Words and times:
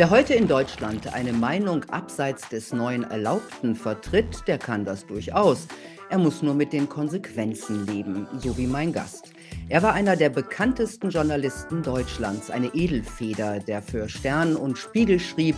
Wer 0.00 0.08
heute 0.08 0.32
in 0.32 0.48
Deutschland 0.48 1.12
eine 1.12 1.34
Meinung 1.34 1.84
abseits 1.90 2.48
des 2.48 2.72
neuen 2.72 3.04
Erlaubten 3.04 3.76
vertritt, 3.76 4.44
der 4.46 4.56
kann 4.56 4.86
das 4.86 5.04
durchaus. 5.04 5.68
Er 6.08 6.16
muss 6.16 6.40
nur 6.40 6.54
mit 6.54 6.72
den 6.72 6.88
Konsequenzen 6.88 7.86
leben, 7.86 8.26
so 8.38 8.56
wie 8.56 8.66
mein 8.66 8.94
Gast. 8.94 9.34
Er 9.68 9.82
war 9.82 9.92
einer 9.92 10.16
der 10.16 10.30
bekanntesten 10.30 11.10
Journalisten 11.10 11.82
Deutschlands, 11.82 12.50
eine 12.50 12.68
Edelfeder, 12.68 13.58
der 13.58 13.82
für 13.82 14.08
Stern 14.08 14.56
und 14.56 14.78
Spiegel 14.78 15.20
schrieb, 15.20 15.54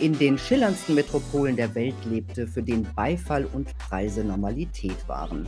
in 0.00 0.18
den 0.18 0.38
schillerndsten 0.38 0.94
Metropolen 0.94 1.56
der 1.56 1.74
Welt 1.74 2.06
lebte, 2.06 2.46
für 2.46 2.62
den 2.62 2.86
Beifall 2.96 3.44
und 3.44 3.76
Preise 3.76 4.24
Normalität 4.24 5.06
waren. 5.06 5.46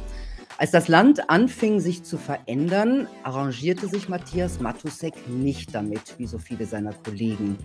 Als 0.57 0.71
das 0.71 0.87
Land 0.87 1.31
anfing, 1.31 1.81
sich 1.81 2.05
zu 2.05 2.17
verändern, 2.17 3.09
arrangierte 3.25 3.89
sich 3.89 4.09
Matthias 4.09 4.61
Matusek 4.61 5.29
nicht 5.29 5.75
damit, 5.75 6.15
wie 6.19 6.29
so 6.29 6.39
viele 6.39 6.65
seiner 6.65 6.93
Kollegen. 6.93 7.59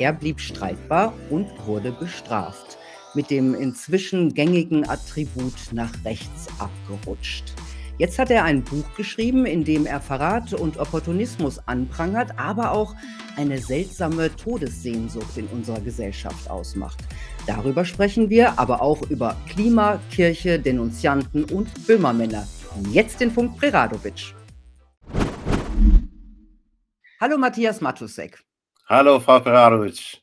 Er 0.00 0.12
blieb 0.12 0.40
streitbar 0.40 1.12
und 1.30 1.46
wurde 1.64 1.92
bestraft, 1.92 2.76
mit 3.14 3.30
dem 3.30 3.54
inzwischen 3.54 4.34
gängigen 4.34 4.88
Attribut 4.88 5.54
nach 5.70 5.92
rechts 6.04 6.48
abgerutscht. 6.58 7.52
Jetzt 7.98 8.18
hat 8.18 8.32
er 8.32 8.42
ein 8.42 8.64
Buch 8.64 8.84
geschrieben, 8.96 9.46
in 9.46 9.62
dem 9.62 9.86
er 9.86 10.00
Verrat 10.00 10.52
und 10.52 10.78
Opportunismus 10.78 11.60
anprangert, 11.68 12.36
aber 12.36 12.72
auch 12.72 12.96
eine 13.36 13.58
seltsame 13.58 14.34
Todessehnsucht 14.34 15.36
in 15.36 15.46
unserer 15.46 15.80
Gesellschaft 15.80 16.50
ausmacht. 16.50 16.98
Darüber 17.46 17.84
sprechen 17.84 18.30
wir, 18.30 18.58
aber 18.58 18.80
auch 18.80 19.02
über 19.10 19.36
Klima, 19.46 20.00
Kirche, 20.10 20.58
Denunzianten 20.58 21.44
und 21.44 21.86
Böhmermänner. 21.86 22.48
Jetzt 22.90 23.20
den 23.20 23.30
Funk 23.30 23.58
Preradovic. 23.58 24.34
Hallo 27.20 27.36
Matthias 27.36 27.82
Matusek. 27.82 28.42
Hallo 28.86 29.20
Frau 29.20 29.40
Preradovic. 29.40 30.22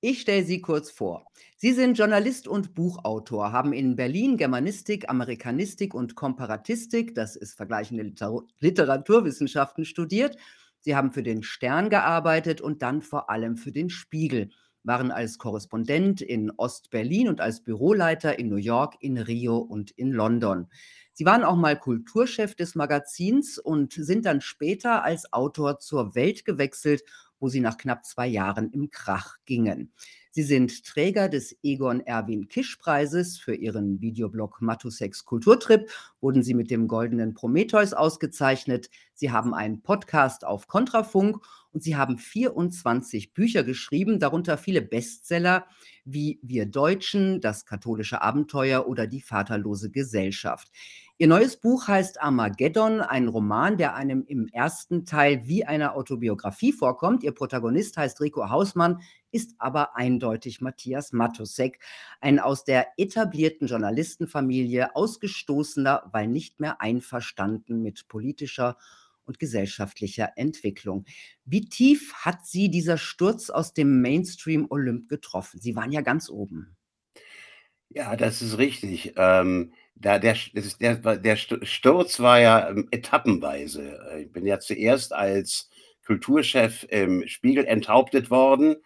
Ich 0.00 0.20
stelle 0.20 0.44
Sie 0.44 0.60
kurz 0.60 0.90
vor. 0.90 1.26
Sie 1.56 1.72
sind 1.72 1.96
Journalist 1.96 2.48
und 2.48 2.74
Buchautor, 2.74 3.52
haben 3.52 3.72
in 3.72 3.94
Berlin 3.94 4.36
Germanistik, 4.36 5.08
Amerikanistik 5.08 5.94
und 5.94 6.16
Komparatistik, 6.16 7.14
das 7.14 7.36
ist 7.36 7.54
vergleichende 7.54 8.02
Liter 8.02 8.42
Literaturwissenschaften, 8.58 9.84
studiert. 9.84 10.36
Sie 10.80 10.96
haben 10.96 11.12
für 11.12 11.22
den 11.22 11.42
Stern 11.42 11.88
gearbeitet 11.88 12.60
und 12.60 12.82
dann 12.82 13.02
vor 13.02 13.30
allem 13.30 13.56
für 13.56 13.72
den 13.72 13.90
Spiegel, 13.90 14.50
waren 14.84 15.10
als 15.10 15.38
Korrespondent 15.38 16.20
in 16.20 16.50
Ost-Berlin 16.52 17.28
und 17.28 17.40
als 17.40 17.62
Büroleiter 17.62 18.38
in 18.38 18.48
New 18.48 18.56
York, 18.56 18.96
in 19.00 19.18
Rio 19.18 19.58
und 19.58 19.90
in 19.92 20.12
London. 20.12 20.68
Sie 21.12 21.24
waren 21.24 21.42
auch 21.42 21.56
mal 21.56 21.76
Kulturchef 21.76 22.54
des 22.54 22.74
Magazins 22.76 23.58
und 23.58 23.92
sind 23.92 24.24
dann 24.24 24.40
später 24.40 25.02
als 25.02 25.32
Autor 25.32 25.80
zur 25.80 26.14
Welt 26.14 26.44
gewechselt, 26.44 27.02
wo 27.40 27.48
sie 27.48 27.60
nach 27.60 27.76
knapp 27.76 28.04
zwei 28.04 28.26
Jahren 28.26 28.70
im 28.70 28.90
Krach 28.90 29.36
gingen. 29.44 29.92
Sie 30.30 30.42
sind 30.44 30.84
Träger 30.84 31.28
des 31.28 31.56
Egon 31.64 32.00
Erwin 32.00 32.46
Kisch 32.46 32.76
Preises 32.76 33.38
für 33.38 33.54
ihren 33.54 34.00
Videoblog 34.00 34.60
Matusex 34.60 35.24
Kulturtrip, 35.24 35.90
wurden 36.20 36.44
sie 36.44 36.54
mit 36.54 36.70
dem 36.70 36.86
Goldenen 36.86 37.34
Prometheus 37.34 37.92
ausgezeichnet. 37.92 38.88
Sie 39.14 39.32
haben 39.32 39.54
einen 39.54 39.82
Podcast 39.82 40.46
auf 40.46 40.68
Kontrafunk 40.68 41.44
und 41.78 41.84
sie 41.84 41.94
haben 41.94 42.18
24 42.18 43.34
Bücher 43.34 43.62
geschrieben, 43.62 44.18
darunter 44.18 44.58
viele 44.58 44.82
Bestseller 44.82 45.64
wie 46.04 46.40
Wir 46.42 46.66
Deutschen, 46.66 47.40
Das 47.40 47.66
katholische 47.66 48.20
Abenteuer 48.20 48.88
oder 48.88 49.06
Die 49.06 49.20
vaterlose 49.20 49.88
Gesellschaft. 49.88 50.72
Ihr 51.18 51.28
neues 51.28 51.56
Buch 51.56 51.86
heißt 51.86 52.20
Armageddon, 52.20 53.00
ein 53.00 53.28
Roman, 53.28 53.76
der 53.76 53.94
einem 53.94 54.24
im 54.26 54.48
ersten 54.48 55.04
Teil 55.04 55.46
wie 55.46 55.66
eine 55.66 55.94
Autobiografie 55.94 56.72
vorkommt. 56.72 57.22
Ihr 57.22 57.30
Protagonist 57.30 57.96
heißt 57.96 58.20
Rico 58.20 58.50
Hausmann, 58.50 59.00
ist 59.30 59.54
aber 59.58 59.96
eindeutig 59.96 60.60
Matthias 60.60 61.12
Matusek, 61.12 61.78
ein 62.20 62.40
aus 62.40 62.64
der 62.64 62.88
etablierten 62.96 63.68
Journalistenfamilie 63.68 64.96
ausgestoßener, 64.96 66.08
weil 66.10 66.26
nicht 66.26 66.58
mehr 66.58 66.80
einverstanden 66.80 67.82
mit 67.82 68.08
politischer 68.08 68.76
und 69.28 69.38
gesellschaftlicher 69.38 70.32
Entwicklung. 70.36 71.04
Wie 71.44 71.68
tief 71.68 72.12
hat 72.14 72.46
Sie 72.46 72.70
dieser 72.70 72.98
Sturz 72.98 73.50
aus 73.50 73.74
dem 73.74 74.00
Mainstream 74.00 74.66
Olymp 74.70 75.08
getroffen? 75.08 75.60
Sie 75.60 75.76
waren 75.76 75.92
ja 75.92 76.00
ganz 76.00 76.28
oben. 76.28 76.76
Ja, 77.90 78.16
das 78.16 78.42
ist 78.42 78.58
richtig. 78.58 79.14
Ähm, 79.16 79.72
da 79.94 80.18
der, 80.18 80.36
der, 80.80 81.16
der 81.16 81.36
Sturz 81.36 82.20
war 82.20 82.40
ja 82.40 82.68
ähm, 82.70 82.88
etappenweise. 82.90 83.98
Äh, 84.10 84.22
ich 84.22 84.32
bin 84.32 84.46
ja 84.46 84.60
zuerst 84.60 85.12
als 85.12 85.70
Kulturchef 86.06 86.86
im 86.90 87.26
Spiegel 87.26 87.64
enthauptet 87.64 88.30
worden, 88.30 88.76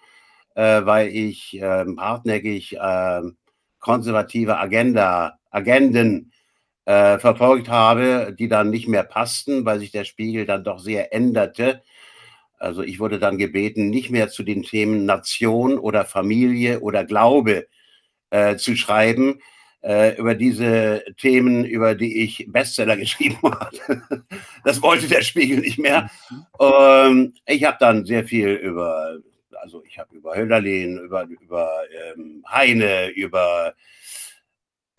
äh, 0.54 0.84
weil 0.84 1.08
ich 1.08 1.54
äh, 1.54 1.84
hartnäckig 1.96 2.76
äh, 2.76 3.22
konservative 3.78 4.58
Agenda, 4.58 5.38
Agenden 5.50 6.32
äh, 6.84 7.18
verfolgt 7.18 7.68
habe, 7.68 8.34
die 8.38 8.48
dann 8.48 8.70
nicht 8.70 8.88
mehr 8.88 9.04
passten, 9.04 9.64
weil 9.64 9.78
sich 9.78 9.92
der 9.92 10.04
Spiegel 10.04 10.46
dann 10.46 10.64
doch 10.64 10.78
sehr 10.78 11.12
änderte. 11.14 11.82
Also 12.58 12.82
ich 12.82 13.00
wurde 13.00 13.18
dann 13.18 13.38
gebeten, 13.38 13.90
nicht 13.90 14.10
mehr 14.10 14.28
zu 14.28 14.42
den 14.42 14.62
Themen 14.62 15.04
Nation 15.04 15.78
oder 15.78 16.04
Familie 16.04 16.80
oder 16.80 17.04
Glaube 17.04 17.66
äh, 18.30 18.56
zu 18.56 18.76
schreiben, 18.76 19.40
äh, 19.82 20.16
über 20.16 20.34
diese 20.34 21.04
Themen, 21.18 21.64
über 21.64 21.94
die 21.94 22.22
ich 22.22 22.46
Bestseller 22.48 22.96
geschrieben 22.98 23.38
habe. 23.42 24.02
das 24.64 24.80
wollte 24.80 25.08
der 25.08 25.22
Spiegel 25.22 25.58
nicht 25.58 25.78
mehr. 25.78 26.10
Ähm, 26.60 27.34
ich 27.46 27.64
habe 27.64 27.76
dann 27.80 28.04
sehr 28.04 28.24
viel 28.24 28.50
über, 28.50 29.18
also 29.60 29.82
ich 29.84 29.98
habe 29.98 30.14
über 30.16 30.34
Hölderlin, 30.34 30.98
über, 30.98 31.26
über 31.40 31.68
ähm, 32.14 32.44
Heine, 32.48 33.08
über, 33.08 33.74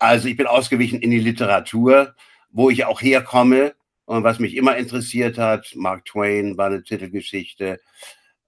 also 0.04 0.28
ich 0.28 0.36
bin 0.36 0.46
ausgewichen 0.46 1.00
in 1.00 1.10
die 1.10 1.18
Literatur, 1.18 2.14
wo 2.50 2.70
ich 2.70 2.84
auch 2.84 3.00
herkomme 3.00 3.74
und 4.04 4.22
was 4.22 4.38
mich 4.38 4.54
immer 4.56 4.76
interessiert 4.76 5.38
hat. 5.38 5.72
Mark 5.74 6.04
Twain 6.04 6.56
war 6.56 6.66
eine 6.66 6.82
Titelgeschichte 6.82 7.80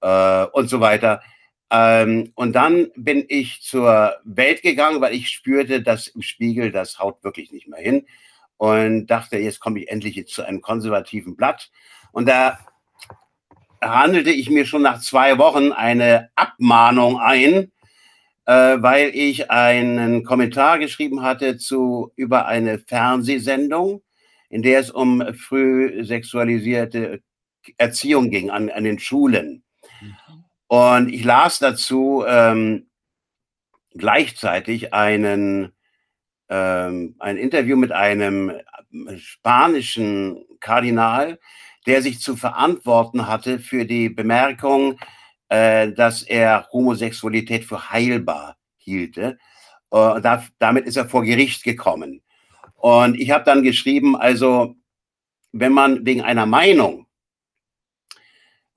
äh, 0.00 0.44
und 0.52 0.68
so 0.68 0.80
weiter. 0.80 1.22
Ähm, 1.70 2.32
und 2.34 2.52
dann 2.52 2.88
bin 2.94 3.24
ich 3.28 3.62
zur 3.62 4.16
Welt 4.24 4.62
gegangen, 4.62 5.00
weil 5.00 5.14
ich 5.14 5.30
spürte, 5.30 5.82
dass 5.82 6.08
im 6.08 6.22
Spiegel 6.22 6.70
das 6.70 6.98
haut 6.98 7.24
wirklich 7.24 7.50
nicht 7.52 7.68
mehr 7.68 7.80
hin. 7.80 8.06
Und 8.58 9.08
dachte, 9.08 9.38
jetzt 9.38 9.60
komme 9.60 9.80
ich 9.80 9.88
endlich 9.88 10.26
zu 10.28 10.42
einem 10.42 10.62
konservativen 10.62 11.36
Blatt. 11.36 11.70
Und 12.12 12.26
da 12.28 12.58
handelte 13.82 14.30
ich 14.30 14.48
mir 14.48 14.64
schon 14.66 14.82
nach 14.82 15.00
zwei 15.00 15.36
Wochen 15.38 15.72
eine 15.72 16.30
Abmahnung 16.34 17.18
ein, 17.18 17.72
äh, 18.46 18.80
weil 18.80 19.10
ich 19.14 19.50
einen 19.50 20.24
Kommentar 20.24 20.78
geschrieben 20.78 21.22
hatte 21.22 21.58
zu 21.58 22.12
über 22.16 22.46
eine 22.46 22.78
Fernsehsendung, 22.78 24.02
in 24.48 24.62
der 24.62 24.80
es 24.80 24.90
um 24.90 25.22
früh 25.34 26.04
sexualisierte 26.04 27.20
Erziehung 27.76 28.30
ging 28.30 28.50
an, 28.50 28.70
an 28.70 28.84
den 28.84 28.98
Schulen. 28.98 29.64
Und 30.68 31.12
ich 31.12 31.24
las 31.24 31.58
dazu 31.58 32.24
ähm, 32.26 32.86
gleichzeitig 33.94 34.94
einen, 34.94 35.72
ähm, 36.48 37.16
ein 37.18 37.36
Interview 37.36 37.76
mit 37.76 37.92
einem 37.92 38.52
spanischen 39.16 40.44
Kardinal, 40.60 41.38
der 41.86 42.02
sich 42.02 42.20
zu 42.20 42.36
verantworten 42.36 43.26
hatte 43.26 43.58
für 43.58 43.84
die 43.84 44.08
Bemerkung, 44.08 44.98
äh, 45.48 45.92
dass 45.92 46.22
er 46.22 46.68
Homosexualität 46.72 47.64
für 47.64 47.90
heilbar 47.90 48.56
hielte. 48.76 49.38
Äh, 49.90 50.20
da, 50.20 50.44
damit 50.58 50.86
ist 50.86 50.96
er 50.96 51.08
vor 51.08 51.24
Gericht 51.24 51.64
gekommen. 51.64 52.22
Und 52.74 53.18
ich 53.18 53.30
habe 53.30 53.44
dann 53.44 53.62
geschrieben, 53.62 54.16
also 54.16 54.76
wenn 55.52 55.72
man 55.72 56.04
wegen 56.04 56.22
einer 56.22 56.46
Meinung 56.46 57.06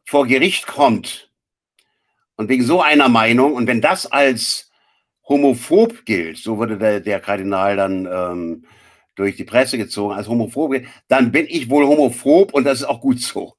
vor 0.06 0.26
Gericht 0.26 0.68
kommt, 0.68 1.30
und 2.40 2.48
wegen 2.48 2.64
so 2.64 2.82
einer 2.82 3.10
Meinung, 3.10 3.54
und 3.54 3.68
wenn 3.68 3.82
das 3.82 4.06
als 4.06 4.72
homophob 5.28 6.06
gilt, 6.06 6.38
so 6.38 6.58
wurde 6.58 6.78
der, 6.78 7.02
der 7.02 7.20
Kardinal 7.20 7.76
dann 7.76 8.08
ähm, 8.10 8.66
durch 9.16 9.36
die 9.36 9.44
Presse 9.44 9.78
gezogen, 9.78 10.14
als 10.14 10.30
homophob, 10.30 10.74
dann 11.10 11.34
bin 11.34 11.48
ich 11.50 11.70
wohl 11.70 11.86
homophob 11.86 12.54
und 12.54 12.64
das 12.64 12.80
ist 12.80 12.86
auch 12.86 13.02
gut 13.02 13.20
so. 13.20 13.56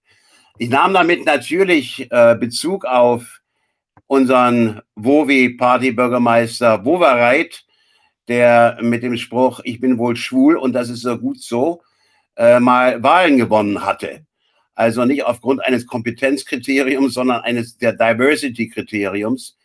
Ich 0.61 0.69
nahm 0.69 0.93
damit 0.93 1.25
natürlich 1.25 2.07
äh, 2.11 2.37
Bezug 2.39 2.85
auf 2.85 3.41
unseren 4.07 4.83
Wowi-Party-Bürgermeister 4.95 6.85
Wowereit, 6.85 7.65
der 8.29 8.77
mit 8.83 9.03
dem 9.03 9.17
Spruch, 9.17 9.61
ich 9.65 9.81
bin 9.81 9.97
wohl 9.97 10.17
schwul 10.17 10.59
und 10.59 10.75
das 10.75 10.91
ist 10.91 11.01
so 11.01 11.17
gut 11.17 11.41
so, 11.41 11.81
äh, 12.37 12.61
mal 12.61 13.03
Wahlen 13.03 13.39
gewonnen 13.39 13.87
hatte. 13.87 14.27
Also 14.75 15.07
nicht 15.07 15.25
aufgrund 15.25 15.65
eines 15.65 15.87
Kompetenzkriteriums, 15.87 17.15
sondern 17.15 17.41
eines 17.41 17.79
der 17.79 17.95
Diversity-Kriteriums. 17.95 19.57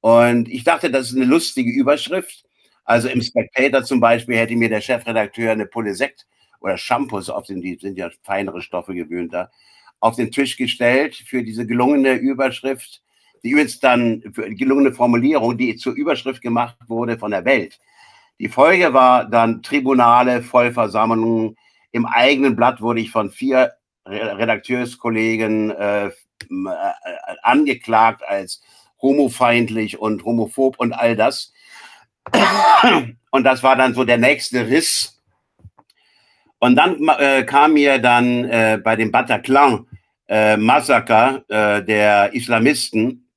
Und 0.00 0.48
ich 0.48 0.64
dachte, 0.64 0.90
das 0.90 1.10
ist 1.10 1.16
eine 1.16 1.26
lustige 1.26 1.70
Überschrift. 1.70 2.42
Also 2.84 3.06
im 3.06 3.22
Spectator 3.22 3.84
zum 3.84 4.00
Beispiel 4.00 4.36
hätte 4.36 4.56
mir 4.56 4.68
der 4.68 4.80
Chefredakteur 4.80 5.52
eine 5.52 5.66
Pulle 5.66 5.94
Sekt 5.94 6.26
oder 6.58 6.76
Shampoos 6.76 7.30
auf 7.30 7.46
den, 7.46 7.60
die 7.60 7.76
sind 7.76 7.96
ja 7.96 8.10
feinere 8.24 8.62
Stoffe 8.62 8.94
gewöhnter, 8.94 9.52
auf 10.00 10.16
den 10.16 10.30
Tisch 10.30 10.56
gestellt 10.56 11.14
für 11.14 11.42
diese 11.42 11.66
gelungene 11.66 12.14
Überschrift. 12.14 13.02
die 13.42 13.50
übrigens 13.50 13.80
dann 13.80 14.22
für 14.34 14.50
gelungene 14.54 14.92
Formulierung, 14.92 15.56
die 15.56 15.76
zur 15.76 15.94
Überschrift 15.94 16.42
gemacht 16.42 16.76
wurde 16.88 17.18
von 17.18 17.30
der 17.30 17.44
Welt. 17.46 17.78
Die 18.38 18.48
Folge 18.48 18.92
war 18.92 19.24
dann 19.24 19.62
Tribunale, 19.62 20.42
Vollversammlungen. 20.42 21.56
Im 21.92 22.06
eigenen 22.06 22.56
Blatt 22.56 22.80
wurde 22.80 23.00
ich 23.00 23.10
von 23.10 23.30
vier 23.30 23.72
Redakteurskollegen 24.06 25.70
äh, 25.70 26.06
äh, 26.06 26.10
angeklagt 27.42 28.22
als 28.26 28.62
homofeindlich 29.00 29.98
und 29.98 30.24
homophob 30.24 30.78
und 30.78 30.92
all 30.92 31.16
das. 31.16 31.52
Und 33.30 33.44
das 33.44 33.62
war 33.62 33.76
dann 33.76 33.94
so 33.94 34.04
der 34.04 34.18
nächste 34.18 34.66
Riss. 34.66 35.20
Und 36.58 36.76
dann 36.76 37.08
äh, 37.18 37.44
kam 37.44 37.74
mir 37.74 37.98
dann 37.98 38.44
äh, 38.44 38.78
bei 38.82 38.96
dem 38.96 39.10
Bataclan 39.10 39.86
äh, 40.30 40.56
Massaker 40.56 41.44
äh, 41.48 41.84
der 41.84 42.32
Islamisten, 42.32 43.28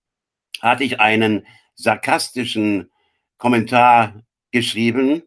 hatte 0.62 0.84
ich 0.84 1.00
einen 1.00 1.46
sarkastischen 1.76 2.92
Kommentar 3.38 4.22
geschrieben 4.52 5.24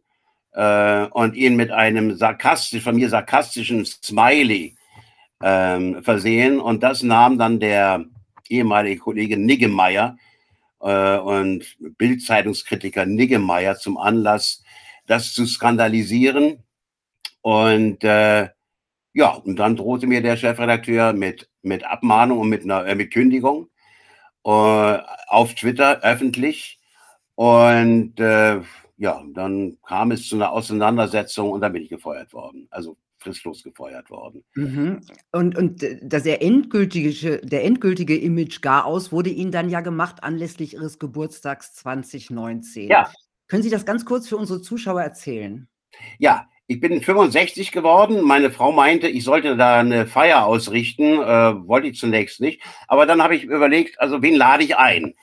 äh, 0.52 1.06
und 1.06 1.34
ihn 1.34 1.56
mit 1.56 1.72
einem 1.72 2.16
sarkastisch, 2.16 2.82
von 2.82 2.94
mir 2.94 3.10
sarkastischen 3.10 3.84
Smiley 3.84 4.76
ähm, 5.42 6.02
versehen. 6.02 6.60
Und 6.60 6.82
das 6.82 7.02
nahm 7.02 7.36
dann 7.36 7.58
der 7.58 8.04
ehemalige 8.48 9.00
Kollege 9.00 9.36
Niggemeier 9.36 10.16
äh, 10.80 11.16
und 11.18 11.64
Bildzeitungskritiker 11.98 13.06
Niggemeier 13.06 13.76
zum 13.76 13.98
Anlass, 13.98 14.62
das 15.06 15.34
zu 15.34 15.44
skandalisieren. 15.46 16.62
Und 17.42 18.04
äh, 18.04 18.48
ja, 19.16 19.30
und 19.30 19.56
dann 19.56 19.76
drohte 19.76 20.06
mir 20.06 20.22
der 20.22 20.36
Chefredakteur 20.36 21.12
mit, 21.12 21.48
mit 21.66 21.84
Abmahnung 21.84 22.38
und 22.38 22.48
mit, 22.48 22.64
einer, 22.64 22.86
äh, 22.86 22.94
mit 22.94 23.12
Kündigung 23.12 23.68
äh, 24.44 24.48
auf 24.48 25.54
Twitter 25.54 26.00
öffentlich. 26.02 26.78
Und 27.34 28.18
äh, 28.18 28.60
ja, 28.96 29.22
dann 29.34 29.76
kam 29.86 30.12
es 30.12 30.28
zu 30.28 30.36
einer 30.36 30.52
Auseinandersetzung 30.52 31.50
und 31.50 31.60
dann 31.60 31.72
bin 31.72 31.82
ich 31.82 31.90
gefeuert 31.90 32.32
worden. 32.32 32.66
Also 32.70 32.96
fristlos 33.18 33.62
gefeuert 33.62 34.08
worden. 34.10 34.44
Mhm. 34.54 35.00
Und, 35.32 35.58
und 35.58 35.84
das 36.02 36.22
der 36.22 36.42
endgültige, 36.42 37.40
der 37.40 37.64
endgültige 37.64 38.16
Image 38.16 38.62
Garaus 38.62 39.10
wurde 39.10 39.30
Ihnen 39.30 39.50
dann 39.50 39.68
ja 39.68 39.80
gemacht 39.80 40.22
anlässlich 40.22 40.74
Ihres 40.74 40.98
Geburtstags 40.98 41.74
2019. 41.74 42.88
Ja. 42.88 43.10
Können 43.48 43.62
Sie 43.62 43.70
das 43.70 43.84
ganz 43.84 44.04
kurz 44.04 44.28
für 44.28 44.36
unsere 44.36 44.62
Zuschauer 44.62 45.02
erzählen? 45.02 45.68
Ja, 46.18 46.48
ich 46.68 46.80
bin 46.80 47.00
65 47.00 47.70
geworden. 47.70 48.22
Meine 48.22 48.50
Frau 48.50 48.72
meinte, 48.72 49.08
ich 49.08 49.24
sollte 49.24 49.56
da 49.56 49.78
eine 49.78 50.06
Feier 50.06 50.46
ausrichten. 50.46 51.20
Äh, 51.20 51.68
wollte 51.68 51.88
ich 51.88 51.98
zunächst 51.98 52.40
nicht. 52.40 52.60
Aber 52.88 53.06
dann 53.06 53.22
habe 53.22 53.36
ich 53.36 53.44
überlegt, 53.44 54.00
also 54.00 54.22
wen 54.22 54.34
lade 54.34 54.64
ich 54.64 54.76
ein? 54.76 55.14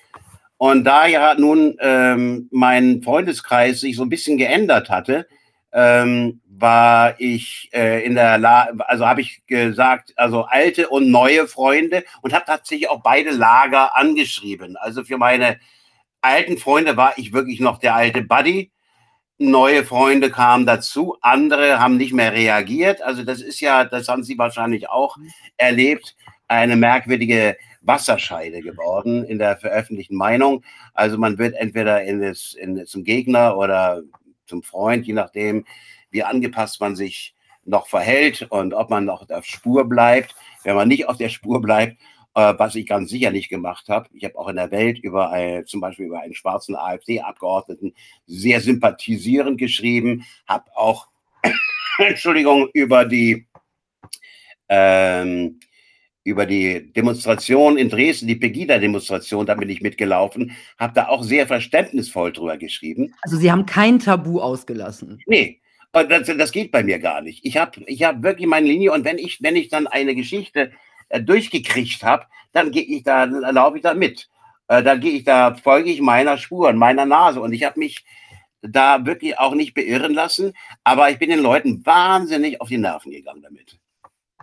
Und 0.58 0.86
da 0.86 1.06
ja 1.08 1.36
nun 1.36 1.76
ähm, 1.82 2.48
mein 2.52 3.02
Freundeskreis 3.04 3.82
sich 3.82 3.98
so 3.98 4.04
ein 4.04 4.10
bisschen 4.10 4.38
geändert 4.38 4.90
hatte, 4.90 5.28
ähm, 5.74 6.40
war 6.48 7.20
ich 7.20 7.70
äh, 7.74 8.06
in 8.06 8.16
der 8.16 8.38
La 8.38 8.70
also 8.88 9.06
habe 9.06 9.22
ich 9.22 9.46
gesagt, 9.48 10.14
also 10.16 10.44
alte 10.44 10.88
und 10.88 11.10
neue 11.12 11.48
Freunde 11.48 12.06
und 12.22 12.34
habe 12.34 12.46
tatsächlich 12.46 12.90
auch 12.90 13.02
beide 13.02 13.32
Lager 13.32 13.98
angeschrieben. 13.98 14.78
Also 14.78 15.04
für 15.04 15.18
meine 15.18 15.60
alten 16.22 16.58
Freunde 16.58 16.96
war 16.96 17.18
ich 17.18 17.34
wirklich 17.34 17.60
noch 17.60 17.80
der 17.80 17.96
alte 17.96 18.22
Buddy. 18.22 18.72
Neue 19.50 19.84
Freunde 19.84 20.32
kamen 20.32 20.66
dazu, 20.66 21.18
andere 21.22 21.80
haben 21.80 21.98
nicht 21.98 22.14
mehr 22.14 22.34
reagiert. 22.34 23.02
Also 23.02 23.24
das 23.24 23.42
ist 23.42 23.60
ja, 23.60 23.84
das 23.84 24.08
haben 24.08 24.24
Sie 24.24 24.38
wahrscheinlich 24.38 24.90
auch 24.90 25.18
erlebt, 25.58 26.16
eine 26.48 26.76
merkwürdige 26.76 27.58
Wasserscheide 27.82 28.62
geworden 28.62 29.26
in 29.26 29.40
der 29.40 29.58
veröffentlichten 29.58 30.16
Meinung. 30.16 30.64
Also 30.94 31.18
man 31.18 31.38
wird 31.38 31.56
entweder 31.56 32.04
in 32.04 32.22
das, 32.22 32.54
in, 32.54 32.86
zum 32.86 33.04
Gegner 33.04 33.58
oder 33.58 34.02
zum 34.46 34.64
Freund, 34.64 35.06
je 35.06 35.14
nachdem, 35.14 35.66
wie 36.10 36.24
angepasst 36.24 36.80
man 36.80 36.96
sich 36.96 37.36
noch 37.66 37.88
verhält 37.88 38.48
und 38.50 38.74
ob 38.74 38.90
man 38.90 39.06
noch 39.06 39.22
auf 39.22 39.28
der 39.28 39.44
Spur 39.44 39.88
bleibt. 39.88 40.36
Wenn 40.64 40.76
man 40.76 40.88
nicht 40.88 41.08
auf 41.08 41.18
der 41.18 41.30
Spur 41.30 41.62
bleibt, 41.62 41.98
äh, 42.36 42.54
was 42.58 42.76
ich 42.76 42.88
ganz 42.88 43.10
sicher 43.10 43.32
nicht 43.32 43.50
gemacht 43.50 43.90
habe. 43.90 44.10
Ich 44.14 44.24
habe 44.24 44.38
auch 44.38 44.48
in 44.48 44.56
der 44.56 44.72
Welt 44.72 45.00
über 45.00 45.32
ein, 45.32 45.66
zum 45.66 45.82
Beispiel 45.82 46.08
über 46.08 46.22
einen 46.22 46.34
schwarzen 46.34 46.76
AfD-Abgeordneten 46.76 47.94
sehr 48.26 48.62
sympathisierend 48.62 49.58
geschrieben, 49.58 50.26
habe 50.48 50.66
auch, 50.76 51.08
Entschuldigung, 51.98 52.70
über 52.74 53.06
die 53.06 53.48
ähm, 54.70 55.60
über 56.24 56.46
die 56.46 56.92
Demonstration 56.94 57.78
in 57.78 57.90
Dresden, 57.90 58.28
die 58.28 58.36
Pegida-Demonstration, 58.36 59.46
da 59.46 59.56
bin 59.56 59.70
ich 59.70 59.82
mitgelaufen, 59.82 60.56
habe 60.80 60.94
da 60.94 61.10
auch 61.10 61.22
sehr 61.22 61.48
verständnisvoll 61.48 62.32
drüber 62.32 62.58
geschrieben. 62.58 63.14
Also 63.22 63.38
Sie 63.38 63.52
haben 63.52 63.66
kein 63.66 64.00
Tabu 64.00 64.40
ausgelassen. 64.40 65.20
Nee, 65.28 65.60
das, 65.92 66.26
das 66.26 66.52
geht 66.52 66.72
bei 66.72 66.82
mir 66.82 67.00
gar 67.00 67.22
nicht. 67.22 67.46
Ich 67.46 67.58
habe 67.58 67.82
ich 67.86 68.04
hab 68.04 68.24
wirklich 68.24 68.48
meine 68.48 68.68
Linie 68.68 68.94
und 68.94 69.04
wenn 69.04 69.18
ich, 69.18 69.44
wenn 69.44 69.58
ich 69.58 69.68
dann 69.68 69.86
eine 69.86 70.16
Geschichte 70.16 70.72
durchgekriegt 71.22 72.04
habe, 72.04 72.26
dann 72.52 72.72
gehe 72.72 72.84
ich 72.84 73.04
da, 73.04 73.24
laufe 73.26 73.78
ich 73.78 73.84
da 73.84 73.94
mit. 73.94 74.30
Äh, 74.68 74.84
dann 74.84 75.00
gehe 75.00 75.12
ich 75.12 75.24
da, 75.24 75.56
folge 75.56 75.92
ich 75.92 76.02
meiner 76.02 76.38
Spur, 76.38 76.72
meiner 76.74 77.06
Nase. 77.06 77.42
Und 77.42 77.54
ich 77.54 77.64
habe 77.64 77.80
mich 77.80 78.06
da 78.62 79.06
wirklich 79.06 79.38
auch 79.40 79.56
nicht 79.56 79.74
beirren 79.74 80.14
lassen, 80.14 80.54
aber 80.84 81.10
ich 81.10 81.20
bin 81.20 81.30
den 81.30 81.42
Leuten 81.42 81.86
wahnsinnig 81.86 82.62
auf 82.62 82.70
die 82.70 82.78
Nerven 82.78 83.12
gegangen 83.12 83.42
damit. 83.42 83.78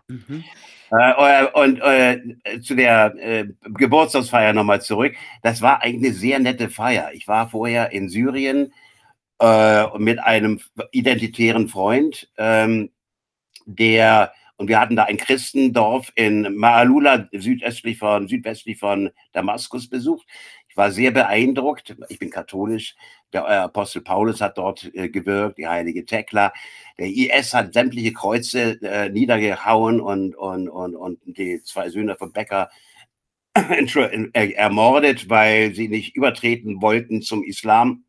Mhm. 0.08 0.44
Äh, 0.90 1.46
und 1.46 1.80
äh, 1.80 2.60
zu 2.60 2.74
der 2.74 3.14
äh, 3.16 3.46
Geburtstagsfeier 3.62 4.52
nochmal 4.52 4.82
zurück. 4.82 5.14
Das 5.42 5.62
war 5.62 5.82
eigentlich 5.82 6.10
eine 6.10 6.18
sehr 6.18 6.38
nette 6.40 6.68
Feier. 6.68 7.10
Ich 7.12 7.28
war 7.28 7.48
vorher 7.48 7.92
in 7.92 8.08
Syrien 8.08 8.72
äh, 9.40 9.98
mit 9.98 10.18
einem 10.18 10.60
identitären 10.90 11.68
Freund, 11.68 12.28
ähm, 12.36 12.90
der 13.66 14.32
und 14.60 14.68
wir 14.68 14.78
hatten 14.78 14.94
da 14.94 15.04
ein 15.04 15.16
Christendorf 15.16 16.12
in 16.16 16.54
Maalula, 16.54 17.30
südöstlich 17.32 17.96
von, 17.96 18.28
südwestlich 18.28 18.78
von 18.78 19.08
Damaskus 19.32 19.88
besucht. 19.88 20.26
Ich 20.68 20.76
war 20.76 20.90
sehr 20.90 21.12
beeindruckt. 21.12 21.96
Ich 22.10 22.18
bin 22.18 22.28
katholisch. 22.28 22.94
Der 23.32 23.48
Apostel 23.48 24.02
Paulus 24.02 24.42
hat 24.42 24.58
dort 24.58 24.90
äh, 24.94 25.08
gewirkt, 25.08 25.56
die 25.56 25.66
heilige 25.66 26.04
Thekla. 26.04 26.52
Der 26.98 27.06
IS 27.06 27.54
hat 27.54 27.72
sämtliche 27.72 28.12
Kreuze 28.12 28.78
äh, 28.82 29.08
niedergehauen 29.08 29.98
und, 29.98 30.36
und, 30.36 30.68
und, 30.68 30.94
und 30.94 31.20
die 31.24 31.62
zwei 31.62 31.88
Söhne 31.88 32.16
von 32.16 32.30
Becker 32.30 32.68
äh, 33.54 34.52
ermordet, 34.52 35.30
weil 35.30 35.74
sie 35.74 35.88
nicht 35.88 36.14
übertreten 36.14 36.82
wollten 36.82 37.22
zum 37.22 37.44
Islam. 37.44 38.04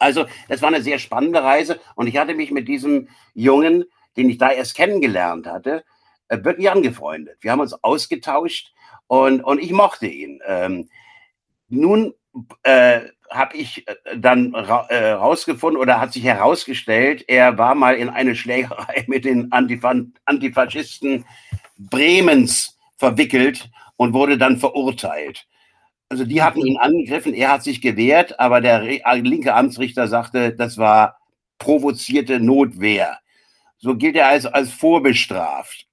Also, 0.00 0.26
das 0.48 0.62
war 0.62 0.68
eine 0.68 0.82
sehr 0.82 0.98
spannende 0.98 1.44
Reise 1.44 1.78
und 1.94 2.08
ich 2.08 2.16
hatte 2.16 2.34
mich 2.34 2.50
mit 2.50 2.66
diesem 2.66 3.08
Jungen, 3.34 3.84
den 4.16 4.30
ich 4.30 4.38
da 4.38 4.50
erst 4.50 4.74
kennengelernt 4.74 5.46
hatte, 5.46 5.84
äh, 6.28 6.42
wirklich 6.42 6.70
angefreundet. 6.70 7.38
Wir 7.40 7.52
haben 7.52 7.60
uns 7.60 7.72
ausgetauscht 7.84 8.72
und, 9.06 9.42
und 9.42 9.60
ich 9.60 9.72
mochte 9.72 10.06
ihn. 10.06 10.40
Ähm, 10.46 10.88
nun 11.68 12.14
äh, 12.62 13.00
habe 13.30 13.56
ich 13.56 13.86
äh, 13.88 13.94
dann 14.16 14.54
ra 14.54 14.86
äh, 14.88 15.12
rausgefunden 15.12 15.80
oder 15.80 16.00
hat 16.00 16.12
sich 16.12 16.24
herausgestellt, 16.24 17.24
er 17.28 17.58
war 17.58 17.74
mal 17.74 17.96
in 17.96 18.08
eine 18.08 18.36
Schlägerei 18.36 19.04
mit 19.08 19.24
den 19.24 19.52
Antifa 19.52 19.94
Antifaschisten 20.24 21.24
Bremens 21.78 22.78
verwickelt 22.96 23.70
und 23.96 24.12
wurde 24.12 24.38
dann 24.38 24.58
verurteilt. 24.58 25.46
Also 26.08 26.24
die 26.24 26.42
hatten 26.42 26.64
ihn 26.64 26.78
angegriffen, 26.78 27.34
er 27.34 27.50
hat 27.52 27.64
sich 27.64 27.80
gewehrt, 27.80 28.38
aber 28.38 28.60
der 28.60 28.82
äh, 28.82 29.20
linke 29.20 29.54
Amtsrichter 29.54 30.06
sagte, 30.08 30.52
das 30.52 30.78
war 30.78 31.18
provozierte 31.58 32.38
Notwehr. 32.38 33.18
So 33.78 33.96
gilt 33.96 34.16
er 34.16 34.28
als, 34.28 34.46
als 34.46 34.72
vorbestraft. 34.72 35.86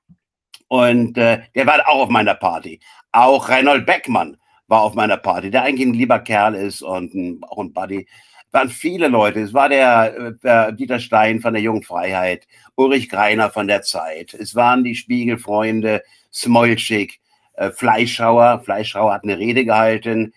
Und 0.67 1.17
äh, 1.17 1.41
der 1.55 1.67
war 1.67 1.87
auch 1.87 2.03
auf 2.03 2.09
meiner 2.09 2.35
Party. 2.35 2.79
Auch 3.11 3.49
Reinhold 3.49 3.85
Beckmann 3.85 4.37
war 4.67 4.81
auf 4.81 4.95
meiner 4.95 5.17
Party, 5.17 5.51
der 5.51 5.63
eigentlich 5.63 5.87
ein 5.87 5.93
lieber 5.93 6.19
Kerl 6.19 6.55
ist 6.55 6.81
und 6.81 7.13
ein, 7.13 7.41
auch 7.43 7.59
ein 7.59 7.73
Buddy. 7.73 8.07
Waren 8.51 8.69
viele 8.69 9.07
Leute. 9.07 9.41
Es 9.41 9.53
war 9.53 9.69
der, 9.69 10.31
der 10.43 10.69
äh, 10.69 10.75
Dieter 10.75 10.99
Stein 10.99 11.41
von 11.41 11.53
der 11.53 11.61
Jungen 11.61 11.83
Freiheit, 11.83 12.47
Ulrich 12.75 13.09
Greiner 13.09 13.49
von 13.49 13.67
der 13.67 13.81
Zeit. 13.81 14.33
Es 14.33 14.55
waren 14.55 14.83
die 14.83 14.95
Spiegelfreunde, 14.95 16.03
Smolczyk, 16.31 17.19
äh, 17.53 17.71
Fleischhauer. 17.71 18.61
Fleischhauer 18.63 19.13
hat 19.13 19.23
eine 19.23 19.37
Rede 19.37 19.65
gehalten, 19.65 20.33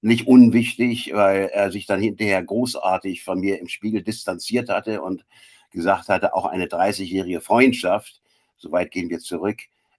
nicht 0.00 0.26
unwichtig, 0.26 1.10
weil 1.14 1.50
er 1.52 1.72
sich 1.72 1.86
dann 1.86 2.00
hinterher 2.00 2.42
großartig 2.42 3.24
von 3.24 3.40
mir 3.40 3.58
im 3.60 3.68
Spiegel 3.68 4.02
distanziert 4.02 4.68
hatte 4.68 5.00
und 5.02 5.24
gesagt 5.74 6.08
hatte, 6.08 6.34
auch 6.34 6.46
eine 6.46 6.66
30-jährige 6.66 7.42
Freundschaft, 7.42 8.22
soweit 8.56 8.90
gehen 8.90 9.10
wir 9.10 9.18
zurück, 9.18 9.58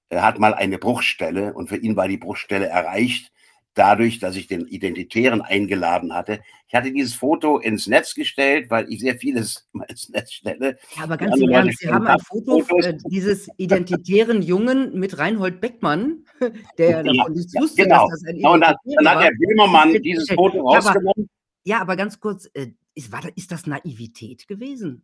er 0.09 0.23
hat 0.23 0.39
mal 0.39 0.55
eine 0.55 0.79
Bruchstelle 0.79 1.53
und 1.53 1.69
für 1.69 1.77
ihn 1.77 1.95
war 1.95 2.07
die 2.07 2.17
Bruchstelle 2.17 2.67
erreicht 2.67 3.31
dadurch, 3.75 4.19
dass 4.19 4.35
ich 4.35 4.47
den 4.47 4.65
Identitären 4.67 5.41
eingeladen 5.41 6.13
hatte. 6.13 6.39
Ich 6.67 6.73
hatte 6.73 6.91
dieses 6.91 7.13
Foto 7.13 7.59
ins 7.59 7.87
Netz 7.87 8.15
gestellt, 8.15 8.69
weil 8.69 8.91
ich 8.91 9.01
sehr 9.01 9.17
vieles 9.17 9.67
ins 9.87 10.09
Netz 10.09 10.31
stelle. 10.31 10.77
Ja, 10.95 11.03
aber 11.03 11.17
ganz 11.17 11.39
im 11.39 11.49
Ernst, 11.49 11.79
Sie 11.79 11.89
haben 11.89 12.07
ein 12.07 12.19
Foto 12.19 12.63
äh, 12.79 12.97
dieses 13.05 13.47
identitären 13.57 14.41
Jungen 14.41 14.97
mit 14.97 15.17
Reinhold 15.17 15.61
Beckmann, 15.61 16.25
der 16.77 16.89
ja, 16.89 17.03
davon 17.03 17.33
nichts 17.33 17.53
wusste, 17.53 17.83
genau. 17.83 18.09
dass 18.09 18.21
das 18.21 18.29
ein 18.29 18.45
Und 18.45 18.61
dann, 18.61 18.75
dann 18.85 19.09
hat 19.09 19.23
der 19.23 19.31
Böhmermann 19.31 19.93
dieses 20.01 20.31
Foto 20.31 20.61
rausgenommen. 20.61 21.29
Ja, 21.63 21.81
aber 21.81 21.95
ganz 21.95 22.19
kurz, 22.19 22.49
äh, 22.53 22.67
ist, 22.93 23.11
war, 23.11 23.23
ist 23.35 23.51
das 23.51 23.67
Naivität 23.67 24.47
gewesen 24.47 25.03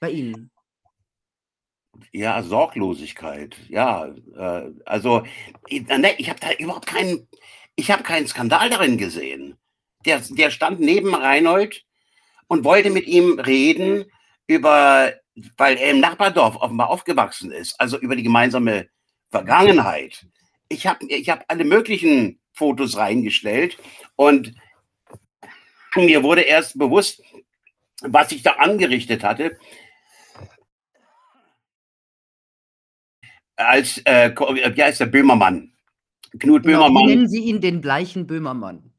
bei 0.00 0.10
Ihnen? 0.10 0.50
Ja, 2.12 2.42
Sorglosigkeit, 2.42 3.56
ja. 3.68 4.06
Äh, 4.36 4.70
also, 4.84 5.24
ich, 5.68 5.86
ne, 5.86 6.14
ich 6.18 6.28
habe 6.28 6.40
da 6.40 6.52
überhaupt 6.52 6.86
keinen, 6.86 7.28
ich 7.76 7.90
habe 7.90 8.02
keinen 8.02 8.26
Skandal 8.26 8.70
darin 8.70 8.98
gesehen. 8.98 9.56
Der, 10.04 10.20
der 10.20 10.50
stand 10.50 10.80
neben 10.80 11.14
Reinhold 11.14 11.84
und 12.48 12.64
wollte 12.64 12.90
mit 12.90 13.06
ihm 13.06 13.38
reden 13.38 14.04
über, 14.46 15.14
weil 15.56 15.76
er 15.76 15.90
im 15.90 16.00
Nachbardorf 16.00 16.56
offenbar 16.56 16.90
aufgewachsen 16.90 17.50
ist, 17.52 17.80
also 17.80 17.98
über 17.98 18.16
die 18.16 18.22
gemeinsame 18.22 18.88
Vergangenheit. 19.30 20.26
Ich 20.68 20.86
habe 20.86 21.06
ich 21.06 21.28
hab 21.30 21.44
alle 21.48 21.64
möglichen 21.64 22.38
Fotos 22.52 22.96
reingestellt 22.96 23.78
und 24.16 24.54
mir 25.96 26.22
wurde 26.22 26.42
erst 26.42 26.78
bewusst, 26.78 27.22
was 28.02 28.32
ich 28.32 28.42
da 28.42 28.52
angerichtet 28.52 29.22
hatte. 29.22 29.58
Als, 33.64 33.98
äh, 34.04 34.30
wie 34.30 34.82
heißt 34.82 35.00
der 35.00 35.06
Böhmermann? 35.06 35.72
Knut 36.38 36.62
genau, 36.62 36.78
Böhmermann. 36.78 37.08
Wie 37.08 37.14
nennen 37.14 37.28
Sie 37.28 37.40
ihn 37.40 37.60
den 37.60 37.80
bleichen 37.80 38.26
Böhmermann? 38.26 38.90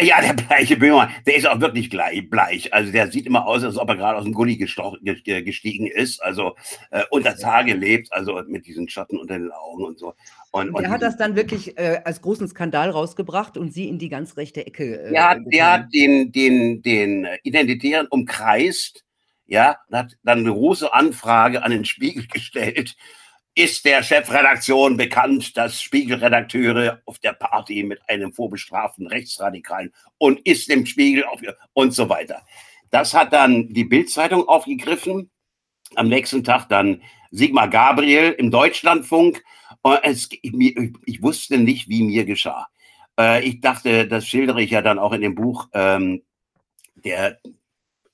Ja, 0.00 0.20
der 0.20 0.32
bleiche 0.32 0.76
Böhmermann, 0.76 1.10
der 1.24 1.36
ist 1.36 1.46
auch 1.46 1.60
wirklich 1.60 1.88
bleich. 1.88 2.28
bleich. 2.28 2.74
Also 2.74 2.90
der 2.90 3.12
sieht 3.12 3.26
immer 3.26 3.46
aus, 3.46 3.62
als 3.62 3.78
ob 3.78 3.88
er 3.88 3.96
gerade 3.96 4.18
aus 4.18 4.24
dem 4.24 4.32
Gully 4.32 4.56
gestiegen 4.56 5.86
ist, 5.86 6.20
also 6.20 6.56
äh, 6.90 7.04
unter 7.10 7.36
Tage 7.36 7.74
lebt, 7.74 8.12
also 8.12 8.42
mit 8.48 8.66
diesen 8.66 8.88
Schatten 8.88 9.18
unter 9.18 9.38
den 9.38 9.52
Augen 9.52 9.84
und 9.84 9.98
so. 9.98 10.14
Und, 10.50 10.70
und, 10.70 10.74
und 10.74 10.88
hat 10.88 11.02
das 11.02 11.16
dann 11.16 11.36
wirklich 11.36 11.78
äh, 11.78 12.00
als 12.04 12.22
großen 12.22 12.48
Skandal 12.48 12.90
rausgebracht 12.90 13.56
und 13.56 13.72
sie 13.72 13.88
in 13.88 13.98
die 13.98 14.08
ganz 14.08 14.36
rechte 14.36 14.66
Ecke. 14.66 15.00
Äh, 15.00 15.10
der, 15.12 15.30
hat, 15.30 15.38
der 15.46 15.72
hat 15.72 15.94
den, 15.94 16.32
den, 16.32 16.82
den 16.82 17.28
Identitären 17.44 18.08
umkreist, 18.08 19.04
ja, 19.46 19.76
und 19.88 19.96
hat 19.96 20.16
dann 20.24 20.40
eine 20.40 20.50
große 20.50 20.92
Anfrage 20.92 21.62
an 21.62 21.70
den 21.70 21.84
Spiegel 21.84 22.26
gestellt 22.26 22.96
ist 23.54 23.84
der 23.84 24.02
Chefredaktion 24.02 24.96
bekannt, 24.96 25.56
dass 25.56 25.80
Spiegelredakteure 25.80 27.02
auf 27.06 27.18
der 27.20 27.34
Party 27.34 27.84
mit 27.84 28.00
einem 28.08 28.32
vorbestraften 28.32 29.06
Rechtsradikalen 29.06 29.92
und 30.18 30.40
ist 30.40 30.68
im 30.70 30.86
Spiegel 30.86 31.24
auf, 31.24 31.40
und 31.72 31.92
so 31.92 32.08
weiter. 32.08 32.42
Das 32.90 33.14
hat 33.14 33.32
dann 33.32 33.68
die 33.68 33.84
Bildzeitung 33.84 34.48
aufgegriffen. 34.48 35.30
Am 35.94 36.08
nächsten 36.08 36.42
Tag 36.42 36.68
dann 36.68 37.02
Sigmar 37.30 37.68
Gabriel 37.68 38.32
im 38.32 38.50
Deutschlandfunk. 38.50 39.44
Es, 40.02 40.28
ich, 40.42 40.76
ich, 41.04 41.22
wusste 41.22 41.58
nicht, 41.58 41.88
wie 41.88 42.02
mir 42.02 42.24
geschah. 42.24 42.68
Äh, 43.18 43.44
ich 43.44 43.60
dachte, 43.60 44.08
das 44.08 44.26
schildere 44.26 44.62
ich 44.62 44.70
ja 44.70 44.82
dann 44.82 44.98
auch 44.98 45.12
in 45.12 45.20
dem 45.20 45.34
Buch. 45.34 45.68
Ähm, 45.74 46.22
der 46.94 47.38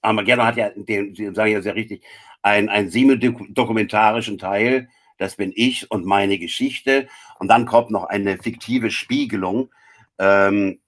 Armageddon 0.03 0.47
hat 0.47 0.57
ja, 0.57 0.71
den, 0.71 1.15
den 1.15 1.35
sage 1.35 1.51
ich 1.51 1.55
ja 1.55 1.63
sehr 1.63 1.75
richtig, 1.75 2.03
einen, 2.43 2.69
einen 2.69 2.91
semi-dokumentarischen 2.91 4.39
Teil 4.39 4.89
das 5.21 5.37
bin 5.37 5.53
ich 5.55 5.91
und 5.91 6.07
meine 6.07 6.39
Geschichte. 6.39 7.07
Und 7.39 7.49
dann 7.49 7.67
kommt 7.67 7.91
noch 7.91 8.05
eine 8.05 8.39
fiktive 8.39 8.91
Spiegelung. 8.91 9.71
Ähm, 10.19 10.81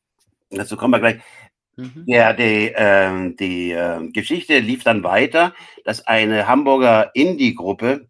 dazu 0.50 0.76
kommen 0.76 0.94
wir 0.94 1.00
gleich. 1.00 1.22
Mhm. 1.76 2.04
Ja, 2.06 2.32
die, 2.32 2.72
äh, 2.72 3.34
die 3.34 3.72
äh, 3.72 4.08
Geschichte 4.10 4.58
lief 4.58 4.84
dann 4.84 5.04
weiter, 5.04 5.54
dass 5.84 6.06
eine 6.06 6.48
Hamburger 6.48 7.10
Indie-Gruppe 7.14 8.08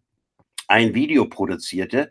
ein 0.67 0.93
Video 0.93 1.25
produzierte, 1.25 2.09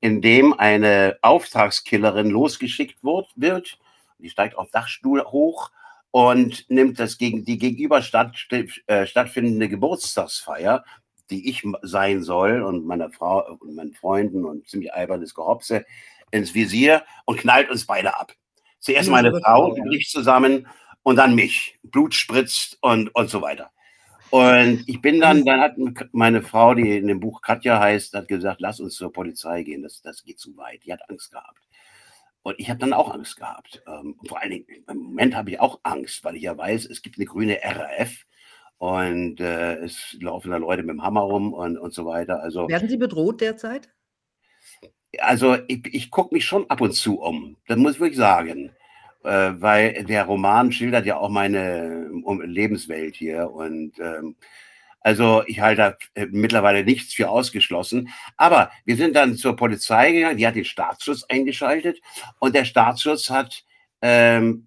in 0.00 0.20
dem 0.20 0.52
eine 0.52 1.16
Auftragskillerin 1.22 2.28
losgeschickt 2.28 3.02
wird. 3.02 3.78
Die 4.18 4.28
steigt 4.28 4.58
auf 4.58 4.70
Dachstuhl 4.70 5.24
hoch 5.24 5.70
und 6.10 6.68
nimmt 6.68 6.98
das 6.98 7.16
gegen 7.16 7.44
die 7.44 7.56
gegenüber 7.56 8.02
statt, 8.02 8.36
äh, 8.50 9.06
stattfindende 9.06 9.70
Geburtstagsfeier 9.70 10.84
die 11.30 11.48
ich 11.48 11.66
sein 11.82 12.22
soll 12.22 12.62
und 12.62 12.86
meiner 12.86 13.10
Frau 13.10 13.56
und 13.60 13.74
meinen 13.74 13.94
Freunden 13.94 14.44
und 14.44 14.68
ziemlich 14.68 14.92
albernes 14.92 15.34
Gehopse 15.34 15.84
ins 16.30 16.54
Visier 16.54 17.02
und 17.24 17.38
knallt 17.38 17.70
uns 17.70 17.86
beide 17.86 18.18
ab. 18.18 18.32
Zuerst 18.80 19.08
meine 19.08 19.38
Frau, 19.40 19.74
die 19.74 19.80
bricht 19.80 20.10
zusammen 20.10 20.66
und 21.02 21.16
dann 21.16 21.34
mich. 21.34 21.78
Blut 21.82 22.14
spritzt 22.14 22.78
und, 22.82 23.14
und 23.14 23.30
so 23.30 23.40
weiter. 23.40 23.70
Und 24.30 24.82
ich 24.86 25.00
bin 25.00 25.20
dann, 25.20 25.44
dann 25.44 25.60
hat 25.60 25.76
meine 26.12 26.42
Frau, 26.42 26.74
die 26.74 26.96
in 26.96 27.06
dem 27.06 27.20
Buch 27.20 27.40
Katja 27.40 27.78
heißt, 27.78 28.14
hat 28.14 28.26
gesagt, 28.26 28.60
lass 28.60 28.80
uns 28.80 28.96
zur 28.96 29.12
Polizei 29.12 29.62
gehen, 29.62 29.82
das, 29.82 30.02
das 30.02 30.24
geht 30.24 30.40
zu 30.40 30.56
weit. 30.56 30.84
Die 30.84 30.92
hat 30.92 31.08
Angst 31.08 31.30
gehabt. 31.30 31.62
Und 32.42 32.58
ich 32.58 32.68
habe 32.68 32.80
dann 32.80 32.92
auch 32.92 33.14
Angst 33.14 33.36
gehabt. 33.36 33.82
Ähm, 33.86 34.16
vor 34.26 34.40
allen 34.40 34.50
Dingen, 34.50 34.66
im 34.88 34.98
Moment 34.98 35.36
habe 35.36 35.50
ich 35.50 35.60
auch 35.60 35.80
Angst, 35.82 36.24
weil 36.24 36.36
ich 36.36 36.42
ja 36.42 36.56
weiß, 36.58 36.86
es 36.86 37.00
gibt 37.00 37.16
eine 37.16 37.26
grüne 37.26 37.58
RAF, 37.62 38.26
und 38.84 39.40
äh, 39.40 39.76
es 39.76 40.14
laufen 40.20 40.50
da 40.50 40.58
Leute 40.58 40.82
mit 40.82 40.90
dem 40.90 41.02
Hammer 41.02 41.22
rum 41.22 41.54
und, 41.54 41.78
und 41.78 41.94
so 41.94 42.04
weiter. 42.04 42.42
Also, 42.42 42.68
Werden 42.68 42.90
Sie 42.90 42.98
bedroht 42.98 43.40
derzeit? 43.40 43.88
Also 45.20 45.56
ich, 45.68 45.86
ich 45.94 46.10
gucke 46.10 46.34
mich 46.34 46.44
schon 46.44 46.68
ab 46.68 46.82
und 46.82 46.92
zu 46.92 47.20
um, 47.20 47.56
das 47.66 47.78
muss 47.78 47.94
ich 47.94 48.00
wirklich 48.00 48.18
sagen. 48.18 48.72
Äh, 49.22 49.52
weil 49.56 50.04
der 50.04 50.24
Roman 50.24 50.70
schildert 50.70 51.06
ja 51.06 51.16
auch 51.16 51.30
meine 51.30 52.10
um, 52.24 52.42
Lebenswelt 52.42 53.16
hier. 53.16 53.50
Und 53.50 53.98
ähm, 53.98 54.36
also 55.00 55.42
ich 55.46 55.60
halte 55.60 55.96
da 56.14 56.20
äh, 56.20 56.26
mittlerweile 56.30 56.84
nichts 56.84 57.14
für 57.14 57.30
ausgeschlossen. 57.30 58.10
Aber 58.36 58.70
wir 58.84 58.96
sind 58.96 59.16
dann 59.16 59.36
zur 59.36 59.56
Polizei 59.56 60.12
gegangen, 60.12 60.36
die 60.36 60.46
hat 60.46 60.56
den 60.56 60.66
Staatsschutz 60.66 61.24
eingeschaltet 61.30 62.02
und 62.38 62.54
der 62.54 62.66
Staatsschutz 62.66 63.30
hat 63.30 63.64
ähm, 64.02 64.66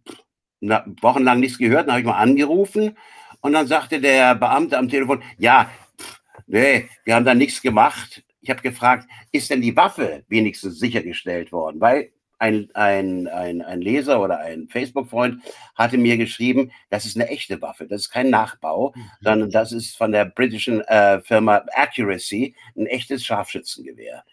na, 0.60 0.88
wochenlang 1.02 1.40
nichts 1.40 1.60
gehört. 1.60 1.84
Dann 1.86 1.92
habe 1.92 2.00
ich 2.02 2.08
mal 2.08 2.18
angerufen 2.18 2.98
und 3.42 3.54
dann 3.54 3.68
sagte 3.68 4.00
der 4.00 4.36
Beamte 4.36 4.78
am 4.78 4.90
Telefon, 4.90 5.24
ja, 5.38 5.70
pff, 6.00 6.22
nee, 6.48 6.90
wir 7.04 7.16
haben 7.16 7.26
da 7.26 7.34
nichts 7.34 7.62
gemacht. 7.62 8.24
Ich 8.42 8.50
habe 8.50 8.62
gefragt, 8.62 9.08
ist 9.32 9.50
denn 9.50 9.62
die 9.62 9.76
Waffe 9.76 10.24
wenigstens 10.28 10.80
sichergestellt 10.80 11.52
worden? 11.52 11.82
Weil 11.82 12.12
ein, 12.40 12.70
ein, 12.74 13.28
ein, 13.28 13.62
ein 13.62 13.82
Leser 13.82 14.22
oder 14.22 14.40
ein 14.40 14.68
Facebook-Freund 14.68 15.42
hatte 15.76 15.98
mir 15.98 16.18
geschrieben, 16.18 16.72
das 16.90 17.06
ist 17.06 17.16
eine 17.16 17.30
echte 17.30 17.62
Waffe, 17.62 17.88
das 17.88 18.02
ist 18.02 18.10
kein 18.10 18.30
Nachbau, 18.30 18.94
mhm. 18.96 19.02
sondern 19.22 19.52
das 19.52 19.72
ist 19.72 19.98
von 19.98 20.12
der 20.12 20.26
britischen 20.26 20.82
äh, 20.82 21.20
Firma 21.22 21.64
Accuracy 21.74 22.56
ein 22.76 22.86
echtes 22.86 23.26
Scharfschützengewehr. 23.26 24.24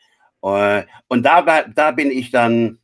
Äh, 0.43 0.85
und 1.09 1.25
da, 1.25 1.63
da 1.63 1.91
bin 1.93 2.11
ich 2.11 2.31
dann 2.31 2.79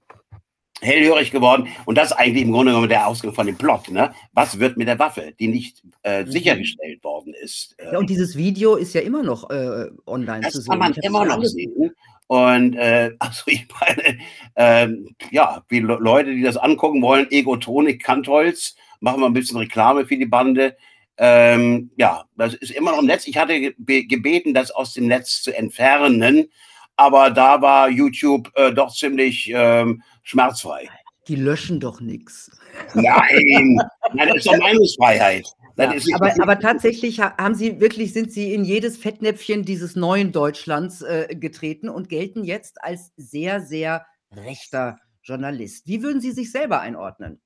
hellhörig 0.81 1.31
geworden. 1.31 1.69
Und 1.85 1.99
das 1.99 2.11
ist 2.11 2.17
eigentlich 2.17 2.45
im 2.45 2.53
Grunde 2.53 2.73
genommen 2.73 2.89
der 2.89 3.07
Ausgang 3.07 3.33
von 3.33 3.47
dem 3.47 3.57
Plot. 3.57 3.91
Ne? 3.91 4.13
Was 4.33 4.59
wird 4.59 4.77
mit 4.77 4.89
der 4.89 4.99
Waffe, 4.99 5.33
die 5.39 5.49
nicht 5.49 5.83
äh, 6.03 6.23
mhm. 6.23 6.31
sichergestellt 6.31 7.03
worden 7.05 7.35
ist? 7.35 7.75
Äh, 7.79 7.93
ja, 7.93 7.99
und 7.99 8.11
dieses 8.11 8.37
Video 8.37 8.77
ist 8.77 8.95
ja 8.95 9.01
immer 9.01 9.23
noch 9.23 9.51
äh, 9.51 9.87
online 10.07 10.41
das 10.41 10.53
zu 10.53 10.61
sehen. 10.61 10.67
Das 10.67 10.67
kann 10.67 10.79
man 10.79 10.95
immer 10.95 11.25
noch 11.25 11.45
sehen. 11.45 11.93
Und 12.27 12.77
äh, 12.77 13.13
also 13.19 13.43
ich 13.47 13.67
meine, 13.81 14.19
ähm, 14.57 15.09
ja, 15.31 15.65
wie 15.69 15.81
Le 15.81 15.99
Leute, 16.01 16.33
die 16.33 16.43
das 16.43 16.57
angucken 16.57 17.03
wollen, 17.03 17.27
Egotonik 17.31 18.03
Kantholz, 18.03 18.77
machen 19.01 19.21
wir 19.21 19.27
ein 19.27 19.33
bisschen 19.33 19.59
Reklame 19.59 20.07
für 20.07 20.17
die 20.17 20.27
Bande. 20.27 20.77
Ähm, 21.19 21.91
ja, 21.97 22.25
das 22.37 22.55
ist 22.55 22.71
immer 22.71 22.93
noch 22.93 23.01
im 23.01 23.07
Netz. 23.07 23.27
Ich 23.27 23.37
hatte 23.37 23.75
gebeten, 23.75 24.55
das 24.55 24.71
aus 24.71 24.95
dem 24.95 25.07
Netz 25.07 25.43
zu 25.43 25.55
entfernen, 25.55 26.49
aber 26.97 27.31
da 27.31 27.61
war 27.61 27.91
YouTube 27.91 28.51
äh, 28.55 28.73
doch 28.73 28.95
ziemlich 28.95 29.51
ähm, 29.55 30.03
schmerzfrei. 30.31 30.89
Die 31.29 31.37
löschen 31.37 31.81
doch 31.81 32.01
nichts. 32.01 32.51
Nein, 32.95 33.79
nein, 34.15 34.29
das 34.29 34.39
ist 34.39 34.47
doch 34.47 34.59
Meinungsfreiheit. 34.59 35.47
Ja, 35.77 35.95
aber, 36.15 36.43
aber, 36.43 36.59
tatsächlich 36.59 37.21
haben 37.21 37.55
Sie 37.55 37.81
wirklich, 37.81 38.13
sind 38.13 38.33
Sie 38.33 38.53
in 38.53 38.65
jedes 38.65 38.99
Fettnäpfchen 38.99 39.65
dieses 39.65 39.97
neuen 39.97 40.31
Deutschlands 40.33 41.01
äh, 41.03 41.35
getreten 41.35 41.89
und 41.89 42.09
gelten 42.09 42.45
jetzt 42.45 42.83
als 42.83 43.13
sehr, 43.17 43.61
sehr 43.63 44.05
rechter 44.33 44.99
Journalist. 45.23 45.87
Wie 45.87 46.03
würden 46.03 46.21
Sie 46.21 46.33
sich 46.33 46.53
selber 46.53 46.81
einordnen? 46.81 47.41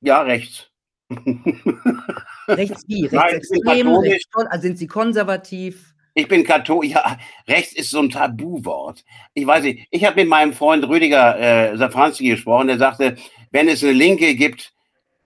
Ja, 0.00 0.22
rechts. 0.22 0.70
rechts 2.48 2.84
wie? 2.88 3.06
Rechtsextrem? 3.06 3.88
Rechts, 3.88 4.28
also 4.34 4.62
sind 4.62 4.78
Sie 4.78 4.86
konservativ? 4.86 5.94
Ich 6.18 6.26
bin 6.26 6.42
katholisch. 6.42 6.90
Ja, 6.90 7.16
rechts 7.46 7.72
ist 7.74 7.90
so 7.90 8.00
ein 8.00 8.10
Tabuwort. 8.10 9.04
Ich 9.34 9.46
weiß 9.46 9.62
nicht. 9.62 9.86
Ich 9.92 10.04
habe 10.04 10.16
mit 10.16 10.28
meinem 10.28 10.52
Freund 10.52 10.88
Rüdiger 10.88 11.38
äh, 11.38 11.76
Safranski 11.76 12.30
gesprochen. 12.30 12.66
Der 12.66 12.76
sagte, 12.76 13.16
wenn 13.52 13.68
es 13.68 13.84
eine 13.84 13.92
Linke 13.92 14.34
gibt, 14.34 14.72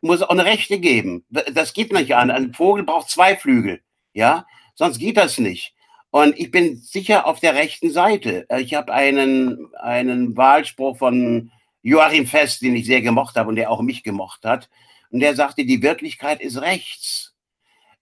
muss 0.02 0.16
es 0.16 0.22
auch 0.22 0.28
eine 0.28 0.44
Rechte 0.44 0.78
geben. 0.78 1.24
Das 1.30 1.72
geht 1.72 1.94
nicht 1.94 2.14
an. 2.14 2.30
Ein 2.30 2.52
Vogel 2.52 2.84
braucht 2.84 3.08
zwei 3.08 3.36
Flügel. 3.36 3.80
Ja, 4.12 4.44
sonst 4.74 4.98
geht 4.98 5.16
das 5.16 5.38
nicht. 5.38 5.72
Und 6.10 6.38
ich 6.38 6.50
bin 6.50 6.76
sicher 6.76 7.26
auf 7.26 7.40
der 7.40 7.54
rechten 7.54 7.90
Seite. 7.90 8.46
Ich 8.58 8.74
habe 8.74 8.92
einen, 8.92 9.74
einen 9.76 10.36
Wahlspruch 10.36 10.98
von 10.98 11.52
Joachim 11.80 12.26
Fest, 12.26 12.60
den 12.60 12.76
ich 12.76 12.84
sehr 12.84 13.00
gemocht 13.00 13.36
habe 13.36 13.48
und 13.48 13.56
der 13.56 13.70
auch 13.70 13.80
mich 13.80 14.02
gemocht 14.02 14.44
hat. 14.44 14.68
Und 15.08 15.20
der 15.20 15.34
sagte, 15.36 15.64
die 15.64 15.82
Wirklichkeit 15.82 16.42
ist 16.42 16.60
rechts. 16.60 17.31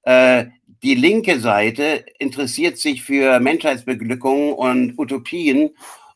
Äh, 0.02 0.46
die 0.82 0.94
linke 0.94 1.40
Seite 1.40 2.04
interessiert 2.18 2.78
sich 2.78 3.02
für 3.02 3.38
Menschheitsbeglückung 3.40 4.52
und 4.54 4.98
Utopien 4.98 5.70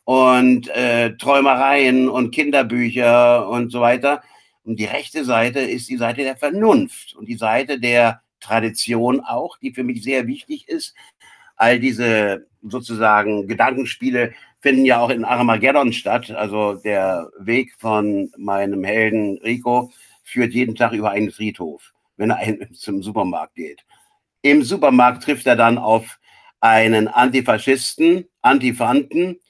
und 0.04 0.68
äh, 0.68 1.16
Träumereien 1.16 2.08
und 2.08 2.30
Kinderbücher 2.30 3.48
und 3.48 3.70
so 3.70 3.80
weiter. 3.80 4.22
Und 4.64 4.78
die 4.78 4.86
rechte 4.86 5.24
Seite 5.24 5.60
ist 5.60 5.88
die 5.88 5.96
Seite 5.96 6.22
der 6.22 6.36
Vernunft 6.36 7.14
und 7.14 7.28
die 7.28 7.36
Seite 7.36 7.78
der 7.78 8.22
Tradition 8.40 9.20
auch, 9.20 9.58
die 9.58 9.72
für 9.72 9.84
mich 9.84 10.02
sehr 10.02 10.26
wichtig 10.26 10.68
ist. 10.68 10.94
All 11.56 11.78
diese 11.78 12.46
sozusagen 12.62 13.46
Gedankenspiele 13.46 14.34
finden 14.60 14.84
ja 14.84 15.00
auch 15.00 15.10
in 15.10 15.24
Armageddon 15.24 15.92
statt. 15.92 16.30
Also 16.30 16.74
der 16.74 17.30
Weg 17.38 17.74
von 17.78 18.30
meinem 18.36 18.84
Helden 18.84 19.38
Rico 19.38 19.90
führt 20.22 20.52
jeden 20.52 20.74
Tag 20.74 20.92
über 20.92 21.10
einen 21.10 21.30
Friedhof, 21.30 21.93
wenn 22.16 22.30
er 22.30 22.70
zum 22.72 23.02
Supermarkt 23.02 23.54
geht. 23.54 23.84
Im 24.42 24.62
Supermarkt 24.62 25.22
trifft 25.22 25.46
er 25.46 25.56
dann 25.56 25.78
auf 25.78 26.18
einen 26.60 27.08
Antifaschisten, 27.08 28.26
Antifanten, 28.42 29.40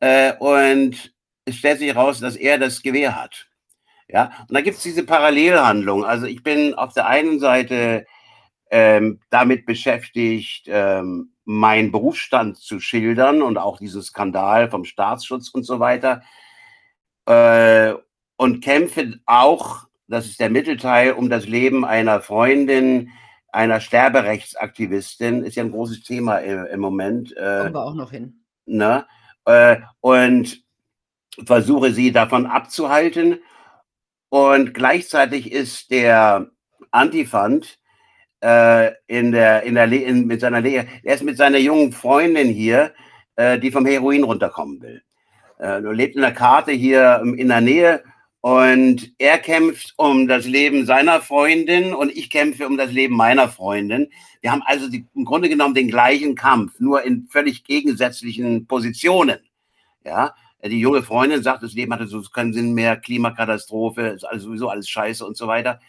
äh, 0.00 0.34
und 0.38 1.14
es 1.44 1.56
stellt 1.56 1.78
sich 1.78 1.88
heraus, 1.88 2.20
dass 2.20 2.36
er 2.36 2.58
das 2.58 2.82
Gewehr 2.82 3.20
hat. 3.20 3.46
Ja, 4.08 4.30
und 4.48 4.54
da 4.54 4.60
gibt 4.60 4.76
es 4.76 4.82
diese 4.82 5.04
Parallelhandlung. 5.04 6.04
Also 6.04 6.26
ich 6.26 6.42
bin 6.42 6.74
auf 6.74 6.92
der 6.92 7.06
einen 7.06 7.40
Seite 7.40 8.06
ähm, 8.70 9.20
damit 9.30 9.66
beschäftigt, 9.66 10.66
ähm, 10.68 11.32
meinen 11.44 11.92
Berufsstand 11.92 12.56
zu 12.56 12.80
schildern 12.80 13.42
und 13.42 13.58
auch 13.58 13.78
diesen 13.78 14.02
Skandal 14.02 14.70
vom 14.70 14.84
Staatsschutz 14.84 15.50
und 15.50 15.64
so 15.64 15.80
weiter. 15.80 16.22
Äh, 17.26 17.94
und 18.36 18.62
kämpfe 18.62 19.18
auch, 19.26 19.85
das 20.08 20.26
ist 20.26 20.40
der 20.40 20.50
Mittelteil, 20.50 21.12
um 21.12 21.30
das 21.30 21.46
Leben 21.46 21.84
einer 21.84 22.20
Freundin, 22.20 23.10
einer 23.48 23.80
Sterberechtsaktivistin. 23.80 25.42
Ist 25.42 25.56
ja 25.56 25.64
ein 25.64 25.72
großes 25.72 26.02
Thema 26.02 26.38
im, 26.38 26.66
im 26.66 26.80
Moment. 26.80 27.36
Äh, 27.36 27.60
Kommen 27.62 27.74
wir 27.74 27.84
auch 27.84 27.94
noch 27.94 28.10
hin. 28.10 28.40
Ne? 28.66 29.06
Äh, 29.44 29.78
und 30.00 30.62
versuche 31.44 31.92
sie 31.92 32.12
davon 32.12 32.46
abzuhalten. 32.46 33.38
Und 34.28 34.74
gleichzeitig 34.74 35.52
ist 35.52 35.90
der 35.90 36.50
Antifand 36.90 37.78
äh, 38.42 38.92
in 39.06 39.32
der, 39.32 39.62
in 39.62 39.74
der 39.74 39.90
in, 39.90 40.26
mit 40.26 40.40
seiner 40.40 40.60
Lehre, 40.60 40.86
er 41.02 41.14
ist 41.14 41.24
mit 41.24 41.36
seiner 41.36 41.58
jungen 41.58 41.92
Freundin 41.92 42.48
hier, 42.48 42.92
äh, 43.36 43.58
die 43.58 43.70
vom 43.70 43.86
Heroin 43.86 44.24
runterkommen 44.24 44.80
will. 44.82 45.02
Äh, 45.58 45.78
lebt 45.78 46.16
in 46.16 46.22
der 46.22 46.34
Karte 46.34 46.72
hier 46.72 47.20
ähm, 47.22 47.34
in 47.34 47.48
der 47.48 47.60
Nähe 47.60 48.02
und 48.46 49.12
er 49.18 49.38
kämpft 49.38 49.94
um 49.96 50.28
das 50.28 50.46
Leben 50.46 50.86
seiner 50.86 51.20
Freundin 51.20 51.92
und 51.92 52.16
ich 52.16 52.30
kämpfe 52.30 52.68
um 52.68 52.76
das 52.76 52.92
Leben 52.92 53.16
meiner 53.16 53.48
Freundin. 53.48 54.12
Wir 54.40 54.52
haben 54.52 54.62
also 54.64 54.88
die, 54.88 55.04
im 55.16 55.24
Grunde 55.24 55.48
genommen 55.48 55.74
den 55.74 55.88
gleichen 55.88 56.36
Kampf, 56.36 56.78
nur 56.78 57.02
in 57.02 57.26
völlig 57.26 57.64
gegensätzlichen 57.64 58.68
Positionen. 58.68 59.40
Ja, 60.04 60.32
die 60.64 60.78
junge 60.78 61.02
Freundin 61.02 61.42
sagt, 61.42 61.64
das 61.64 61.72
Leben 61.72 61.92
hatte 61.92 62.06
so 62.06 62.22
keinen 62.22 62.52
Sinn 62.52 62.72
mehr, 62.72 62.96
Klimakatastrophe, 62.96 64.02
ist 64.10 64.22
alles 64.22 64.44
sowieso 64.44 64.68
alles 64.68 64.88
scheiße 64.88 65.26
und 65.26 65.36
so 65.36 65.48
weiter. 65.48 65.80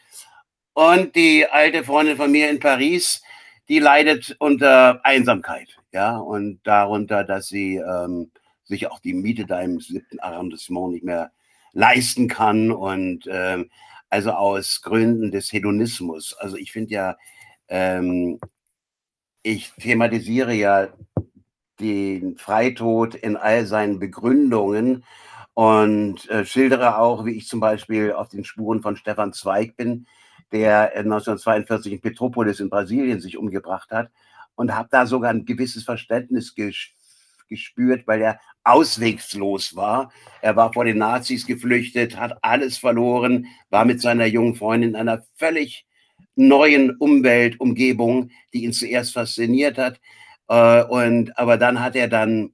Und 0.74 1.16
die 1.16 1.46
alte 1.46 1.84
Freundin 1.84 2.18
von 2.18 2.32
mir 2.32 2.50
in 2.50 2.60
Paris, 2.60 3.22
die 3.70 3.78
leidet 3.78 4.36
unter 4.40 5.06
Einsamkeit, 5.06 5.78
ja, 5.92 6.18
und 6.18 6.62
darunter, 6.64 7.24
dass 7.24 7.50
sie 7.50 7.76
ähm, 7.76 8.32
sich 8.64 8.90
auch 8.90 8.98
die 8.98 9.14
Miete 9.14 9.46
da 9.46 9.62
im 9.62 9.80
siebten 9.80 10.20
Arrondissement 10.20 10.94
nicht 10.94 11.04
mehr 11.04 11.30
leisten 11.74 12.28
kann 12.28 12.72
und 12.72 13.28
ähm, 13.30 13.70
also 14.10 14.32
aus 14.32 14.82
Gründen 14.82 15.32
des 15.32 15.52
Hedonismus. 15.52 16.34
Also 16.34 16.58
ich 16.58 16.72
finde 16.72 16.94
ja, 16.94 17.18
ähm, 17.68 18.40
ich 19.44 19.72
thematisiere 19.74 20.54
ja 20.54 20.88
den 21.80 22.38
Freitod 22.38 23.16
in 23.16 23.38
all 23.38 23.66
seinen 23.66 24.00
Begründungen 24.00 25.04
und 25.54 26.30
äh, 26.30 26.46
schildere 26.46 27.00
auch, 27.00 27.26
wie 27.26 27.32
ich 27.32 27.48
zum 27.48 27.60
Beispiel 27.60 28.14
auf 28.14 28.30
den 28.30 28.44
Spuren 28.44 28.82
von 28.82 28.96
Stefan 28.96 29.34
Zweig 29.34 29.76
bin, 29.76 30.08
der 30.52 30.96
1942 30.96 31.94
in 31.94 32.02
Petropolis 32.02 32.60
in 32.60 32.70
Brasilien 32.70 33.20
sich 33.20 33.38
umgebracht 33.38 33.92
hat 33.92 34.10
und 34.56 34.76
habe 34.76 34.90
da 34.92 35.06
sogar 35.06 35.32
ein 35.32 35.46
gewisses 35.46 35.84
Verständnis 35.84 36.56
gespürt, 37.48 38.08
weil 38.08 38.22
er 38.22 38.40
auswegslos 38.64 39.76
war. 39.76 40.12
Er 40.42 40.56
war 40.56 40.74
vor 40.74 40.86
den 40.86 40.98
Nazis 40.98 41.46
geflüchtet, 41.46 42.18
hat 42.18 42.38
alles 42.42 42.78
verloren, 42.78 43.48
war 43.70 43.86
mit 43.86 44.02
seiner 44.02 44.26
jungen 44.26 44.56
Freundin 44.56 44.90
in 44.92 44.96
einer 44.96 45.24
völlig 45.36 45.86
neuen 46.36 46.96
Umweltumgebung, 46.98 48.30
die 48.54 48.64
ihn 48.64 48.74
zuerst 48.74 49.14
fasziniert 49.14 49.78
hat. 49.78 50.00
Äh, 50.48 50.84
und 50.84 51.38
aber 51.38 51.58
dann 51.58 51.82
hat 51.82 51.96
er 51.96 52.08
dann, 52.08 52.52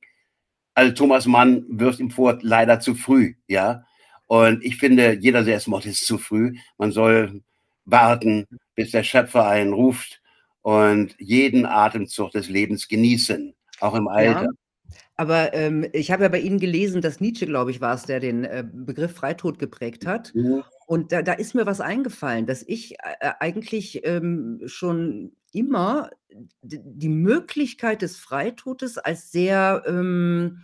also 0.73 0.93
Thomas 0.93 1.25
Mann 1.25 1.65
wirft 1.69 1.99
ihm 1.99 2.11
vor, 2.11 2.39
leider 2.41 2.79
zu 2.79 2.95
früh, 2.95 3.35
ja. 3.47 3.83
Und 4.27 4.63
ich 4.63 4.77
finde, 4.77 5.17
jeder 5.19 5.43
Selbstmord 5.43 5.85
ist 5.85 6.07
zu 6.07 6.17
früh. 6.17 6.55
Man 6.77 6.91
soll 6.91 7.41
warten, 7.85 8.47
bis 8.73 8.91
der 8.91 9.03
Schöpfer 9.03 9.47
einen 9.47 9.73
ruft 9.73 10.21
und 10.61 11.13
jeden 11.19 11.65
Atemzug 11.65 12.31
des 12.31 12.49
Lebens 12.49 12.87
genießen, 12.87 13.53
auch 13.79 13.93
im 13.93 14.07
Alter. 14.07 14.43
Ja, 14.43 14.49
aber 15.15 15.53
ähm, 15.53 15.85
ich 15.93 16.11
habe 16.11 16.23
ja 16.23 16.29
bei 16.29 16.39
Ihnen 16.39 16.59
gelesen, 16.59 17.01
dass 17.01 17.21
Nietzsche, 17.21 17.45
glaube 17.45 17.71
ich, 17.71 17.81
war 17.81 17.93
es, 17.93 18.03
der 18.03 18.19
den 18.19 18.45
äh, 18.45 18.63
Begriff 18.71 19.13
Freitod 19.13 19.59
geprägt 19.59 20.05
hat. 20.05 20.33
Mhm. 20.33 20.63
Und 20.87 21.11
da, 21.11 21.21
da, 21.21 21.33
ist 21.33 21.53
mir 21.53 21.65
was 21.65 21.81
eingefallen, 21.81 22.45
dass 22.45 22.63
ich 22.67 22.95
äh, 23.19 23.31
eigentlich 23.39 24.05
ähm, 24.05 24.61
schon 24.65 25.33
immer 25.51 26.09
die 26.61 27.09
Möglichkeit 27.09 28.01
des 28.01 28.17
Freitodes 28.17 28.97
als 28.97 29.31
sehr 29.31 29.83
ähm, 29.85 30.63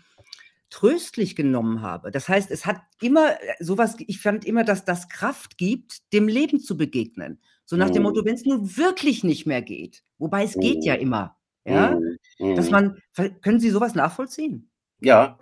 tröstlich 0.72 1.36
genommen 1.36 1.82
habe. 1.82 2.10
Das 2.12 2.28
heißt, 2.28 2.50
es 2.50 2.66
hat 2.66 2.82
immer 3.02 3.32
äh, 3.34 3.64
sowas, 3.64 3.96
ich 4.00 4.20
fand 4.20 4.46
immer, 4.46 4.64
dass 4.64 4.84
das 4.84 5.10
Kraft 5.10 5.58
gibt, 5.58 6.12
dem 6.12 6.28
Leben 6.28 6.60
zu 6.60 6.76
begegnen. 6.76 7.40
So 7.66 7.76
nach 7.78 7.92
dem 7.92 8.02
Motto, 8.02 8.22
mhm. 8.22 8.26
wenn 8.26 8.36
es 8.36 8.46
nun 8.46 8.78
wirklich 8.78 9.24
nicht 9.24 9.46
mehr 9.46 9.62
geht, 9.62 10.04
wobei 10.18 10.44
es 10.44 10.56
geht 10.56 10.84
ja 10.84 10.96
mhm. 10.96 11.02
immer, 11.02 11.39
ja, 11.70 12.00
mhm. 12.40 12.56
dass 12.56 12.70
man, 12.70 12.98
können 13.42 13.60
Sie 13.60 13.70
sowas 13.70 13.96
nachvollziehen? 13.96 14.70
Ja, 15.00 15.38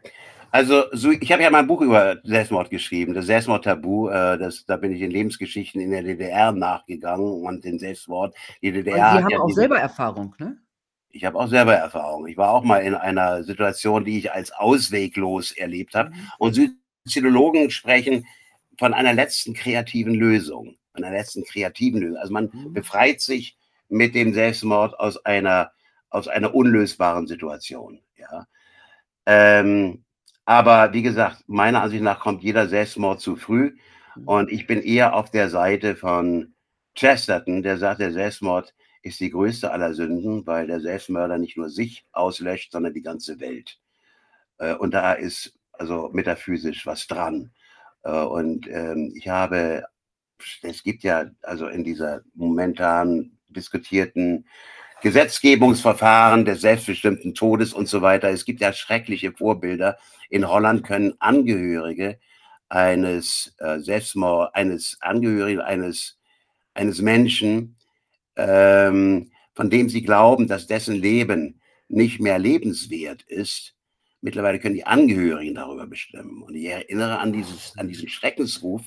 also 0.51 0.85
so, 0.91 1.11
ich 1.11 1.31
habe 1.31 1.43
ja 1.43 1.49
mal 1.49 1.59
ein 1.59 1.67
Buch 1.67 1.81
über 1.81 2.17
Selbstmord 2.23 2.69
geschrieben, 2.69 3.13
das 3.13 3.25
Selbstmordtabu. 3.25 4.09
Äh, 4.09 4.37
das, 4.37 4.65
da 4.65 4.77
bin 4.77 4.91
ich 4.91 5.01
in 5.01 5.11
Lebensgeschichten 5.11 5.81
in 5.81 5.91
der 5.91 6.03
DDR 6.03 6.51
nachgegangen 6.51 7.43
und 7.43 7.63
den 7.65 7.79
Selbstmord. 7.79 8.35
Die 8.61 8.71
DDR. 8.71 8.95
Und 8.95 9.17
Sie 9.17 9.23
haben 9.23 9.29
ja 9.29 9.39
auch 9.39 9.49
selber 9.49 9.79
Erfahrung, 9.79 10.35
ne? 10.39 10.57
Ich 11.09 11.25
habe 11.25 11.39
auch 11.39 11.47
selber 11.47 11.73
Erfahrung. 11.73 12.27
Ich 12.27 12.37
war 12.37 12.51
auch 12.51 12.63
mal 12.63 12.79
in 12.79 12.93
einer 12.93 13.43
Situation, 13.43 14.05
die 14.05 14.19
ich 14.19 14.31
als 14.31 14.51
ausweglos 14.51 15.51
erlebt 15.51 15.95
habe. 15.95 16.11
Mhm. 16.11 16.15
Und 16.37 16.55
Suizidologen 17.05 17.71
sprechen 17.71 18.25
von 18.77 18.93
einer 18.93 19.13
letzten 19.13 19.53
kreativen 19.53 20.13
Lösung. 20.13 20.75
Von 20.93 21.03
einer 21.03 21.15
letzten 21.15 21.43
kreativen 21.43 22.01
Lösung. 22.01 22.17
Also 22.17 22.33
man 22.33 22.49
mhm. 22.53 22.73
befreit 22.73 23.21
sich 23.21 23.57
mit 23.89 24.15
dem 24.15 24.33
Selbstmord 24.33 24.99
aus 24.99 25.23
einer, 25.25 25.71
aus 26.09 26.27
einer 26.27 26.53
unlösbaren 26.55 27.27
Situation. 27.27 28.01
Ja. 28.15 28.47
Ähm, 29.25 30.03
aber 30.45 30.93
wie 30.93 31.01
gesagt, 31.01 31.43
meiner 31.47 31.81
Ansicht 31.81 32.03
nach 32.03 32.19
kommt 32.19 32.43
jeder 32.43 32.67
Selbstmord 32.67 33.19
zu 33.19 33.35
früh. 33.35 33.75
Mhm. 34.15 34.27
Und 34.27 34.51
ich 34.51 34.67
bin 34.67 34.81
eher 34.81 35.13
auf 35.15 35.29
der 35.29 35.49
Seite 35.49 35.95
von 35.95 36.53
Chesterton, 36.95 37.61
der 37.63 37.77
sagt, 37.77 37.99
der 37.99 38.13
Selbstmord 38.13 38.73
ist 39.01 39.19
die 39.19 39.29
größte 39.29 39.71
aller 39.71 39.93
Sünden, 39.93 40.47
weil 40.47 40.67
der 40.67 40.79
Selbstmörder 40.79 41.37
nicht 41.37 41.57
nur 41.57 41.69
sich 41.69 42.05
auslöscht, 42.11 42.71
sondern 42.71 42.93
die 42.93 43.01
ganze 43.01 43.39
Welt. 43.39 43.79
Äh, 44.57 44.75
und 44.75 44.93
da 44.93 45.13
ist 45.13 45.53
also 45.73 46.09
metaphysisch 46.13 46.85
was 46.85 47.07
dran. 47.07 47.51
Äh, 48.03 48.11
und 48.11 48.67
ähm, 48.67 49.13
ich 49.15 49.27
habe, 49.29 49.85
es 50.61 50.83
gibt 50.83 51.03
ja 51.03 51.29
also 51.41 51.67
in 51.67 51.83
dieser 51.83 52.21
momentan 52.33 53.37
diskutierten 53.49 54.47
Gesetzgebungsverfahren 55.01 56.45
des 56.45 56.61
selbstbestimmten 56.61 57.33
Todes 57.33 57.73
und 57.73 57.87
so 57.87 58.01
weiter, 58.01 58.29
es 58.29 58.45
gibt 58.45 58.61
ja 58.61 58.73
schreckliche 58.73 59.31
Vorbilder. 59.31 59.97
In 60.29 60.47
Holland 60.49 60.83
können 60.83 61.13
Angehörige 61.19 62.19
eines 62.69 63.55
äh, 63.59 63.79
Selbstmord, 63.79 64.53
eines 64.55 64.97
Angehörigen 65.01 65.61
eines, 65.61 66.17
eines 66.73 67.01
Menschen 67.01 67.77
ähm, 68.37 69.31
von 69.55 69.69
dem 69.69 69.89
sie 69.89 70.03
glauben, 70.03 70.47
dass 70.47 70.67
dessen 70.67 70.95
Leben 70.95 71.59
nicht 71.89 72.19
mehr 72.19 72.37
lebenswert 72.37 73.23
ist, 73.23 73.75
mittlerweile 74.21 74.59
können 74.59 74.75
die 74.75 74.85
Angehörigen 74.85 75.55
darüber 75.55 75.87
bestimmen. 75.87 76.43
Und 76.43 76.55
ich 76.55 76.65
erinnere 76.65 77.19
an, 77.19 77.33
dieses, 77.33 77.73
an 77.77 77.87
diesen 77.87 78.07
Schreckensruf, 78.07 78.83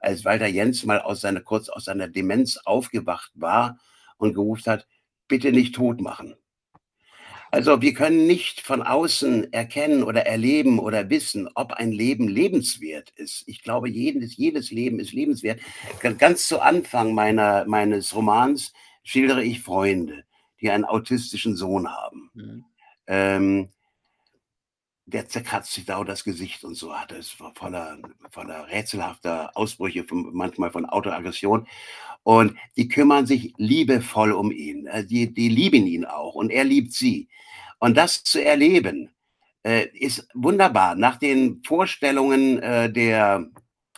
als 0.00 0.24
Walter 0.24 0.46
Jens 0.46 0.84
mal 0.84 1.00
aus 1.00 1.20
seiner, 1.20 1.40
kurz 1.40 1.68
aus 1.68 1.84
seiner 1.84 2.08
Demenz 2.08 2.58
aufgewacht 2.64 3.30
war 3.34 3.78
und 4.16 4.34
gerufen 4.34 4.72
hat, 4.72 4.86
bitte 5.28 5.52
nicht 5.52 5.74
tot 5.74 6.00
machen. 6.00 6.34
Also, 7.50 7.80
wir 7.80 7.94
können 7.94 8.26
nicht 8.26 8.60
von 8.60 8.82
außen 8.82 9.52
erkennen 9.52 10.02
oder 10.02 10.26
erleben 10.26 10.78
oder 10.78 11.08
wissen, 11.08 11.48
ob 11.54 11.72
ein 11.72 11.92
Leben 11.92 12.28
lebenswert 12.28 13.10
ist. 13.16 13.44
Ich 13.46 13.62
glaube, 13.62 13.88
jedes 13.88 14.36
jedes 14.36 14.70
Leben 14.70 15.00
ist 15.00 15.12
lebenswert. 15.12 15.60
Ga 16.00 16.12
ganz 16.12 16.46
zu 16.46 16.60
Anfang 16.60 17.14
meiner 17.14 17.64
meines 17.66 18.14
Romans 18.14 18.72
schildere 19.02 19.42
ich 19.42 19.62
Freunde, 19.62 20.24
die 20.60 20.70
einen 20.70 20.84
autistischen 20.84 21.56
Sohn 21.56 21.88
haben. 21.90 22.30
Mhm. 22.34 22.64
Ähm 23.06 23.68
der 25.08 25.26
zerkratzt 25.26 25.72
sich 25.72 25.86
dauernd 25.86 26.10
das 26.10 26.22
Gesicht 26.22 26.64
und 26.64 26.74
so 26.74 26.94
hat 26.94 27.12
es 27.12 27.30
voller 27.30 27.98
voller 28.30 28.68
rätselhafter 28.68 29.56
Ausbrüche 29.56 30.04
von 30.04 30.34
manchmal 30.34 30.70
von 30.70 30.84
Autoaggression. 30.84 31.66
Und 32.22 32.54
die 32.76 32.88
kümmern 32.88 33.26
sich 33.26 33.54
liebevoll 33.56 34.32
um 34.32 34.52
ihn. 34.52 34.86
Äh, 34.86 35.04
die 35.04 35.32
die 35.32 35.48
lieben 35.48 35.86
ihn 35.86 36.04
auch 36.04 36.34
und 36.34 36.50
er 36.50 36.64
liebt 36.64 36.92
sie. 36.92 37.28
Und 37.78 37.96
das 37.96 38.22
zu 38.24 38.44
erleben, 38.44 39.08
äh, 39.62 39.86
ist 39.92 40.28
wunderbar. 40.34 40.94
Nach 40.94 41.16
den 41.16 41.62
Vorstellungen, 41.64 42.58
äh, 42.58 42.92
der 42.92 43.48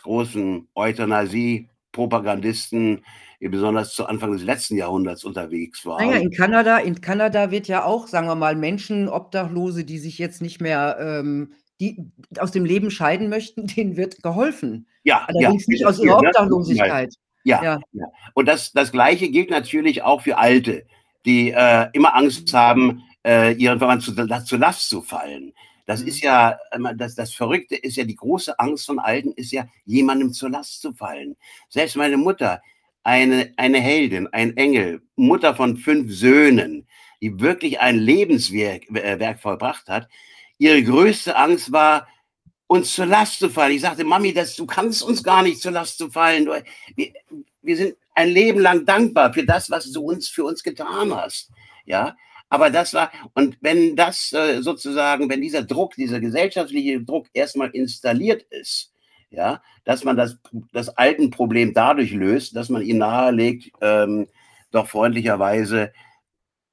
großen 0.03 0.69
Euthanasie-Propagandisten, 0.75 3.03
die 3.39 3.49
besonders 3.49 3.93
zu 3.93 4.05
Anfang 4.05 4.33
des 4.33 4.43
letzten 4.43 4.77
Jahrhunderts 4.77 5.23
unterwegs 5.23 5.83
ja, 5.83 5.91
waren. 5.91 6.13
in 6.13 6.31
Kanada 6.31 6.77
in 6.77 7.01
Kanada 7.01 7.51
wird 7.51 7.67
ja 7.67 7.83
auch, 7.83 8.07
sagen 8.07 8.27
wir 8.27 8.35
mal, 8.35 8.55
Menschen, 8.55 9.09
Obdachlose, 9.09 9.83
die 9.83 9.99
sich 9.99 10.17
jetzt 10.19 10.41
nicht 10.41 10.61
mehr, 10.61 10.97
ähm 10.99 11.51
die 11.81 11.97
aus 12.37 12.51
dem 12.51 12.63
Leben 12.63 12.91
scheiden 12.91 13.27
möchten, 13.27 13.67
denen 13.67 13.97
wird 13.97 14.23
geholfen. 14.23 14.87
Ja, 15.03 15.15
ja, 15.15 15.25
Allerdings 15.27 15.67
nicht 15.67 15.79
wieder 15.79 15.89
aus 15.89 15.99
ihrer 15.99 16.21
ne? 16.21 16.29
Obdachlosigkeit. 16.29 17.13
Ja, 17.43 17.61
Ja. 17.63 17.79
ja. 17.93 18.05
Und 18.33 18.47
das 18.47 18.71
das 18.71 18.91
Gleiche 18.91 19.29
gilt 19.29 19.49
natürlich 19.49 20.01
auch 20.03 20.21
für 20.21 20.37
Alte, 20.37 20.85
die, 21.25 21.51
äh, 21.51 21.87
immer 21.93 22.15
Angst 22.15 22.53
haben, 22.53 23.03
äh, 23.25 23.53
ihren 23.53 23.79
Verwandten 23.79 24.15
zu 24.15 24.43
zur 24.45 24.59
Last 24.59 24.89
zu 24.89 25.01
fallen. 25.01 25.53
Das 25.87 26.01
ist 26.01 26.17
Mhm. 26.21 26.25
ja 26.27 26.57
immer 26.75 26.93
das 26.93 27.15
das 27.15 27.33
Verrückte 27.33 27.75
ist 27.75 27.97
ja 27.97 28.03
die 28.05 28.15
große 28.15 28.57
Angst 28.59 28.85
von 28.85 28.99
Alten 28.99 29.31
ist 29.33 29.51
ja, 29.51 29.65
jemandem 29.85 30.31
zur 30.33 30.49
Last 30.49 30.81
zu 30.81 30.93
fallen. 30.93 31.35
Selbst 31.69 31.95
meine 31.97 32.17
Mutter, 32.17 32.61
eine 33.03 33.53
eine 33.57 33.79
Heldin, 33.79 34.27
ein 34.31 34.55
Engel, 34.57 35.01
Mutter 35.15 35.55
von 35.55 35.77
5 35.77 36.11
Söhnen, 36.13 36.87
die 37.21 37.39
wirklich 37.39 37.79
ein 37.81 37.97
Lebenswerk 37.97 38.89
äh, 38.91 39.19
Werk 39.19 39.39
vollbracht 39.41 39.87
hat. 39.89 40.07
Ihre 40.59 40.83
größte 40.83 41.35
Angst 41.35 41.71
war, 41.71 42.07
uns 42.71 42.93
zur 42.93 43.05
Last 43.05 43.39
zu 43.39 43.49
fallen. 43.49 43.73
Ich 43.73 43.81
sagte: 43.81 44.05
„Mami, 44.05 44.33
das 44.33 44.55
du 44.55 44.65
kannst 44.65 45.03
uns 45.03 45.21
gar 45.23 45.43
nicht 45.43 45.61
zur 45.61 45.73
Last 45.73 45.97
zu 45.97 46.09
fallen. 46.09 46.47
Wir 46.95 47.11
wir 47.61 47.77
sind 47.77 47.95
ein 48.15 48.29
Leben 48.29 48.61
lang 48.61 48.85
dankbar 48.85 49.33
für 49.33 49.45
das, 49.45 49.69
was 49.69 49.91
du 49.91 50.01
uns 50.01 50.29
für 50.29 50.45
uns 50.45 50.63
getan 50.63 51.13
hast.“ 51.13 51.51
Ja? 51.85 52.15
Aber 52.47 52.69
das 52.69 52.93
war 52.93 53.11
und 53.33 53.57
wenn 53.59 53.97
das, 53.97 54.31
äh, 54.31 54.61
sozusagen 54.61 55.29
wenn 55.29 55.41
dieser 55.41 55.63
Druck, 55.63 55.95
dieser 55.95 56.21
gesellschaftliche 56.21 57.01
Druck 57.01 57.27
erst 57.33 57.57
mal 57.57 57.69
installiert 57.71 58.43
ist, 58.49 58.93
ja, 59.31 59.61
dass 59.83 60.05
man 60.05 60.15
das 60.15 60.37
das 60.71 60.89
Altenproblem 60.89 61.73
dadurch 61.73 62.11
löst, 62.11 62.55
dass 62.55 62.69
man 62.69 62.83
ihnen 62.83 62.99
nahelegt, 62.99 63.69
ähm, 63.81 64.27
doch 64.71 64.87
freundlicherweise 64.87 65.91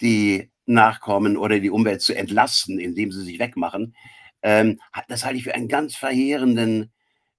die 0.01 0.51
Nachkommen 0.65 1.37
oder 1.37 1.59
die 1.59 1.71
Umwelt 1.71 2.03
zu 2.03 2.15
entlasten, 2.15 2.79
indem 2.79 3.11
sie 3.11 3.25
sich 3.25 3.41
wegmachen, 3.41 3.95
ähm, 4.43 4.81
das 5.09 5.25
halte 5.25 5.39
ich 5.39 5.45
für 5.45 5.55
einen 5.55 5.69
ganz 5.69 5.97
verheerenden 5.97 6.93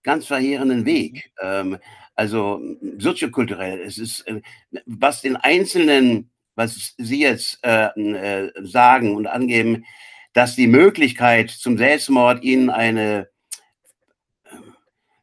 ganz 0.04 0.26
verheerenden 0.28 0.82
Mhm. 0.82 0.86
Weg. 0.86 1.32
Ähm, 1.42 1.78
also, 2.16 2.62
soziokulturell, 3.00 3.82
es 3.82 3.98
ist, 3.98 4.22
äh 4.28 4.42
was 4.86 5.22
den 5.22 5.36
Einzelnen 5.38 6.32
was 6.56 6.94
Sie 6.98 7.22
jetzt, 7.22 7.60
äh, 7.64 7.88
äh, 7.98 8.52
sagen 8.64 9.16
und 9.16 9.28
angeben, 9.28 9.86
dass 10.34 10.56
die 10.58 10.68
Möglichkeit 10.68 11.50
zum 11.52 11.78
Selbstmord 11.78 12.44
ihnen 12.44 12.70
eine 12.70 13.30
ähm, 14.52 14.74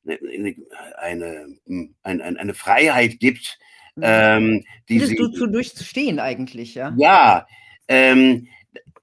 'ne 0.04 0.18
'ne 0.22 0.56
eine 0.98 1.46
hm, 1.66 1.94
ein 2.02 2.20
ein 2.22 2.36
eine 2.38 2.54
Freiheit 2.54 3.20
gibt, 3.20 3.58
Mhm. 3.96 4.04
ähm, 4.04 4.64
die 4.88 5.00
du 5.00 5.06
sie 5.06 5.16
zu 5.32 5.46
durchstehen 5.48 6.20
eigentlich, 6.20 6.74
ja? 6.74 6.96
Ja, 6.98 7.46
ähm, 7.88 8.48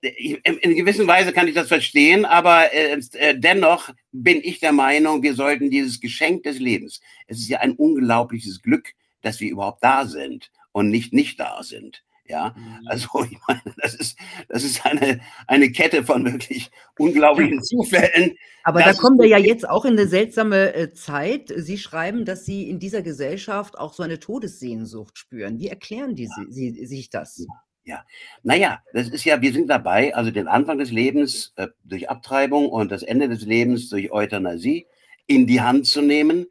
in 0.04 0.58
in 0.58 0.76
gewisser 0.76 1.08
Weise 1.08 1.32
kann 1.34 1.48
ich 1.48 1.56
das 1.56 1.68
verstehen, 1.70 2.26
aber, 2.26 2.74
äh, 2.74 3.00
äh, 3.13 3.39
dennoch 3.39 3.89
bin 4.12 4.42
ich 4.44 4.60
der 4.60 4.74
Meinung, 4.74 5.24
wir 5.24 5.34
sollten 5.36 5.70
dieses 5.70 6.00
Geschenk 6.02 6.44
des 6.44 6.60
Lebens 6.60 7.02
es 7.28 7.39
ist 7.39 7.50
ja 7.50 7.60
ein 7.60 7.74
unglaubliches 7.76 8.62
Glück, 8.62 8.94
dass 9.22 9.39
wir 9.39 9.50
überhaupt 9.52 9.84
da 9.84 10.06
sind 10.06 10.52
und 10.74 10.89
nicht 10.89 11.13
nicht 11.13 11.39
da 11.39 11.63
sind, 11.63 12.04
ja? 12.26 12.54
Mhm. 12.58 12.88
Also, 12.88 13.08
ich 13.32 13.38
meine, 13.48 13.62
das 13.82 13.94
ist 13.96 14.18
das 14.50 14.63
ist 14.63 14.86
eine 14.86 15.22
eine 15.48 15.72
Kette 15.72 16.04
von 16.04 16.26
wirklich 16.26 16.70
unglaublichen 17.00 17.63
Zufällen, 17.63 18.36
Aber 18.63 18.82
da 18.82 18.94
kommen 18.94 19.20
wir 19.20 19.28
ja 19.28 19.38
jetzt 19.38 19.68
auch 19.68 19.86
in 19.86 19.96
'ne 19.96 20.08
seltsame, 20.08 20.74
äh, 20.74 20.94
Zeit. 20.94 21.52
Sie 21.56 21.78
schreiben, 21.78 22.26
dass 22.26 22.46
Sie 22.46 22.70
in 22.70 22.80
dieser 22.80 23.02
Gesellschaft 23.02 23.78
auch 23.78 23.94
so 23.94 24.04
eine 24.04 24.20
Todessehnsucht 24.20 25.18
spüren. 25.18 25.60
Wie 25.60 25.68
erklären 25.68 26.16
die 26.16 26.24
Ja. 26.26 26.30
si 26.50 26.72
Sie 26.74 26.86
sich 26.86 27.10
das? 27.10 27.46
Ja. 27.86 28.06
Na 28.43 28.56
ja, 28.56 28.82
das 28.93 29.10
ist 29.10 29.26
ja 29.26 29.41
wir 29.41 29.54
sind 29.54 29.69
dabei, 29.69 30.15
also 30.15 30.32
den 30.32 30.48
Anfang 30.48 30.78
des 30.78 30.91
Lebens, 30.91 31.54
äh, 31.58 31.67
durch 31.84 32.10
Abtreibung 32.10 32.69
und 32.69 32.91
das 32.91 33.04
Ende 33.04 33.30
des 33.30 33.41
Lebens 33.43 33.89
durch 33.89 34.12
Euthanasie 34.12 34.88
in 35.28 35.48
die 35.48 35.62
Hand 35.62 35.88
zu 35.88 36.02
nehmen. 36.02 36.48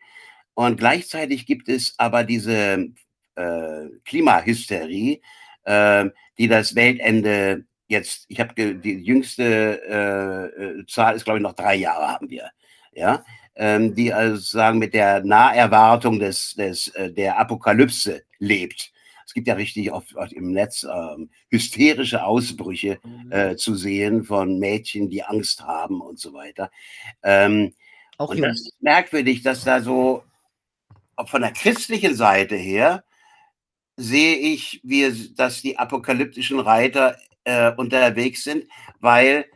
Und 0.54 0.78
gleichzeitig 0.78 1.46
gibt 1.46 1.68
es 1.68 1.94
aber 1.98 2.24
diese, 2.24 2.88
äh, 3.36 3.86
Klimahysterie, 4.04 5.20
ähm, 5.66 6.12
die 6.38 6.48
das 6.48 6.74
Weltende 6.74 7.64
jetzt 7.88 8.24
ich 8.28 8.40
habe 8.40 8.54
die 8.74 8.92
jüngste, 8.98 9.80
äh, 9.88 10.80
äh, 10.80 10.86
Zahl 10.86 11.14
ist, 11.16 11.24
glaube 11.24 11.38
ich 11.38 11.42
noch 11.42 11.52
3 11.54 11.76
Jahre 11.76 12.08
haben 12.08 12.30
wir, 12.30 12.50
ja? 12.92 13.24
Ähm, 13.54 13.94
die 13.94 14.12
also 14.14 14.36
sozusagen 14.36 14.78
mit 14.78 14.94
der 14.94 15.22
Naherwartung 15.24 16.18
des 16.18 16.54
des 16.54 16.88
äh, 16.88 17.12
der 17.12 17.38
Apokalypse 17.38 18.22
lebt. 18.38 18.91
Es 19.26 19.34
gibt 19.34 19.46
ja 19.48 19.54
richtig 19.54 19.92
oft 19.92 20.14
oft 20.16 20.32
im 20.32 20.52
Netz, 20.52 20.84
ähm, 20.84 21.30
hysterische 21.50 22.24
Ausbrüche, 22.24 22.98
Mhm. 23.04 23.32
äh, 23.32 23.56
zu 23.56 23.74
sehen 23.74 24.24
von 24.24 24.58
Mädchen, 24.58 25.08
die 25.10 25.22
Angst 25.22 25.62
haben 25.62 26.00
und 26.00 26.18
so 26.18 26.32
weiter. 26.32 26.70
Ähm, 27.22 27.74
Auch 28.18 28.30
und 28.30 28.40
das 28.40 28.60
ist 28.60 28.82
merkwürdig, 28.82 29.42
dass 29.42 29.64
da 29.64 29.80
so 29.80 30.24
von 31.26 31.42
der 31.42 31.52
christlichen 31.52 32.14
Seite 32.14 32.56
her 32.56 33.04
sehe 33.96 34.36
ich, 34.36 34.80
wie 34.82 35.32
dass 35.34 35.62
die 35.62 35.78
apokalyptischen 35.78 36.58
Reiter, 36.60 37.16
äh, 37.44 37.72
unterwegs 37.76 38.44
sind, 38.44 38.66
weil 39.00 39.46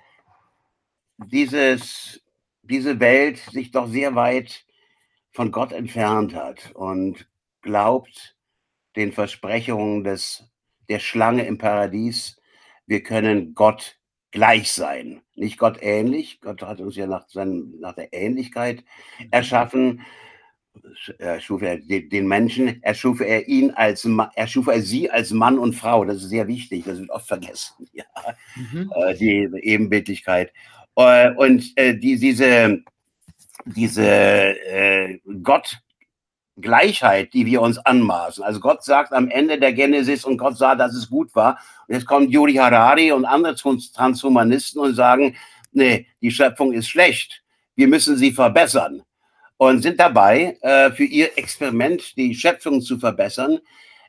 dieses 1.18 2.22
diese 2.62 3.00
Welt 3.00 3.38
sich 3.52 3.70
doch 3.70 3.88
sehr 3.88 4.14
weit 4.14 4.64
von 5.32 5.52
Gott 5.52 5.72
entfernt 5.72 6.34
hat 6.34 6.72
und 6.74 7.28
glaubt 7.62 8.35
den 8.96 9.12
Versprechungen 9.12 10.04
des 10.04 10.48
der 10.88 10.98
Schlange 11.00 11.44
im 11.46 11.58
Paradies, 11.58 12.36
wir 12.86 13.02
können 13.02 13.54
Gott 13.54 13.98
gleich 14.30 14.70
sein. 14.72 15.22
Nicht 15.34 15.58
Gott 15.58 15.78
ähnlich. 15.82 16.40
Gott 16.40 16.62
hat 16.62 16.80
uns 16.80 16.96
ja 16.96 17.06
nach 17.06 17.28
seinem 17.28 17.74
nach 17.80 17.94
der 17.94 18.12
Ähnlichkeit 18.12 18.84
erschaffen. 19.30 20.02
Sch 20.94 21.10
erschuf 21.18 21.62
er 21.62 21.78
de 21.78 22.08
den 22.08 22.26
Menschen 22.28 22.82
erschuf 22.82 23.20
er 23.20 23.48
ihn 23.48 23.70
als 23.72 24.04
Ma 24.04 24.30
erschuf 24.36 24.66
er 24.68 24.82
sie 24.82 25.10
als 25.10 25.30
Mann 25.32 25.58
und 25.58 25.74
Frau. 25.74 26.04
Das 26.04 26.18
ist 26.18 26.28
sehr 26.28 26.46
wichtig, 26.48 26.84
das 26.84 26.98
wird 26.98 27.10
oft 27.10 27.26
vergessen, 27.28 27.86
ja, 27.92 28.04
Mhm. 28.56 28.92
äh, 28.96 29.14
die 29.14 29.48
Ebenbildlichkeit. 29.62 30.52
Äh, 30.96 31.32
und, 31.34 31.72
äh, 31.76 31.94
die 31.96 32.18
diese 32.18 32.82
diese, 33.66 34.06
äh, 34.06 35.18
Gottgleichheit, 36.56 37.34
die 37.34 37.44
wir 37.46 37.60
uns 37.60 37.78
anmaßen. 37.78 38.42
Also, 38.42 38.60
Gott 38.60 38.82
sagt 38.82 39.12
am 39.12 39.28
Ende 39.28 39.58
der 39.58 39.72
Genesis: 39.72 40.24
„Und 40.24 40.38
Gott 40.38 40.56
sah, 40.56 40.74
dass 40.74 40.94
es 40.94 41.10
gut 41.10 41.34
war.“ 41.34 41.58
Und 41.86 41.94
jetzt 41.94 42.06
kommt 42.06 42.30
Yuval 42.30 42.58
Harari 42.58 43.12
und 43.12 43.24
andere 43.24 43.54
Trans 43.54 43.92
Transhumanisten 43.92 44.80
und 44.80 44.94
sagen: 44.94 45.36
„Ne, 45.72 46.06
die 46.22 46.30
Schöpfung 46.30 46.72
ist 46.72 46.88
schlecht. 46.88 47.42
Wir 47.74 47.88
müssen 47.88 48.16
sie 48.16 48.32
verbessern.“ 48.32 49.02
Und 49.58 49.82
sind 49.82 50.00
dabei, 50.00 50.58
äh, 50.62 50.90
für 50.92 51.04
ihr 51.04 51.36
Experiment, 51.38 52.16
die 52.16 52.34
Schöpfung 52.34 52.80
zu 52.80 52.98
verbessern, 52.98 53.58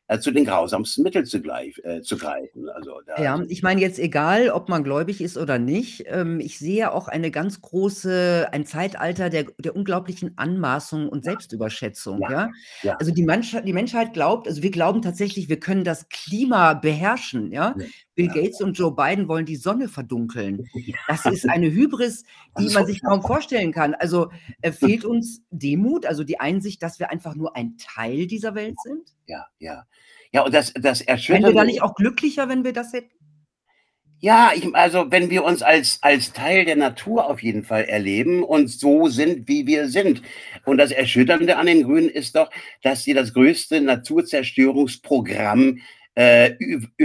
äh, 0.08 0.20
zu 0.20 0.32
den 0.32 0.46
grausamsten 0.46 1.04
Mitteln 1.04 1.26
zu 1.26 1.42
gleich 1.42 1.80
äh, 1.84 2.02
zu 2.02 2.18
greifen. 2.18 2.70
Also, 2.70 3.02
da 3.06 3.22
Ja, 3.22 3.44
ich 3.48 3.62
meine 3.64 3.82
jetzt 3.82 4.00
egal, 4.00 4.50
ob 4.50 4.70
man 4.70 4.84
gläubig 4.84 5.22
ist 5.22 5.38
oder 5.38 5.60
nicht, 5.60 6.06
ähm, 6.08 6.40
ich 6.40 6.60
sehe 6.60 6.92
auch 6.92 7.08
eine 7.08 7.32
ganz 7.32 7.62
große 7.62 8.48
ein 8.52 8.66
Zeitalter 8.66 9.30
der 9.30 9.46
der 9.58 9.76
unglaublichen 9.76 10.38
Anmaßung 10.38 11.10
und. 11.10 11.28
Selbstüberschätzung, 11.28 12.22
Ja, 12.22 12.32
ja? 12.32 12.50
ja. 12.84 12.96
Also, 13.00 13.12
die 13.12 13.24
Mensch 13.24 13.56
die 13.66 13.74
Menschheit 13.74 14.14
glaubt 14.14 14.48
also, 14.48 14.64
wir 14.64 14.72
glauben 14.72 15.02
tatsächlich, 15.02 15.50
wir 15.50 15.60
können 15.60 15.84
das 15.84 16.08
Klima 16.10 16.74
beherrschen, 16.74 17.52
ja? 17.52 17.76
Ja, 17.78 17.86
Bill. 18.16 18.28
Gates 18.30 18.62
und 18.62 18.78
Joe 18.78 18.96
Biden 18.96 19.28
wollen 19.28 19.46
die 19.46 19.56
Sonne 19.56 19.88
verdunkeln. 19.88 20.68
Das 21.08 21.26
ist 21.26 21.50
eine 21.50 21.72
Hybris, 21.72 22.24
die 22.60 22.66
ist 22.66 22.74
man 22.74 22.86
sich 22.86 23.02
kaum 23.02 23.22
vorstellen 23.22 23.72
kann. 23.72 23.94
Also, 23.94 24.30
äh, 24.62 24.72
fehlt 24.72 25.06
uns 25.06 25.42
Demut, 25.52 26.06
also 26.06 26.24
die 26.24 26.40
Einsicht, 26.40 26.82
dass 26.82 27.00
wir 27.00 27.12
einfach 27.12 27.36
nur 27.36 27.56
ein 27.56 27.78
Teil 27.78 28.28
dieser 28.28 28.56
Welt 28.56 28.76
sind? 28.84 29.14
Ja, 29.26 29.46
ja. 29.60 29.86
Ja, 30.32 30.44
und 30.44 30.54
das 30.54 30.74
das 30.74 31.06
Wären 31.08 31.44
wir 31.44 31.54
da 31.54 31.64
nicht 31.64 31.82
auch 31.82 31.96
glücklicher, 31.96 32.50
wenn 32.50 32.64
wir 32.64 32.74
das 32.74 32.94
hätten? 32.94 33.18
Ja, 34.20 34.52
ich, 34.56 34.74
also 34.74 35.12
wenn 35.12 35.30
wir 35.30 35.44
uns 35.44 35.62
als, 35.62 36.00
als 36.02 36.34
Teil 36.34 36.66
der 36.66 36.76
Natur 36.76 37.30
auf 37.30 37.44
jeden 37.44 37.64
Fall 37.64 37.84
erleben 37.84 38.42
und 38.42 38.68
so 38.68 39.10
sind, 39.10 39.48
wie 39.48 39.68
wir 39.68 39.90
sind. 39.90 40.24
Und 40.66 40.80
das 40.80 40.92
Erschütternde 40.92 41.58
an 41.58 41.68
den 41.68 41.84
Grünen 41.84 42.10
ist 42.10 42.36
doch, 42.36 42.50
dass 42.82 43.04
sie 43.04 43.14
das 43.14 43.34
größte 43.34 43.80
Naturzerstörungsprogramm 43.80 45.82
äh, 46.16 46.56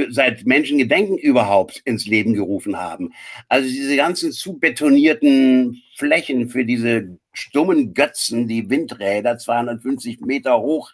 seit 0.08 0.46
Menschengedenken 0.46 1.18
überhaupt 1.18 1.82
ins 1.84 2.06
Leben 2.06 2.32
gerufen 2.32 2.78
haben. 2.78 3.12
Also 3.50 3.68
diese 3.68 3.96
ganzen 3.96 4.32
zu 4.32 4.58
betonierten 4.58 5.82
Flächen 5.96 6.48
für 6.48 6.64
diese 6.64 7.18
stummen 7.34 7.92
Götzen, 7.92 8.48
die 8.48 8.70
Windräder, 8.70 9.36
250 9.36 10.22
Meter 10.22 10.60
hoch. 10.60 10.90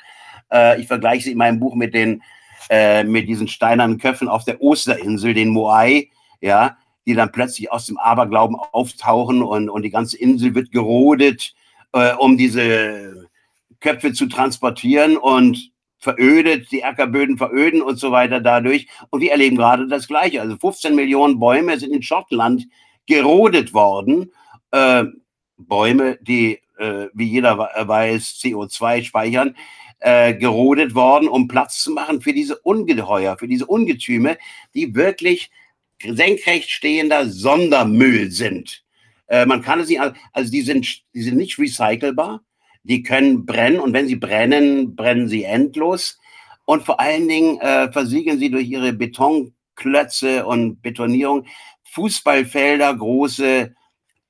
Äh, 0.53 0.81
ich 0.81 0.87
vergleiche 0.87 1.25
sie 1.25 1.33
in 1.33 1.39
meinem 1.39 1.61
Buch 1.61 1.75
mit 1.75 1.95
den 1.95 2.23
äh, 2.71 3.05
mit 3.05 3.29
diesen 3.29 3.49
steinernen 3.49 3.99
Köpfen 3.99 4.29
auf 4.29 4.45
der 4.45 4.61
Osterinsel, 4.61 5.33
den 5.33 5.49
Moai, 5.49 6.11
ja, 6.41 6.77
die 7.07 7.15
dann 7.15 7.33
plötzlich 7.33 7.73
aus 7.73 7.87
dem 7.87 7.97
Aberglauben 7.97 8.57
auftauchen 8.57 9.43
und, 9.43 9.71
und 9.71 9.83
die 9.83 9.91
ganze 9.91 10.19
Insel 10.19 10.55
wird 10.55 10.71
gerodet, 10.71 11.55
äh, 11.93 12.13
um 12.15 12.37
diese 12.37 13.29
Köpfe 13.81 14.13
zu 14.13 14.27
transportieren 14.27 15.17
und 15.17 15.71
verödet, 15.99 16.71
die 16.71 16.85
Ackerböden 16.85 17.39
veröden 17.39 17.81
und 17.81 17.99
so 17.99 18.13
weiter 18.13 18.41
dadurch. 18.41 18.87
Und 19.11 19.21
wir 19.23 19.33
erleben 19.33 19.57
gerade 19.57 19.89
das 19.89 20.07
Gleiche. 20.07 20.43
Also 20.43 20.57
15 20.57 20.95
Millionen 20.95 21.41
Bäume 21.41 21.79
sind 21.79 21.93
in 21.93 22.03
Schottland 22.03 22.67
gerodet 23.07 23.73
worden. 23.73 24.31
Äh, 24.71 25.05
Bäume, 25.57 26.19
die, 26.21 26.61
äh, 26.79 27.07
wie 27.15 27.25
jeder 27.25 27.59
weiß, 27.59 28.39
CO2 28.43 29.03
speichern 29.05 29.57
äh, 30.01 30.35
gerodet 30.35 30.95
worden, 30.95 31.29
um 31.29 31.49
Platz 31.49 31.83
zu 31.83 31.93
machen 31.93 32.21
für 32.21 32.33
diese 32.33 32.59
Ungeheuer, 32.59 33.37
für 33.39 33.49
diese 33.49 33.67
Ungetüme, 33.67 34.39
die 34.75 34.95
wirklich 34.95 35.51
senkrecht 36.03 36.71
stehender 36.71 37.29
Sondermüll 37.29 38.31
sind. 38.31 38.85
Äh, 39.27 39.47
man 39.47 39.63
kann 39.63 39.81
nicht, 39.81 40.01
also 40.01 40.51
die 40.51 40.63
sind, 40.63 41.03
die 41.15 41.23
sind 41.23 41.37
nicht 41.37 41.59
recycelbar, 41.59 42.43
die 42.83 43.03
können 43.03 43.45
brennen 43.45 43.81
und 43.81 43.93
wenn 43.93 44.09
sie 44.09 44.17
brennen, 44.17 44.97
brennen 44.97 45.29
sie 45.29 45.45
endlos. 45.45 46.19
Und 46.65 46.85
vor 46.85 47.01
allen 47.01 47.29
Dingen 47.29 47.59
äh, 47.61 47.91
versiegeln 47.93 48.39
sie 48.39 48.51
durch 48.51 48.69
ihre 48.69 48.93
Betonklötze 48.93 50.47
und 50.47 50.83
Betonierung 50.83 51.47
Fußballfelder, 51.91 52.95
große 52.95 53.75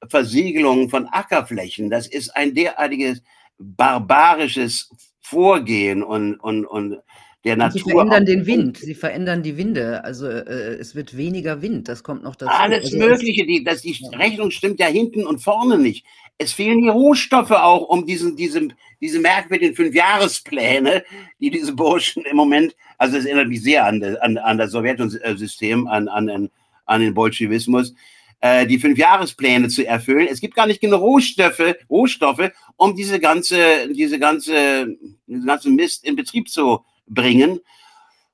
Versiegelungen 0.09 0.89
von 0.89 1.07
Ackerflächen. 1.07 1.91
Das 1.91 2.07
ist 2.07 2.31
ein 2.31 2.55
derartiges 2.55 3.23
barbarisches 3.59 4.91
Vorgehen 5.29 6.03
und, 6.03 6.37
und, 6.37 6.65
und 6.65 6.99
der 7.45 7.57
Natur. 7.57 7.81
Sie 7.81 7.91
verändern 7.91 8.27
den 8.27 8.47
Wind, 8.47 8.79
sie 8.79 8.95
verändern 8.95 9.43
die 9.43 9.57
Winde. 9.57 10.05
Also 10.05 10.27
äh, 10.27 10.77
es 10.77 10.95
wird 10.95 11.17
weniger 11.17 11.63
Wind, 11.63 11.89
das 11.89 12.03
kommt 12.03 12.23
noch 12.23 12.37
dazu. 12.37 12.53
Alles 12.53 12.87
also, 12.87 12.99
Mögliche, 12.99 13.47
die, 13.47 13.63
das, 13.63 13.83
die 13.83 13.93
ja. 13.93 14.11
Rechnung 14.19 14.51
stimmt 14.51 14.81
ja 14.81 14.87
hinten 14.87 15.27
und 15.27 15.41
vorne 15.41 15.79
nicht. 15.79 16.05
Es 16.39 16.53
fehlen 16.53 16.83
die 16.83 16.89
Rohstoffe 16.89 17.51
auch, 17.51 17.89
um 17.89 18.07
diesen, 18.07 18.37
diese, 18.37 18.69
diese 19.01 19.19
merkwürdigen 19.19 19.75
Fünfjahrespläne, 19.75 21.03
die 21.41 21.51
diese 21.51 21.75
Burschen 21.75 22.25
im 22.25 22.37
Moment, 22.37 22.77
also 22.97 23.17
es 23.17 23.25
erinnert 23.25 23.49
mich 23.49 23.63
sehr 23.63 23.85
an, 23.87 24.03
an, 24.03 24.39
an 24.39 24.59
das 24.59 24.71
Sowjetsystem, 24.71 25.89
an, 25.89 26.09
an, 26.09 26.49
an 26.87 27.01
den 27.01 27.15
Bolschewismus, 27.15 27.95
äh, 28.41 28.67
die 28.67 28.79
Fünfjahrespläne 28.79 29.69
zu 29.69 29.87
erfüllen. 29.87 30.29
Es 30.31 30.41
gibt 30.41 30.55
gar 30.55 30.67
nicht 30.67 30.81
genug 30.81 31.01
Rohstoffe, 31.01 31.75
Rohstoffe, 31.91 32.51
um 32.77 32.95
diese 32.95 33.19
ganze, 33.19 33.89
diese 33.93 34.19
ganze, 34.19 34.97
diesen 35.27 35.47
ganzen 35.47 35.75
Mist 35.75 36.05
in 36.05 36.17
Betrieb 36.17 36.49
zu 36.49 36.85
bringen. 37.07 37.61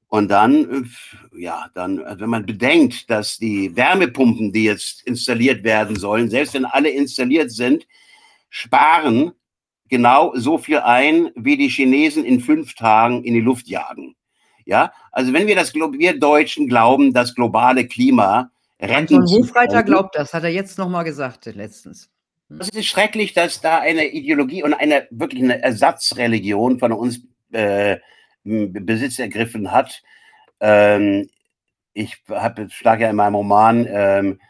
Und 0.09 0.29
dann, 0.29 0.85
äh, 1.35 1.41
ja, 1.41 1.67
dann, 1.75 1.99
wenn 2.21 2.31
man 2.31 2.47
bedenkt, 2.47 3.11
dass 3.11 3.39
die 3.39 3.75
Wärmepumpen, 3.75 4.53
die 4.53 4.65
jetzt 4.65 5.03
installiert 5.07 5.65
werden 5.65 5.97
sollen, 5.97 6.31
selbst 6.31 6.55
wenn 6.55 6.67
alle 6.67 6.91
installiert 6.91 7.51
sind, 7.51 7.87
sparen 8.51 9.33
genau 9.89 10.33
so 10.37 10.59
viel 10.59 10.79
ein, 10.79 11.31
wie 11.35 11.57
die 11.57 11.69
Chinesen 11.69 12.25
in 12.25 12.41
fünf 12.41 12.75
Tagen 12.75 13.25
in 13.25 13.35
die 13.35 13.41
Luft 13.41 13.69
jagen. 13.69 14.15
Ja, 14.67 14.93
also 15.13 15.33
wenn 15.33 15.47
wir 15.47 15.57
das, 15.57 15.75
wir 15.75 16.19
Deutschen 16.19 16.69
glauben, 16.69 17.13
das 17.13 17.35
globale 17.35 17.87
Klima 17.87 18.51
retten 18.81 18.95
Anton 18.95 19.27
Hofreiter 19.27 19.83
glaubt 19.83 20.17
das, 20.17 20.35
hat 20.35 20.45
er 20.45 20.51
jetzt 20.51 20.79
nochmal 20.79 21.05
gesagt 21.05 21.47
letztens. 21.47 22.11
Hm. 22.49 22.61
Es 22.61 22.69
ist 22.71 22.87
schrecklich, 22.87 23.33
dass 23.33 23.61
da 23.61 23.79
eine 23.79 24.07
Ideologie 24.07 24.63
und 24.63 24.75
eine 24.75 25.07
wirklich 25.11 25.43
eine 25.43 25.63
Ersatzreligion 25.63 26.79
von 26.79 26.93
uns 26.93 27.21
äh, 27.53 27.99
Besitz 28.45 29.19
ergriffen 29.19 29.73
hat. 29.73 30.03
Ähm, 30.61 31.29
ich 31.95 32.23
habe 32.29 32.69
schlage 32.71 33.05
ja 33.05 33.11
in 33.11 33.17
meinem 33.17 33.37
Roman 33.37 33.87
ähm, 33.89 34.41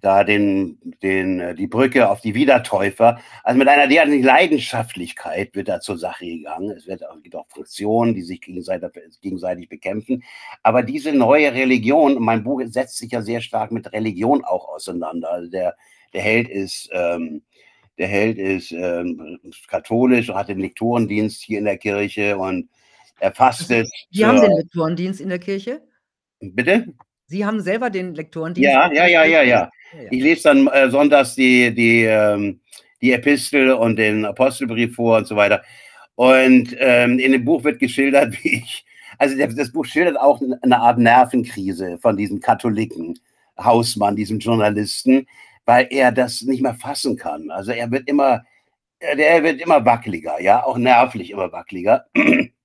da 0.00 0.24
den, 0.24 0.78
den, 1.02 1.40
äh, 1.40 1.54
die 1.54 1.66
Brücke 1.66 2.10
auf 2.10 2.20
die 2.20 2.34
Wiedertäufer. 2.34 3.20
Also 3.42 3.58
mit 3.58 3.68
einer 3.68 3.86
derartigen 3.86 4.22
Leidenschaftlichkeit 4.22 5.54
wird 5.54 5.68
da 5.68 5.80
zur 5.80 5.98
Sache 5.98 6.26
gegangen. 6.26 6.70
Es 6.70 6.86
wird, 6.86 7.02
gibt 7.22 7.36
auch 7.36 7.48
Fraktionen, 7.48 8.14
die 8.14 8.22
sich 8.22 8.40
gegenseitig, 8.40 8.90
gegenseitig 9.20 9.68
bekämpfen. 9.68 10.22
Aber 10.62 10.82
diese 10.82 11.12
neue 11.12 11.52
Religion, 11.52 12.22
mein 12.22 12.44
Buch 12.44 12.62
setzt 12.66 12.98
sich 12.98 13.12
ja 13.12 13.22
sehr 13.22 13.40
stark 13.40 13.72
mit 13.72 13.92
Religion 13.92 14.44
auch 14.44 14.68
auseinander. 14.68 15.30
Also 15.30 15.50
der, 15.50 15.76
der 16.12 16.22
Held 16.22 16.48
ist, 16.48 16.88
ähm, 16.92 17.42
der 17.98 18.08
Held 18.08 18.38
ist 18.38 18.70
ähm, 18.72 19.40
katholisch, 19.66 20.28
hat 20.28 20.48
den 20.48 20.60
Lektorendienst 20.60 21.42
hier 21.42 21.58
in 21.58 21.64
der 21.64 21.78
Kirche 21.78 22.38
und 22.38 22.68
er 23.20 23.32
fastet. 23.32 23.88
Sie 24.10 24.24
haben 24.24 24.40
den 24.40 24.52
Lektorendienst 24.52 25.20
in 25.20 25.28
der 25.28 25.40
Kirche? 25.40 25.82
Bitte? 26.40 26.94
Sie 27.28 27.44
haben 27.44 27.60
selber 27.60 27.90
den 27.90 28.14
Lektorendienst? 28.14 28.70
Ja, 28.70 28.90
ja, 28.90 29.06
ja, 29.06 29.24
ja, 29.24 29.42
ja. 29.42 29.70
Ich 30.10 30.22
lese 30.22 30.44
dann 30.44 30.66
äh, 30.68 30.90
sonntags 30.90 31.34
die, 31.34 31.74
die, 31.74 32.04
ähm, 32.04 32.60
die 33.02 33.12
Epistel 33.12 33.72
und 33.72 33.96
den 33.96 34.24
Apostelbrief 34.24 34.94
vor 34.94 35.18
und 35.18 35.26
so 35.26 35.36
weiter. 35.36 35.62
Und 36.14 36.74
ähm, 36.78 37.18
in 37.18 37.32
dem 37.32 37.44
Buch 37.44 37.64
wird 37.64 37.78
geschildert, 37.78 38.32
wie 38.42 38.56
ich, 38.56 38.84
also 39.18 39.36
das 39.36 39.72
Buch 39.72 39.84
schildert 39.84 40.18
auch 40.18 40.40
eine 40.62 40.80
Art 40.80 40.98
Nervenkrise 40.98 41.98
von 41.98 42.16
diesem 42.16 42.40
Katholiken, 42.40 43.18
Hausmann, 43.58 44.16
diesem 44.16 44.38
Journalisten, 44.38 45.26
weil 45.66 45.86
er 45.90 46.12
das 46.12 46.42
nicht 46.42 46.62
mehr 46.62 46.74
fassen 46.74 47.16
kann. 47.16 47.50
Also 47.50 47.72
er 47.72 47.90
wird 47.90 48.08
immer, 48.08 48.44
er 49.00 49.42
wird 49.42 49.60
immer 49.60 49.84
wackeliger, 49.84 50.40
ja, 50.40 50.64
auch 50.64 50.78
nervlich 50.78 51.30
immer 51.30 51.52
wackeliger. 51.52 52.06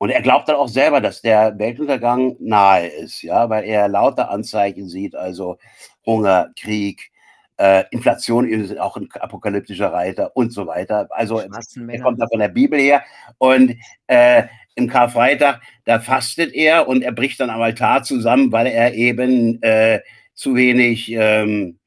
Und 0.00 0.08
er 0.08 0.22
glaubt 0.22 0.48
dann 0.48 0.56
auch 0.56 0.68
selber, 0.68 1.02
dass 1.02 1.20
der 1.20 1.58
Weltuntergang 1.58 2.34
nahe 2.40 2.86
ist, 2.86 3.20
ja, 3.20 3.50
weil 3.50 3.64
er 3.64 3.86
lauter 3.86 4.30
Anzeichen 4.30 4.88
sieht, 4.88 5.14
also 5.14 5.58
Hunger, 6.06 6.48
Krieg, 6.58 7.10
äh, 7.58 7.84
Inflation 7.90 8.48
ist 8.48 8.78
auch 8.80 8.96
ein 8.96 9.10
apokalyptischer 9.20 9.92
Reiter 9.92 10.34
und 10.34 10.54
so 10.54 10.66
weiter. 10.66 11.06
Also 11.10 11.40
er 11.40 12.00
kommt 12.00 12.18
da 12.18 12.26
von 12.28 12.38
der 12.38 12.48
Bibel 12.48 12.80
her 12.80 13.02
und 13.36 13.76
äh, 14.06 14.44
im 14.74 14.88
Karfreitag, 14.88 15.60
da 15.84 16.00
fastet 16.00 16.54
er 16.54 16.88
und 16.88 17.02
er 17.02 17.12
bricht 17.12 17.38
dann 17.38 17.50
am 17.50 17.60
Altar 17.60 18.02
zusammen, 18.02 18.52
weil 18.52 18.68
er 18.68 18.94
eben 18.94 19.62
äh, 19.62 20.00
zu 20.32 20.54
wenig 20.54 21.12
ähm, 21.12 21.78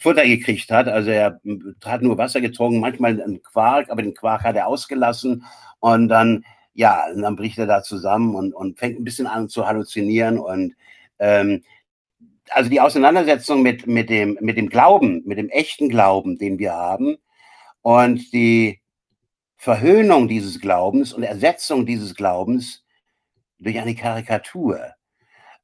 Futter 0.00 0.26
gekriegt 0.26 0.72
hat. 0.72 0.88
Also 0.88 1.10
er 1.10 1.40
hat 1.84 2.02
nur 2.02 2.18
Wasser 2.18 2.40
getrunken, 2.40 2.80
manchmal 2.80 3.22
einen 3.22 3.40
Quark, 3.40 3.88
aber 3.88 4.02
den 4.02 4.14
Quark 4.14 4.42
hat 4.42 4.56
er 4.56 4.66
ausgelassen 4.66 5.44
und 5.78 6.08
dann 6.08 6.44
ja, 6.76 7.06
und 7.10 7.22
dann 7.22 7.36
bricht 7.36 7.56
er 7.58 7.66
da 7.66 7.82
zusammen 7.82 8.34
und, 8.34 8.52
und 8.52 8.78
fängt 8.78 9.00
ein 9.00 9.04
bisschen 9.04 9.26
an 9.26 9.48
zu 9.48 9.66
halluzinieren. 9.66 10.38
Und 10.38 10.74
ähm, 11.18 11.64
also 12.50 12.68
die 12.68 12.82
Auseinandersetzung 12.82 13.62
mit, 13.62 13.86
mit, 13.86 14.10
dem, 14.10 14.36
mit 14.42 14.58
dem 14.58 14.68
Glauben, 14.68 15.22
mit 15.24 15.38
dem 15.38 15.48
echten 15.48 15.88
Glauben, 15.88 16.36
den 16.36 16.58
wir 16.58 16.74
haben, 16.74 17.16
und 17.80 18.32
die 18.32 18.80
Verhöhnung 19.56 20.28
dieses 20.28 20.60
Glaubens 20.60 21.14
und 21.14 21.22
Ersetzung 21.22 21.86
dieses 21.86 22.14
Glaubens 22.14 22.84
durch 23.58 23.78
eine 23.78 23.94
Karikatur. 23.94 24.78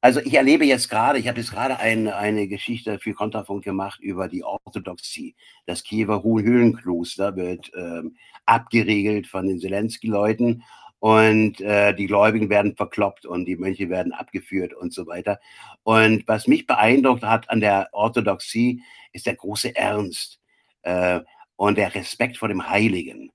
Also 0.01 0.19
ich 0.19 0.33
erlebe 0.33 0.65
jetzt 0.65 0.89
gerade, 0.89 1.19
ich 1.19 1.27
habe 1.27 1.39
jetzt 1.39 1.51
gerade 1.51 1.79
eine, 1.79 2.15
eine 2.15 2.47
Geschichte 2.47 2.97
für 2.99 3.13
Kontrafunk 3.13 3.63
gemacht 3.63 4.01
über 4.01 4.27
die 4.27 4.43
Orthodoxie. 4.43 5.35
Das 5.65 5.83
Kiewer 5.83 6.23
Höhlenkloster 6.23 7.35
wird 7.35 7.71
ähm, 7.77 8.17
abgeriegelt 8.45 9.27
von 9.27 9.47
den 9.47 9.59
Zelensky-Leuten 9.59 10.63
und 11.03 11.59
äh, 11.59 11.93
die 11.93 12.05
Gläubigen 12.07 12.49
werden 12.49 12.77
verkloppt 12.77 13.25
und 13.25 13.43
die 13.43 13.57
Mönche 13.57 13.89
werden 13.89 14.13
abgeführt 14.13 14.73
und 14.73 14.93
so 14.93 15.05
weiter. 15.05 15.37
Und 15.83 16.25
was 16.29 16.47
mich 16.47 16.65
beeindruckt 16.65 17.23
hat 17.23 17.49
an 17.49 17.59
der 17.59 17.89
Orthodoxie, 17.91 18.81
ist 19.11 19.25
der 19.25 19.35
große 19.35 19.75
Ernst 19.75 20.39
äh, 20.83 21.19
und 21.57 21.77
der 21.77 21.93
Respekt 21.93 22.37
vor 22.37 22.47
dem 22.47 22.69
Heiligen, 22.69 23.33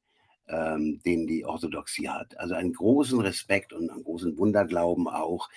ähm, 0.48 1.02
den 1.04 1.26
die 1.26 1.44
Orthodoxie 1.44 2.08
hat. 2.08 2.40
Also 2.40 2.54
einen 2.54 2.72
großen 2.72 3.20
Respekt 3.20 3.74
und 3.74 3.90
einen 3.90 4.02
großen 4.02 4.38
Wunderglauben 4.38 5.06
auch. 5.06 5.50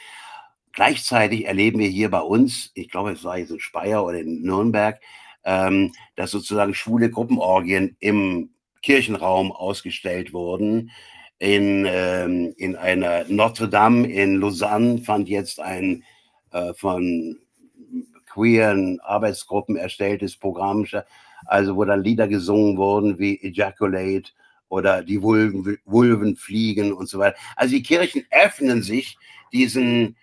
Gleichzeitig 0.74 1.46
erleben 1.46 1.80
wir 1.80 1.88
hier 1.88 2.12
bei 2.12 2.20
uns, 2.20 2.72
ich 2.74 2.90
glaube, 2.90 3.12
es 3.12 3.24
war 3.24 3.38
jetzt 3.38 3.52
in 3.52 3.62
Speyer 3.62 4.04
oder 4.04 4.20
in 4.20 4.42
Nürnberg, 4.42 5.00
ähm, 5.46 5.94
dass 6.18 6.32
sozusagen 6.32 6.74
schwule 6.74 7.10
Gruppenorgien 7.10 7.96
im 8.02 8.50
Kirchenraum 8.82 9.54
ausgestellt 9.54 10.34
wurden 10.34 10.92
in, 11.42 11.88
ähm, 11.90 12.54
in 12.58 12.76
einer 12.76 13.26
Notre 13.28 13.68
Dame 13.68 14.08
in 14.08 14.40
Lausanne 14.40 15.00
fand 15.00 15.28
jetzt 15.28 15.60
ein 15.60 16.04
äh, 16.52 16.72
von 16.76 17.40
queeren 18.28 19.00
Arbeitsgruppen 19.00 19.76
erstelltes 19.76 20.38
Programm, 20.38 20.86
also 21.48 21.76
wo 21.76 21.84
dann 21.84 22.04
Lieder 22.04 22.28
gesungen 22.28 22.78
wurden 22.78 23.18
wie 23.18 23.42
Ejaculate 23.42 24.32
oder 24.70 25.02
die 25.02 25.20
Vulven, 25.24 25.80
Vulven 25.84 26.36
fliegen 26.36 26.94
und 26.94 27.10
so 27.10 27.18
weiter. 27.18 27.38
Also 27.56 27.74
die 27.74 27.82
Kirchen 27.82 28.24
öffnen 28.30 28.84
sich 28.84 29.18
diesen, 29.52 30.18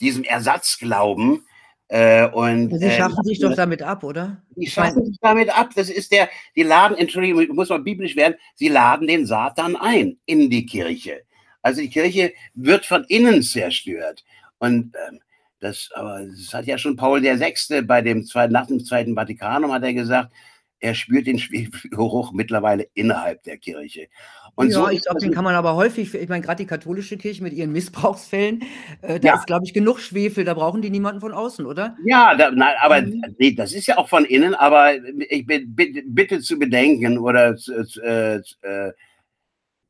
diesem 0.00 0.24
Ersatzglauben. 0.24 1.46
Äh, 1.88 2.28
und, 2.28 2.78
Sie 2.78 2.90
schaffen 2.90 3.18
äh, 3.24 3.28
sich 3.28 3.40
doch 3.40 3.54
damit 3.54 3.82
ab, 3.82 4.04
oder? 4.04 4.42
Die 4.56 4.66
schaffen 4.66 5.04
sich 5.04 5.18
damit 5.20 5.56
ab. 5.56 5.70
Das 5.74 5.90
ist 5.90 6.12
der, 6.12 6.28
die 6.56 6.62
laden, 6.62 6.96
Entschuldigung, 6.96 7.46
muss 7.54 7.68
man 7.68 7.84
biblisch 7.84 8.16
werden, 8.16 8.36
sie 8.54 8.68
laden 8.68 9.06
den 9.06 9.26
Satan 9.26 9.76
ein 9.76 10.16
in 10.24 10.48
die 10.48 10.64
Kirche. 10.64 11.22
Also 11.62 11.80
die 11.80 11.90
Kirche 11.90 12.32
wird 12.54 12.86
von 12.86 13.04
innen 13.08 13.42
zerstört. 13.42 14.24
Und 14.58 14.94
ähm, 15.08 15.20
das, 15.60 15.90
aber 15.94 16.24
das 16.24 16.52
hat 16.52 16.66
ja 16.66 16.78
schon 16.78 16.96
Paul 16.96 17.22
VI. 17.22 17.82
bei 17.82 18.02
dem 18.02 18.24
zweiten, 18.24 18.52
nach 18.52 18.66
dem 18.66 18.84
Zweiten 18.84 19.14
Vatikanum 19.14 19.72
hat 19.72 19.82
er 19.82 19.94
gesagt, 19.94 20.32
er 20.80 20.94
spürt 20.94 21.26
den 21.26 21.38
Schwefelgeruch 21.38 22.32
mittlerweile 22.32 22.86
innerhalb 22.94 23.42
der 23.44 23.56
Kirche. 23.56 24.08
Und 24.54 24.68
ja, 24.68 24.74
so 24.74 24.88
ich 24.88 25.02
glaube, 25.02 25.20
den 25.20 25.32
kann 25.32 25.44
man 25.44 25.54
aber 25.54 25.74
häufig, 25.74 26.14
ich 26.14 26.28
meine, 26.28 26.44
gerade 26.44 26.62
die 26.62 26.68
katholische 26.68 27.16
Kirche 27.16 27.42
mit 27.42 27.52
ihren 27.52 27.72
Missbrauchsfällen, 27.72 28.62
äh, 29.02 29.18
da 29.18 29.28
ja. 29.28 29.34
ist, 29.34 29.46
glaube 29.46 29.64
ich, 29.64 29.72
genug 29.72 30.00
Schwefel, 30.00 30.44
da 30.44 30.54
brauchen 30.54 30.82
die 30.82 30.90
niemanden 30.90 31.20
von 31.20 31.32
außen, 31.32 31.66
oder? 31.66 31.96
Ja, 32.04 32.34
da, 32.34 32.50
nein, 32.50 32.74
aber 32.80 33.02
mhm. 33.02 33.24
nee, 33.38 33.52
das 33.52 33.72
ist 33.72 33.86
ja 33.86 33.98
auch 33.98 34.08
von 34.08 34.24
innen, 34.24 34.54
aber 34.54 34.92
ich 35.28 35.46
bitte, 35.46 36.02
bitte 36.06 36.40
zu 36.40 36.58
bedenken 36.58 37.18
oder 37.18 37.56
äh, 38.02 38.36
äh, 38.36 38.92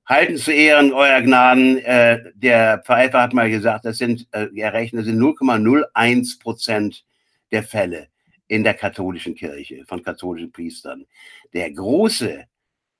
halten 0.06 0.36
zu 0.36 0.52
Ehren, 0.52 0.92
euer 0.92 1.20
Gnaden, 1.20 1.78
äh, 1.78 2.20
der 2.34 2.82
Pfeifer 2.84 3.20
hat 3.20 3.34
mal 3.34 3.50
gesagt, 3.50 3.84
das 3.84 3.98
sind, 3.98 4.26
äh, 4.32 4.48
errechnet 4.56 5.04
sind 5.06 5.18
0,01 5.18 6.40
Prozent 6.40 7.04
der 7.50 7.62
Fälle 7.62 8.08
in 8.54 8.62
der 8.62 8.74
katholischen 8.74 9.34
Kirche 9.34 9.84
von 9.84 10.02
katholischen 10.02 10.52
Priestern. 10.52 11.06
Der 11.52 11.72
große, 11.72 12.44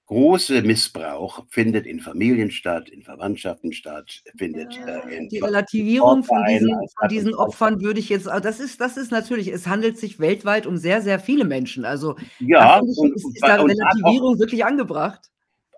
große 0.07 0.63
Missbrauch 0.63 1.45
findet 1.49 1.87
in 1.87 2.01
Familien 2.01 2.51
statt, 2.51 2.89
in 2.89 3.03
Verwandtschaften 3.03 3.73
statt, 3.73 4.25
findet 4.37 4.77
äh, 4.77 5.17
in 5.17 5.29
Die 5.29 5.39
Relativierung 5.39 6.25
von 6.25 6.45
diesen, 6.49 6.75
von 6.99 7.09
diesen 7.09 7.35
Opfern 7.35 7.81
würde 7.81 8.01
ich 8.01 8.09
jetzt, 8.09 8.27
das 8.27 8.59
ist, 8.59 8.81
das 8.81 8.97
ist 8.97 9.13
natürlich, 9.13 9.47
es 9.47 9.69
handelt 9.69 9.97
sich 9.97 10.19
weltweit 10.19 10.67
um 10.67 10.77
sehr, 10.77 11.03
sehr 11.03 11.21
viele 11.21 11.45
Menschen. 11.45 11.85
Also 11.85 12.17
ja, 12.41 12.81
ich, 12.83 13.15
ist, 13.15 13.25
ist 13.25 13.43
da 13.43 13.63
Relativierung 13.63 14.41
wirklich 14.41 14.65
angebracht? 14.65 15.31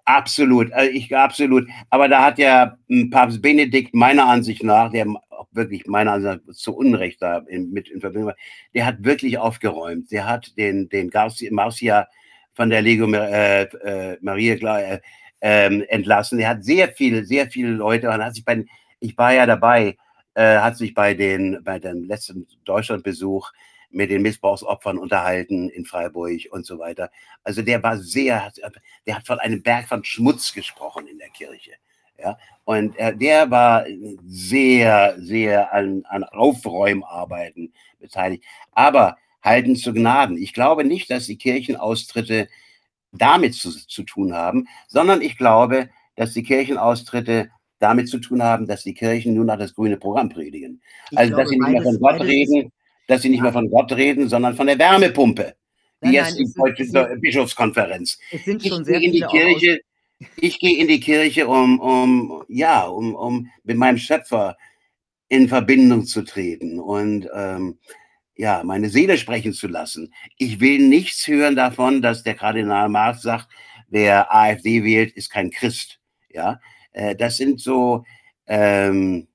Absolut, 0.06 0.72
also 0.72 0.90
ich 0.90 1.14
absolut. 1.14 1.68
Aber 1.90 2.08
da 2.08 2.24
hat 2.24 2.38
ja 2.38 2.78
Papst 3.10 3.42
Benedikt 3.42 3.92
meiner 3.92 4.26
Ansicht 4.26 4.62
nach, 4.62 4.90
der 4.90 5.06
wirklich 5.52 5.86
meiner 5.86 6.12
Ansicht 6.12 6.46
nach 6.46 6.54
zu 6.54 6.76
Unrecht 6.76 7.22
da 7.22 7.38
in, 7.48 7.70
mit 7.72 7.88
in 7.88 8.00
Verbindung 8.00 8.28
war, 8.28 8.36
der 8.74 8.86
hat 8.86 9.04
wirklich 9.04 9.38
aufgeräumt. 9.38 10.10
Der 10.10 10.26
hat 10.26 10.56
den, 10.56 10.88
den 10.88 11.10
Garcia, 11.10 11.50
Marcia 11.52 12.08
von 12.54 12.70
der 12.70 12.82
Lego 12.82 13.10
äh, 13.12 13.62
äh, 13.62 14.18
Maria 14.20 14.54
äh, 14.78 15.00
äh, 15.40 15.82
entlassen. 15.88 16.38
Er 16.38 16.50
hat 16.50 16.64
sehr 16.64 16.88
viele, 16.88 17.24
sehr 17.24 17.50
viele 17.50 17.70
Leute, 17.70 18.08
und 18.08 18.24
hat 18.24 18.34
sich 18.34 18.44
bei, 18.44 18.64
ich 19.00 19.16
war 19.18 19.32
ja 19.32 19.46
dabei, 19.46 19.96
äh, 20.34 20.58
hat 20.58 20.76
sich 20.76 20.94
bei 20.94 21.14
den, 21.14 21.62
bei 21.62 21.78
dem 21.78 22.04
letzten 22.04 22.46
Deutschlandbesuch 22.64 23.52
mit 23.90 24.10
den 24.10 24.22
Missbrauchsopfern 24.22 24.98
unterhalten 24.98 25.68
in 25.70 25.84
Freiburg 25.84 26.40
und 26.50 26.66
so 26.66 26.78
weiter. 26.78 27.10
Also 27.44 27.62
der 27.62 27.82
war 27.82 27.98
sehr, 27.98 28.52
der 29.06 29.16
hat 29.16 29.26
von 29.26 29.38
einem 29.38 29.62
Berg 29.62 29.88
von 29.88 30.04
Schmutz 30.04 30.52
gesprochen 30.52 31.06
in 31.06 31.18
der 31.18 31.30
Kirche. 31.30 31.72
Ja, 32.18 32.38
und 32.64 32.98
äh, 32.98 33.14
der 33.16 33.50
war 33.50 33.84
sehr, 34.26 35.16
sehr 35.18 35.72
an, 35.72 36.04
an 36.08 36.24
Aufräumarbeiten 36.24 37.72
beteiligt. 38.00 38.44
Aber 38.72 39.16
halten 39.42 39.76
zu 39.76 39.92
Gnaden. 39.92 40.36
Ich 40.36 40.52
glaube 40.52 40.84
nicht, 40.84 41.10
dass 41.10 41.26
die 41.26 41.38
Kirchenaustritte 41.38 42.48
damit 43.12 43.54
zu, 43.54 43.70
zu 43.70 44.02
tun 44.02 44.34
haben, 44.34 44.66
sondern 44.88 45.22
ich 45.22 45.38
glaube, 45.38 45.88
dass 46.16 46.32
die 46.32 46.42
Kirchenaustritte 46.42 47.50
damit 47.78 48.08
zu 48.08 48.18
tun 48.18 48.42
haben, 48.42 48.66
dass 48.66 48.82
die 48.82 48.94
Kirchen 48.94 49.34
nur 49.34 49.44
noch 49.44 49.58
das 49.58 49.74
grüne 49.74 49.96
Programm 49.96 50.28
predigen. 50.28 50.82
Ich 51.10 51.18
also, 51.18 51.34
glaube, 51.34 51.42
dass 51.42 51.50
sie 51.50 51.58
nicht 51.58 51.70
mehr 51.70 51.82
von 51.82 52.00
Gott 52.00 52.20
reden, 52.22 52.72
dass 53.06 53.22
sie 53.22 53.28
nicht 53.28 53.42
mehr 53.42 53.52
von 53.52 53.70
Gott 53.70 53.92
reden, 53.92 54.28
sondern 54.28 54.56
von 54.56 54.66
der 54.66 54.78
Wärmepumpe. 54.78 55.54
Wie 56.00 56.12
jetzt 56.12 56.38
die 56.38 56.46
deutsche 56.54 57.16
Bischofskonferenz. 57.20 58.18
Es 58.30 58.44
sind 58.44 58.66
schon 58.66 58.84
sehr 58.84 59.00
in 59.00 59.12
die 59.12 59.22
Kirche, 59.22 59.80
Ich 60.36 60.58
gehe 60.60 60.78
in 60.78 60.88
die 60.88 61.00
Kirche, 61.00 61.46
um, 61.46 61.78
um, 61.80 62.44
ja, 62.48 62.84
um, 62.86 63.14
um 63.14 63.50
mit 63.64 63.76
meinem 63.76 63.98
Schöpfer 63.98 64.56
in 65.28 65.48
Verbindung 65.48 66.06
zu 66.06 66.22
treten 66.22 66.78
und 66.78 67.28
ähm, 67.34 67.78
ja, 68.36 68.62
meine 68.64 68.90
Seele 68.90 69.18
sprechen 69.18 69.52
zu 69.52 69.66
lassen. 69.66 70.12
Ich 70.36 70.60
will 70.60 70.78
nichts 70.78 71.26
hören 71.26 71.56
davon, 71.56 72.02
dass 72.02 72.22
der 72.22 72.34
Kardinal 72.34 72.88
Marx 72.88 73.22
sagt, 73.22 73.48
wer 73.88 74.34
AfD 74.34 74.84
wählt, 74.84 75.12
ist 75.14 75.30
kein 75.30 75.50
Christ. 75.50 76.00
Ja, 76.30 76.60
äh, 76.92 77.16
das 77.16 77.38
sind 77.38 77.60
so, 77.60 78.04
ähm, 78.46 79.26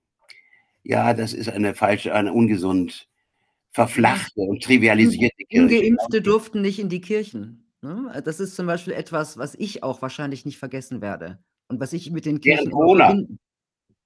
ja, 0.83 1.13
das 1.13 1.33
ist 1.33 1.49
eine 1.49 1.73
falsche, 1.73 2.13
eine 2.13 2.31
ungesund 2.31 3.07
verflachte 3.71 4.41
und 4.41 4.63
trivialisierte 4.63 5.45
Kirche. 5.45 5.77
Ungeimpfte 5.77 6.21
durften 6.21 6.61
nicht 6.61 6.79
in 6.79 6.89
die 6.89 7.01
Kirchen. 7.01 7.70
Ne? 7.81 8.21
Das 8.23 8.39
ist 8.39 8.55
zum 8.55 8.67
Beispiel 8.67 8.93
etwas, 8.93 9.37
was 9.37 9.55
ich 9.55 9.83
auch 9.83 10.01
wahrscheinlich 10.01 10.45
nicht 10.45 10.57
vergessen 10.57 11.01
werde 11.01 11.39
und 11.67 11.79
was 11.79 11.93
ich 11.93 12.11
mit 12.11 12.25
den 12.25 12.39
Kirchen 12.39 12.71
verbinden. 12.71 13.39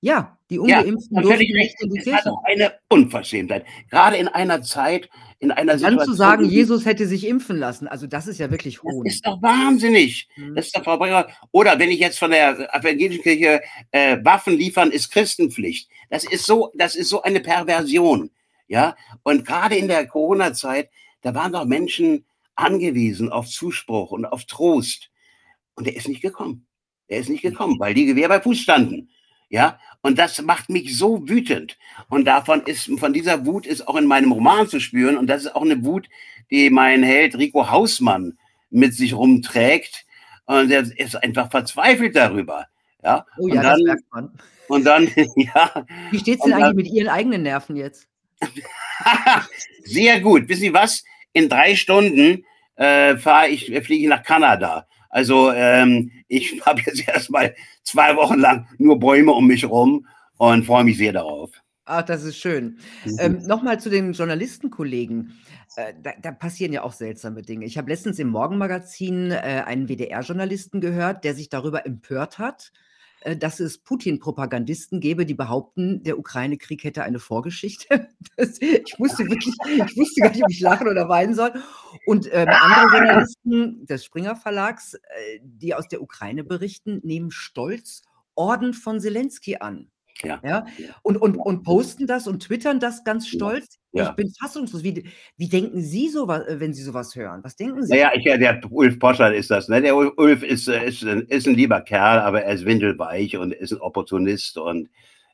Ja, 0.02 0.38
die 0.52 0.60
Ungeimpften 0.60 1.18
ja, 1.18 1.22
durften 1.24 1.54
nicht 1.54 1.82
in 1.82 1.90
die 1.90 2.00
Kirche. 2.00 2.22
Das 2.24 2.34
ist 2.34 2.40
eine 2.44 2.74
Unverschämtheit. 2.90 3.66
Gerade 3.90 4.18
in 4.18 4.28
einer 4.28 4.62
Zeit, 4.62 5.10
in 5.40 5.52
einer 5.52 5.80
Situation. 5.80 5.98
Dann 5.98 6.06
zu 6.06 6.14
sagen, 6.14 6.46
Jesus 6.46 6.86
hätte 6.86 7.08
sich 7.08 7.26
impfen 7.26 7.58
lassen, 7.58 7.88
also 7.88 8.06
das 8.06 8.28
ist 8.28 8.38
ja 8.38 8.52
wirklich 8.52 8.84
Hohn. 8.84 9.04
Das 9.04 9.16
ist 9.16 9.26
doch 9.26 9.42
wahnsinnig. 9.42 10.30
Hm. 10.36 10.54
Das 10.54 10.68
ist 10.68 10.78
doch 10.78 10.84
Verbrecher. 10.84 11.28
Oder 11.52 11.80
wenn 11.80 11.90
ich 11.90 12.00
jetzt 12.00 12.20
von 12.20 12.30
der 12.30 12.72
evangelischen 12.76 13.24
Kirche 13.24 13.62
äh, 13.90 14.18
Waffen 14.24 14.56
liefern, 14.56 14.92
ist 14.92 15.10
Christenpflicht. 15.12 15.90
Das 16.10 16.24
ist 16.24 16.46
so, 16.46 16.72
das 16.76 16.96
ist 16.96 17.10
so 17.10 17.24
eine 17.24 17.40
Perversion. 17.40 18.30
Ja, 18.68 18.96
und 19.24 19.46
gerade 19.46 19.76
in 19.76 19.88
der 19.88 20.06
Corona-Zeit, 20.06 20.90
da 21.22 21.34
waren 21.34 21.52
doch 21.52 21.66
Menschen 21.66 22.26
angewiesen 22.56 23.30
auf 23.32 23.48
Zuspruch 23.48 24.12
und 24.12 24.26
auf 24.26 24.46
Trost. 24.46 25.12
Und 25.76 25.88
der 25.88 25.96
ist 25.96 26.08
nicht 26.08 26.22
gekommen. 26.22 26.68
Er 27.08 27.20
ist 27.20 27.30
nicht 27.30 27.42
gekommen, 27.42 27.80
weil 27.80 27.94
die 27.94 28.06
Gewehr 28.06 28.28
bei 28.28 28.42
Fuß 28.42 28.60
standen. 28.60 29.10
Ja, 29.50 29.80
und 30.02 30.18
das 30.18 30.42
macht 30.42 30.70
mich 30.70 30.98
so 30.98 31.28
wütend. 31.30 31.78
Und 32.10 32.26
davon 32.26 32.64
ist, 32.64 32.90
von 33.00 33.14
dieser 33.14 33.46
Wut 33.46 33.68
ist 33.68 33.88
auch 33.88 33.96
in 33.96 34.06
meinem 34.06 34.32
Roman 34.32 34.68
zu 34.68 34.80
spüren. 34.80 35.18
Und 35.18 35.28
das 35.28 35.44
ist 35.44 35.56
auch 35.56 35.62
eine 35.62 35.84
Wut, 35.86 36.10
die 36.50 36.70
mein 36.70 37.04
Held 37.04 37.38
Rico 37.38 37.70
Hausmann 37.70 38.38
mit 38.70 38.94
sich 38.96 39.14
rumträgt. 39.14 40.06
Und 40.46 40.72
er 40.72 40.82
ist 40.98 41.16
einfach 41.16 41.52
verzweifelt 41.52 42.16
darüber. 42.16 42.68
Ja, 43.04 43.26
oh 43.38 43.48
ja, 43.48 43.56
und 43.56 43.64
dann, 43.64 43.80
das 43.80 43.82
merkt 43.84 44.14
man. 44.14 44.40
Und 44.68 44.84
dann, 44.84 45.10
ja. 45.36 45.86
Wie 46.10 46.20
steht 46.20 46.40
es 46.40 46.46
denn 46.46 46.54
eigentlich 46.54 46.86
mit 46.86 46.94
Ihren 46.94 47.10
eigenen 47.10 47.44
Nerven 47.44 47.76
jetzt? 47.76 48.08
Sehr 49.84 50.20
gut. 50.22 50.50
Wissen 50.50 50.62
Sie 50.62 50.74
was? 50.74 51.04
In 51.36 51.50
drei 51.50 51.76
Stunden 51.76 52.46
äh, 52.78 53.18
fahre 53.18 53.50
ich, 53.50 53.66
fliege 53.66 54.04
ich 54.04 54.08
nach 54.08 54.24
Kanada. 54.24 54.88
Also 55.10 55.52
ähm, 55.52 56.12
ich 56.30 56.62
habe 56.66 56.82
jetzt 56.86 57.08
erstmal 57.08 57.54
zwei 57.84 58.16
Wochen 58.16 58.40
lang 58.40 58.68
nur 58.78 59.00
Bäume 59.00 59.34
um 59.34 59.46
mich 59.46 59.70
rum 59.70 60.08
und 60.38 60.66
freue 60.66 60.86
mich 60.86 60.98
sehr 60.98 61.12
darauf. 61.12 61.52
Ach, 61.84 62.04
das 62.04 62.24
ist 62.24 62.38
schön. 62.38 62.80
Mhm. 63.04 63.18
Ähm, 63.20 63.38
Nochmal 63.46 63.82
zu 63.82 63.90
den 63.90 64.14
Journalistenkollegen. 64.14 65.38
Äh, 65.76 65.94
da, 66.02 66.14
da, 66.22 66.32
passieren 66.32 66.72
ja 66.72 66.84
auch 66.84 66.94
seltsame 66.94 67.42
Dinge. 67.42 67.66
Ich 67.66 67.78
habe 67.78 67.90
letztens 67.90 68.18
im 68.18 68.30
Morgenmagazin 68.30 69.32
äh, 69.32 69.64
einen 69.66 69.90
WDR-Journalisten 69.90 70.80
gehört, 70.80 71.26
der 71.26 71.36
sich 71.36 71.50
darüber 71.50 71.86
empört 71.86 72.40
hat, 72.40 72.72
dass 73.38 73.60
es 73.60 73.78
Putin-Propagandisten 73.80 75.00
gäbe, 75.00 75.26
die 75.26 75.34
behaupten, 75.34 76.04
der 76.04 76.20
Ukraine-Krieg 76.20 76.84
hätte 76.84 77.04
eine 77.04 77.20
Vorgeschichte. 77.20 78.10
Das, 78.38 78.60
ich 78.60 78.96
wusste 78.98 79.24
wirklich, 79.30 79.56
ich 79.64 79.98
wusste 79.98 80.22
gar 80.22 80.30
nicht, 80.32 80.44
ob 80.44 80.50
ich 80.50 80.60
lachen 80.60 80.90
oder 80.90 81.08
weinen 81.08 81.34
soll. 81.36 81.54
Und 82.06 82.28
ähm, 82.34 82.50
andere 82.52 82.98
Journalisten 82.98 83.86
des 83.86 84.04
Springer 84.04 84.36
Verlags, 84.36 84.96
äh, 84.96 85.40
die 85.42 85.74
aus 85.74 85.88
der 85.88 86.02
Ukraine 86.02 86.44
berichten, 86.44 87.00
nehmen 87.04 87.32
stolz 87.32 88.02
Orden 88.36 88.74
von 88.74 89.00
Zelensky 89.00 89.58
an. 89.58 89.90
Ja. 90.24 90.40
ja? 90.44 90.66
Und, 91.02 91.18
und, 91.18 91.36
und 91.36 91.64
posten 91.64 92.08
das 92.08 92.28
und 92.28 92.42
twittern 92.42 92.80
das 92.80 93.04
ganz 93.04 93.28
stolz. 93.28 93.80
Ja. 93.92 94.10
Ich 94.10 94.16
bin 94.16 94.32
fassungslos. 94.40 94.84
Wie, 94.84 95.10
wie 95.38 95.50
denken 95.50 95.82
Sie 95.82 96.10
sowas, 96.10 96.46
äh, 96.48 96.60
wenn 96.60 96.74
Sie 96.74 96.84
sowas 96.84 97.16
hören? 97.16 97.44
Was 97.44 97.56
denken 97.56 97.84
Sie? 97.84 97.94
Naja, 97.94 98.12
ich, 98.16 98.24
der 98.24 98.62
Ulf 98.70 99.00
Poschert 99.00 99.34
ist 99.34 99.52
das. 99.52 99.68
Ne? 99.68 99.82
Der 99.82 99.96
Ulf 99.96 100.44
ist, 100.44 100.68
äh, 100.68 100.86
ist, 100.86 101.04
ist 101.04 101.48
ein 101.48 101.56
lieber 101.56 101.82
Kerl, 101.82 102.20
aber 102.20 102.44
er 102.44 102.54
ist 102.54 102.66
windelweich 102.66 103.38
und 103.38 103.54
ist 103.54 103.74
ein 103.74 103.82
Opportunist 103.82 104.58
und 104.58 104.90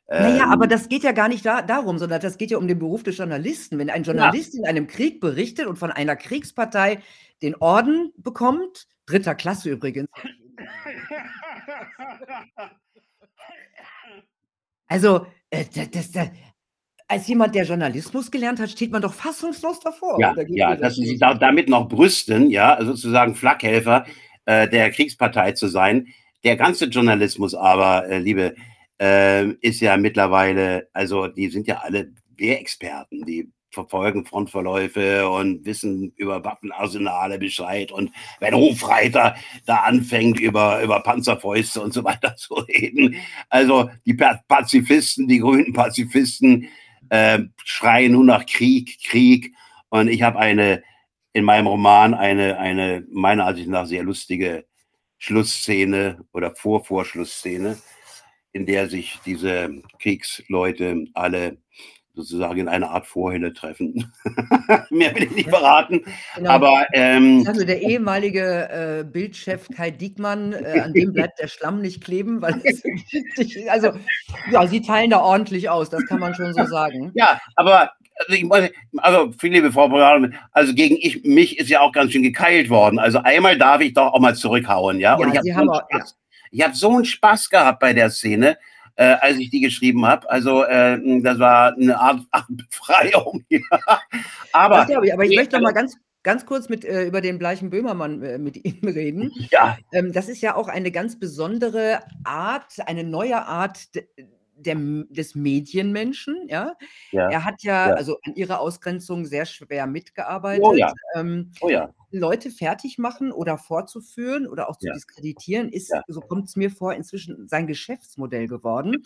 naja, 0.08 0.48
aber 0.48 0.64
ähm 0.64 0.70
das 0.70 0.88
geht 0.90 1.04
ja 1.04 1.12
gar 1.12 1.28
nicht 1.28 1.46
da, 1.46 1.62
darum, 1.62 1.98
sondern 1.98 2.20
das 2.20 2.36
geht 2.36 2.50
ja 2.50 2.58
um 2.58 2.68
den 2.68 2.78
Beruf 2.78 3.02
des 3.02 3.16
Journalisten. 3.16 3.78
Wenn 3.78 3.88
ein 3.88 4.02
Journalist 4.02 4.52
ja. 4.52 4.60
in 4.60 4.66
einem 4.66 4.86
Krieg 4.86 5.20
berichtet 5.20 5.66
und 5.66 5.78
von 5.78 5.90
einer 5.90 6.16
Kriegspartei 6.16 6.98
den 7.40 7.54
Orden 7.54 8.12
bekommt, 8.18 8.88
dritter 9.06 9.34
Klasse 9.34 9.70
übrigens. 9.70 10.10
Also, 14.88 15.26
äh, 15.50 15.64
das, 15.90 16.10
das, 16.10 16.30
als 17.08 17.28
jemand, 17.28 17.54
der 17.54 17.64
Journalismus 17.64 18.30
gelernt 18.30 18.58
hat, 18.58 18.70
steht 18.70 18.90
man 18.90 19.02
doch 19.02 19.12
fassungslos 19.12 19.80
davor. 19.80 20.18
Ja, 20.18 20.34
ja, 20.48 20.76
dass 20.76 20.96
sie 20.96 21.06
sich 21.06 21.18
da, 21.18 21.34
damit 21.34 21.68
noch 21.68 21.88
brüsten, 21.88 22.50
ja, 22.50 22.74
also 22.74 22.92
sozusagen 22.92 23.34
Flakhelfer 23.34 24.06
äh, 24.46 24.68
der 24.68 24.90
Kriegspartei 24.90 25.52
zu 25.52 25.68
sein. 25.68 26.08
Der 26.44 26.56
ganze 26.56 26.86
Journalismus 26.86 27.54
aber, 27.54 28.08
äh, 28.08 28.18
liebe, 28.18 28.54
äh, 29.00 29.48
ist 29.60 29.80
ja 29.80 29.96
mittlerweile, 29.96 30.88
also 30.92 31.28
die 31.28 31.48
sind 31.50 31.66
ja 31.66 31.80
alle 31.80 32.12
Wehrexperten, 32.36 33.24
die 33.24 33.52
verfolgen 33.72 34.26
Frontverläufe 34.26 35.28
und 35.28 35.64
wissen 35.64 36.12
über 36.16 36.44
Waffenarsenale 36.44 37.38
Bescheid. 37.38 37.90
Und 37.90 38.12
wenn 38.38 38.54
Hofreiter 38.54 39.34
da 39.66 39.76
anfängt, 39.76 40.38
über, 40.38 40.82
über 40.82 41.00
Panzerfäuste 41.00 41.80
und 41.80 41.92
so 41.92 42.04
weiter 42.04 42.36
zu 42.36 42.54
reden, 42.54 43.16
also 43.48 43.90
die 44.06 44.14
Pazifisten, 44.14 45.26
die 45.26 45.38
grünen 45.38 45.72
Pazifisten, 45.72 46.68
äh, 47.08 47.40
schreien 47.64 48.12
nur 48.12 48.24
nach 48.24 48.46
Krieg, 48.46 48.98
Krieg. 49.04 49.54
Und 49.88 50.08
ich 50.08 50.22
habe 50.22 50.38
eine, 50.38 50.82
in 51.32 51.44
meinem 51.44 51.66
Roman 51.66 52.14
eine, 52.14 52.58
eine 52.58 53.06
meiner 53.10 53.46
Ansicht 53.46 53.68
nach 53.68 53.86
sehr 53.86 54.02
lustige 54.02 54.66
Schlussszene 55.18 56.24
oder 56.32 56.54
Vorvorschlussszene, 56.54 57.78
in 58.52 58.66
der 58.66 58.88
sich 58.88 59.18
diese 59.24 59.82
Kriegsleute 59.98 61.04
alle 61.14 61.58
sozusagen 62.14 62.60
in 62.60 62.68
einer 62.68 62.90
Art 62.90 63.06
Vorhölle 63.06 63.52
treffen. 63.52 64.12
Mehr 64.90 65.14
will 65.14 65.24
ich 65.24 65.30
nicht 65.30 65.48
verraten. 65.48 66.04
Genau. 66.36 66.50
Aber 66.50 66.86
ähm, 66.92 67.44
also 67.46 67.64
der 67.64 67.80
ehemalige 67.80 69.00
äh, 69.00 69.04
Bildchef 69.04 69.68
Kai 69.74 69.90
Diekmann, 69.90 70.52
äh, 70.52 70.80
an 70.80 70.92
dem 70.92 71.12
bleibt 71.12 71.38
der 71.40 71.48
Schlamm 71.48 71.80
nicht 71.80 72.04
kleben, 72.04 72.42
weil 72.42 72.60
es, 72.64 72.82
also 73.68 73.92
ja, 74.50 74.66
sie 74.66 74.82
teilen 74.82 75.10
da 75.10 75.20
ordentlich 75.20 75.70
aus, 75.70 75.88
das 75.88 76.04
kann 76.06 76.20
man 76.20 76.34
schon 76.34 76.52
so 76.52 76.64
sagen. 76.66 77.12
Ja, 77.14 77.40
aber 77.56 77.92
also 78.16 78.32
ich 78.34 78.72
also 78.98 79.32
viele 79.38 79.54
liebe 79.54 79.72
Frau 79.72 79.88
Beraterin, 79.88 80.34
also 80.52 80.74
gegen 80.74 80.96
ich, 81.00 81.24
mich 81.24 81.58
ist 81.58 81.70
ja 81.70 81.80
auch 81.80 81.92
ganz 81.92 82.12
schön 82.12 82.22
gekeilt 82.22 82.68
worden. 82.68 82.98
Also 82.98 83.18
einmal 83.18 83.56
darf 83.56 83.80
ich 83.80 83.94
doch 83.94 84.12
auch 84.12 84.20
mal 84.20 84.34
zurückhauen, 84.34 85.00
ja. 85.00 85.18
ja 85.18 85.26
Und 85.26 85.32
ich 85.32 85.54
habe 85.54 85.66
so, 85.66 85.80
ja. 85.90 86.04
Ich 86.54 86.62
hab 86.62 86.76
so 86.76 86.90
einen 86.90 87.06
Spaß 87.06 87.48
gehabt 87.48 87.80
bei 87.80 87.94
der 87.94 88.10
Szene 88.10 88.58
äh, 88.96 89.16
als 89.20 89.38
ich 89.38 89.50
die 89.50 89.60
geschrieben 89.60 90.06
habe. 90.06 90.28
Also 90.30 90.64
äh, 90.64 90.98
das 91.20 91.38
war 91.38 91.74
eine 91.74 91.98
Art, 91.98 92.20
Art 92.30 92.46
Befreiung. 92.48 93.44
aber, 94.52 94.86
ich, 94.88 95.12
aber 95.12 95.24
ich 95.24 95.36
möchte 95.36 95.56
noch 95.56 95.62
mal 95.62 95.72
ganz 95.72 95.96
ganz 96.22 96.46
kurz 96.46 96.68
mit, 96.68 96.84
äh, 96.84 97.04
über 97.04 97.20
den 97.20 97.38
Bleichen 97.38 97.70
Böhmermann 97.70 98.22
äh, 98.22 98.38
mit 98.38 98.64
Ihnen 98.64 98.84
reden. 98.88 99.32
Ja. 99.50 99.76
Ähm, 99.92 100.12
das 100.12 100.28
ist 100.28 100.40
ja 100.40 100.54
auch 100.54 100.68
eine 100.68 100.90
ganz 100.90 101.18
besondere 101.18 102.00
Art, 102.24 102.74
eine 102.86 103.04
neue 103.04 103.44
Art 103.44 103.88
der, 104.54 104.76
des 105.08 105.34
Medienmenschen. 105.34 106.48
Ja? 106.48 106.74
ja. 107.10 107.30
Er 107.30 107.44
hat 107.44 107.62
ja, 107.62 107.90
ja, 107.90 107.94
also 107.94 108.18
an 108.26 108.34
ihrer 108.34 108.60
Ausgrenzung 108.60 109.26
sehr 109.26 109.46
schwer 109.46 109.86
mitgearbeitet. 109.86 110.64
Oh 110.64 110.74
ja. 110.74 110.92
Ähm, 111.14 111.52
oh 111.60 111.68
ja. 111.68 111.92
Leute 112.10 112.50
fertig 112.50 112.98
machen 112.98 113.32
oder 113.32 113.56
vorzuführen 113.56 114.46
oder 114.46 114.68
auch 114.68 114.76
zu 114.76 114.88
ja. 114.88 114.92
diskreditieren, 114.92 115.70
ist, 115.70 115.90
ja. 115.90 116.02
so 116.08 116.20
kommt 116.20 116.48
es 116.48 116.56
mir 116.56 116.70
vor, 116.70 116.92
inzwischen 116.92 117.48
sein 117.48 117.66
Geschäftsmodell 117.66 118.46
geworden. 118.46 119.02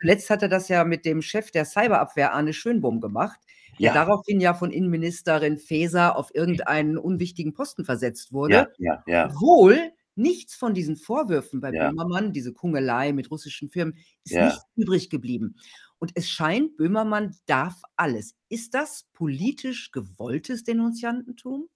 Zuletzt 0.00 0.30
hat 0.30 0.42
er 0.42 0.48
das 0.48 0.68
ja 0.68 0.84
mit 0.84 1.04
dem 1.04 1.20
Chef 1.20 1.50
der 1.50 1.64
Cyberabwehr, 1.64 2.32
Arne 2.32 2.52
Schönbohm, 2.52 3.00
gemacht, 3.00 3.40
der 3.80 3.88
ja. 3.88 3.94
daraufhin 3.94 4.40
ja 4.40 4.54
von 4.54 4.70
Innenministerin 4.70 5.58
Faeser 5.58 6.16
auf 6.16 6.32
irgendeinen 6.32 6.96
unwichtigen 6.96 7.54
Posten 7.54 7.84
versetzt 7.84 8.32
wurde. 8.32 8.68
Ja, 8.78 9.02
ja, 9.06 9.26
Obwohl 9.26 9.90
nichts 10.16 10.54
von 10.54 10.74
diesen 10.74 10.96
Vorwürfen 10.96 11.60
bei 11.60 11.70
Böhmermann, 11.70 12.32
diese 12.32 12.52
Kungelei 12.52 13.12
mit 13.12 13.30
russischen 13.30 13.68
Firmen, 13.68 13.96
ist 14.24 14.34
nicht 14.34 14.60
übrig 14.76 15.10
geblieben. 15.10 15.56
Und 15.98 16.12
es 16.14 16.28
scheint, 16.28 16.76
Böhmermann 16.76 17.36
darf 17.46 17.74
alles. 17.96 18.34
Ist 18.48 18.74
das 18.74 19.06
politisch 19.12 19.90
gewolltes 19.90 20.64
Denunziantentum? 20.64 21.68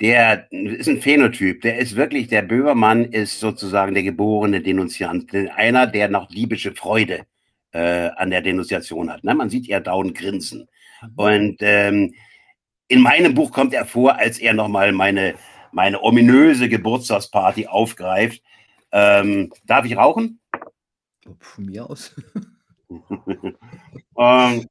Der 0.00 0.50
ist 0.52 0.88
ein 0.88 1.02
Phänotyp. 1.02 1.62
Der 1.62 1.78
ist 1.78 1.96
wirklich, 1.96 2.28
der 2.28 2.42
Böhmermann 2.42 3.04
ist 3.06 3.40
sozusagen 3.40 3.94
der 3.94 4.04
geborene 4.04 4.60
Denunziant. 4.60 5.34
Einer, 5.56 5.86
der 5.86 6.08
noch 6.08 6.30
liebische 6.30 6.74
Freude 6.74 7.26
äh, 7.72 8.10
an 8.16 8.30
der 8.30 8.42
Denunziation 8.42 9.10
hat. 9.10 9.24
Ne? 9.24 9.34
Man 9.34 9.50
sieht 9.50 9.66
ja 9.66 9.80
dauernd 9.80 10.14
grinsen. 10.14 10.68
Mhm. 11.02 11.12
Und 11.16 11.56
ähm, 11.60 12.14
in 12.86 13.00
meinem 13.00 13.34
Buch 13.34 13.52
kommt 13.52 13.74
er 13.74 13.84
vor, 13.84 14.16
als 14.16 14.38
er 14.38 14.54
nochmal 14.54 14.92
meine, 14.92 15.34
meine 15.72 16.02
ominöse 16.02 16.68
Geburtstagsparty 16.68 17.66
aufgreift. 17.66 18.42
Ähm, 18.92 19.52
darf 19.64 19.84
ich 19.84 19.96
rauchen? 19.96 20.40
Von 21.40 21.66
mir 21.66 21.88
aus. 21.88 22.14
ähm, 24.18 24.66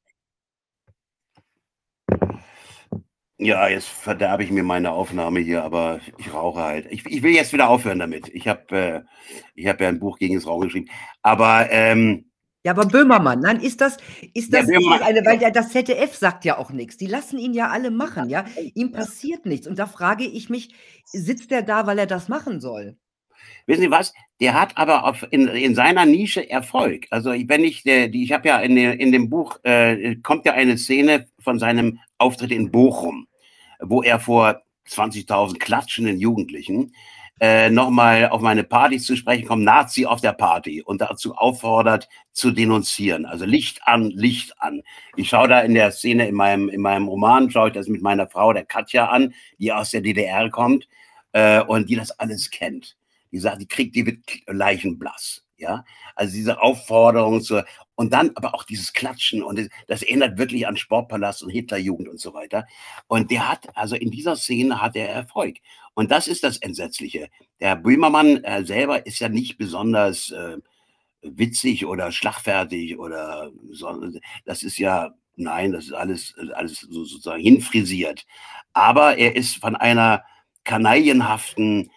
Ja, 3.40 3.68
jetzt 3.68 3.88
verderbe 3.88 4.44
ich 4.44 4.50
mir 4.50 4.64
meine 4.64 4.92
Aufnahme 4.92 5.40
hier, 5.40 5.64
aber 5.64 6.00
ich 6.18 6.34
rauche 6.34 6.60
halt. 6.62 6.88
Ich, 6.90 7.06
ich 7.06 7.22
will 7.22 7.34
jetzt 7.36 7.54
wieder 7.54 7.70
aufhören 7.70 8.00
damit. 8.00 8.30
Ich 8.30 8.48
habe 8.48 8.76
äh, 8.76 9.02
ich 9.54 9.68
hab 9.68 9.80
ja 9.80 9.90
ein 9.90 10.00
Buch 10.00 10.18
gegen 10.18 10.34
das 10.34 10.48
Rauchen 10.48 10.64
geschrieben. 10.64 10.90
Aber 11.22 11.70
ähm, 11.70 12.27
ja, 12.68 12.74
aber 12.74 12.86
Böhmermann, 12.86 13.40
nein, 13.40 13.62
ist 13.62 13.80
das, 13.80 13.96
ist 14.34 14.54
das, 14.54 14.70
ja, 14.70 14.78
eine, 15.02 15.26
weil 15.26 15.38
der, 15.38 15.52
das 15.52 15.70
ZDF 15.70 16.14
sagt 16.14 16.44
ja 16.44 16.58
auch 16.58 16.70
nichts. 16.70 16.98
Die 16.98 17.06
lassen 17.06 17.40
ihn 17.40 17.54
ja 17.54 17.70
alle 17.70 17.92
machen, 17.92 18.28
ja. 18.28 18.44
Ihm 18.76 18.92
passiert 18.92 19.46
ja. 19.46 19.52
nichts. 19.52 19.68
Und 19.68 19.80
da 19.80 19.86
frage 19.86 20.26
ich 20.26 20.50
mich, 20.50 20.76
sitzt 21.06 21.50
der 21.50 21.62
da, 21.62 21.88
weil 21.88 21.98
er 21.98 22.08
das 22.08 22.28
machen 22.28 22.60
soll? 22.60 22.98
Wissen 23.68 23.84
Sie 23.84 23.90
was? 23.90 24.14
Der 24.42 24.54
hat 24.54 24.76
aber 24.76 25.06
auf, 25.06 25.26
in, 25.32 25.48
in 25.48 25.76
seiner 25.76 26.06
Nische 26.06 26.50
Erfolg. 26.50 27.08
Also 27.10 27.32
wenn 27.32 27.64
ich, 27.64 27.84
der, 27.84 28.10
die, 28.10 28.26
ich 28.26 28.34
habe 28.34 28.50
ja 28.50 28.60
in, 28.60 28.76
der, 28.76 29.00
in 29.00 29.14
dem 29.14 29.30
Buch 29.30 29.62
äh, 29.64 30.18
kommt 30.18 30.46
ja 30.46 30.52
eine 30.52 30.78
Szene 30.78 31.28
von 31.40 31.60
seinem 31.60 32.00
Auftritt 32.18 32.52
in 32.52 32.70
Bochum, 32.70 33.30
wo 33.80 34.04
er 34.04 34.20
vor 34.20 34.62
20.000 34.90 35.58
klatschenden 35.58 36.20
Jugendlichen 36.20 36.92
äh, 37.40 37.70
nochmal 37.70 38.30
auf 38.30 38.42
meine 38.42 38.64
Partys 38.64 39.06
zu 39.06 39.16
sprechen 39.16 39.48
kommt, 39.48 39.64
Nazi 39.64 40.06
auf 40.06 40.22
der 40.22 40.34
Party 40.34 40.82
und 40.82 41.02
dazu 41.02 41.36
auffordert 41.36 42.10
zu 42.32 42.52
denunzieren. 42.52 43.26
Also 43.26 43.46
Licht 43.46 43.82
an, 43.86 44.10
Licht 44.10 44.54
an. 44.60 44.82
Ich 45.16 45.30
schaue 45.30 45.48
da 45.48 45.62
in 45.62 45.74
der 45.74 45.92
Szene 45.92 46.28
in 46.28 46.36
meinem, 46.36 46.70
in 46.70 46.82
meinem 46.82 47.08
Roman, 47.08 47.52
schaue 47.52 47.68
ich 47.68 47.74
das 47.74 47.88
mit 47.88 48.02
meiner 48.02 48.28
Frau, 48.28 48.54
der 48.54 48.66
Katja, 48.66 49.08
an, 49.08 49.34
die 49.60 49.72
aus 49.72 49.92
der 49.92 50.02
DDR 50.02 50.50
kommt 50.50 50.88
äh, 51.34 51.62
und 51.62 51.90
die 51.90 51.96
das 51.96 52.12
alles 52.12 52.50
kennt. 52.50 52.98
Die 53.32 53.40
sagt, 53.40 53.62
die 53.62 53.68
kriegt, 53.68 53.96
die 53.96 54.06
wird 54.06 54.20
leichenblass. 54.48 55.47
Ja, 55.60 55.84
also 56.16 56.34
diese 56.34 56.62
Aufforderung 56.62 57.42
zur, 57.42 57.66
und 57.96 58.14
dann 58.14 58.32
aber 58.36 58.54
auch 58.54 58.64
dieses 58.64 58.94
Klatschen 58.94 59.42
und 59.42 59.58
das, 59.58 59.70
das 59.88 60.02
erinnert 60.04 60.38
wirklich 60.38 60.68
an 60.68 60.78
Sportpalast 60.78 61.42
und 61.42 61.50
Hitlerjugend 61.50 62.08
und 62.08 62.20
so 62.20 62.36
weiter. 62.36 62.68
Und 63.08 63.32
der 63.32 63.50
hat, 63.50 63.68
also 63.76 63.96
in 63.96 64.12
dieser 64.12 64.36
Szene 64.36 64.80
hat 64.82 64.96
er 64.96 65.10
Erfolg. 65.10 65.58
Und 65.96 66.12
das 66.12 66.28
ist 66.28 66.44
das 66.44 66.58
Entsetzliche. 66.58 67.30
Der 67.60 67.76
Böhmermann 67.76 68.44
äh, 68.44 68.64
selber 68.64 69.08
ist 69.08 69.18
ja 69.18 69.30
nicht 69.30 69.58
besonders 69.58 70.30
äh, 70.30 70.58
witzig 71.24 71.88
oder 71.88 72.12
schlagfertig 72.12 73.00
oder 73.00 73.52
so. 73.72 74.00
Das 74.46 74.62
ist 74.62 74.78
ja, 74.78 75.16
nein, 75.36 75.72
das 75.72 75.86
ist 75.86 75.94
alles, 75.94 76.36
alles 76.54 76.82
sozusagen 76.82 77.42
hinfrisiert. 77.42 78.28
Aber 78.74 79.18
er 79.18 79.36
ist 79.36 79.58
von 79.58 79.76
einer 79.76 80.24
kanaillenhaften 80.66 81.90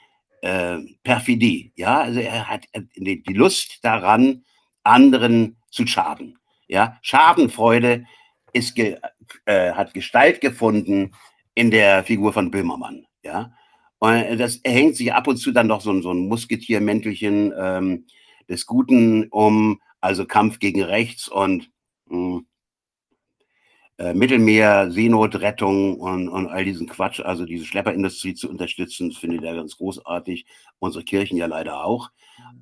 äh, 0.43 0.79
Perfidie. 1.03 1.73
Ja, 1.77 2.01
also 2.01 2.21
er 2.21 2.49
hat 2.49 2.67
äh, 2.73 2.83
die, 2.97 3.33
Lust 3.33 3.79
daran, 3.83 4.45
anderen 4.83 5.57
zu 5.71 5.87
schaden. 5.87 6.39
Ja, 6.69 6.99
Schadenfreude 7.03 8.07
ist 8.53 8.75
ge, 8.75 8.99
äh, 9.45 9.73
hat 9.73 9.95
Gestalt 9.95 10.41
gefunden 10.41 11.15
in 11.55 11.71
der 11.71 12.05
Figur 12.05 12.33
von 12.33 12.51
Böhmermann. 12.51 13.07
Ja, 13.23 13.53
und 13.99 14.39
das 14.39 14.61
hängt 14.65 14.97
sich 14.97 15.13
ab 15.13 15.29
und 15.29 15.37
zu 15.37 15.53
dann 15.53 15.69
doch 15.69 15.83
so, 15.83 16.01
so 16.01 16.13
ein 16.13 16.29
Musketiermäntelchen 16.29 17.53
ähm, 17.57 18.07
des 18.49 18.67
Guten 18.67 19.29
um, 19.29 19.81
also 20.01 20.25
Kampf 20.25 20.59
gegen 20.59 20.83
Rechts 20.83 21.29
und 21.29 21.71
mh, 22.07 22.17
hm, 22.17 22.47
äh, 24.01 24.15
Mittelmeer, 24.15 24.91
Seenotrettung 24.91 26.01
und, 26.01 26.31
und 26.31 26.49
all 26.49 26.65
diesen 26.65 26.89
Quatsch, 26.89 27.21
also 27.21 27.45
diese 27.45 27.67
Schlepperindustrie 27.67 28.33
zu 28.33 28.49
unterstützen, 28.49 29.11
das 29.11 29.19
findet 29.19 29.45
er 29.45 29.55
ganz 29.55 29.77
großartig. 29.77 30.47
Unsere 30.79 31.05
Kirchen 31.05 31.37
ja 31.37 31.45
leider 31.45 31.85
auch. 31.85 32.11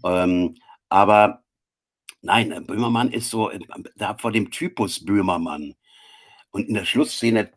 Ähm, 0.05 0.57
aber 0.89 1.45
nein, 2.23 2.51
äh, 2.51 2.61
Böhmermann 2.61 3.13
ist 3.13 3.31
so, 3.31 3.51
äh, 3.51 3.61
da 3.95 4.17
vor 4.19 4.33
dem 4.33 4.51
Typus 4.51 5.05
Böhmermann. 5.05 5.77
Und 6.51 6.67
in 6.67 6.75
der 6.75 6.85
Schlussszene 6.85 7.53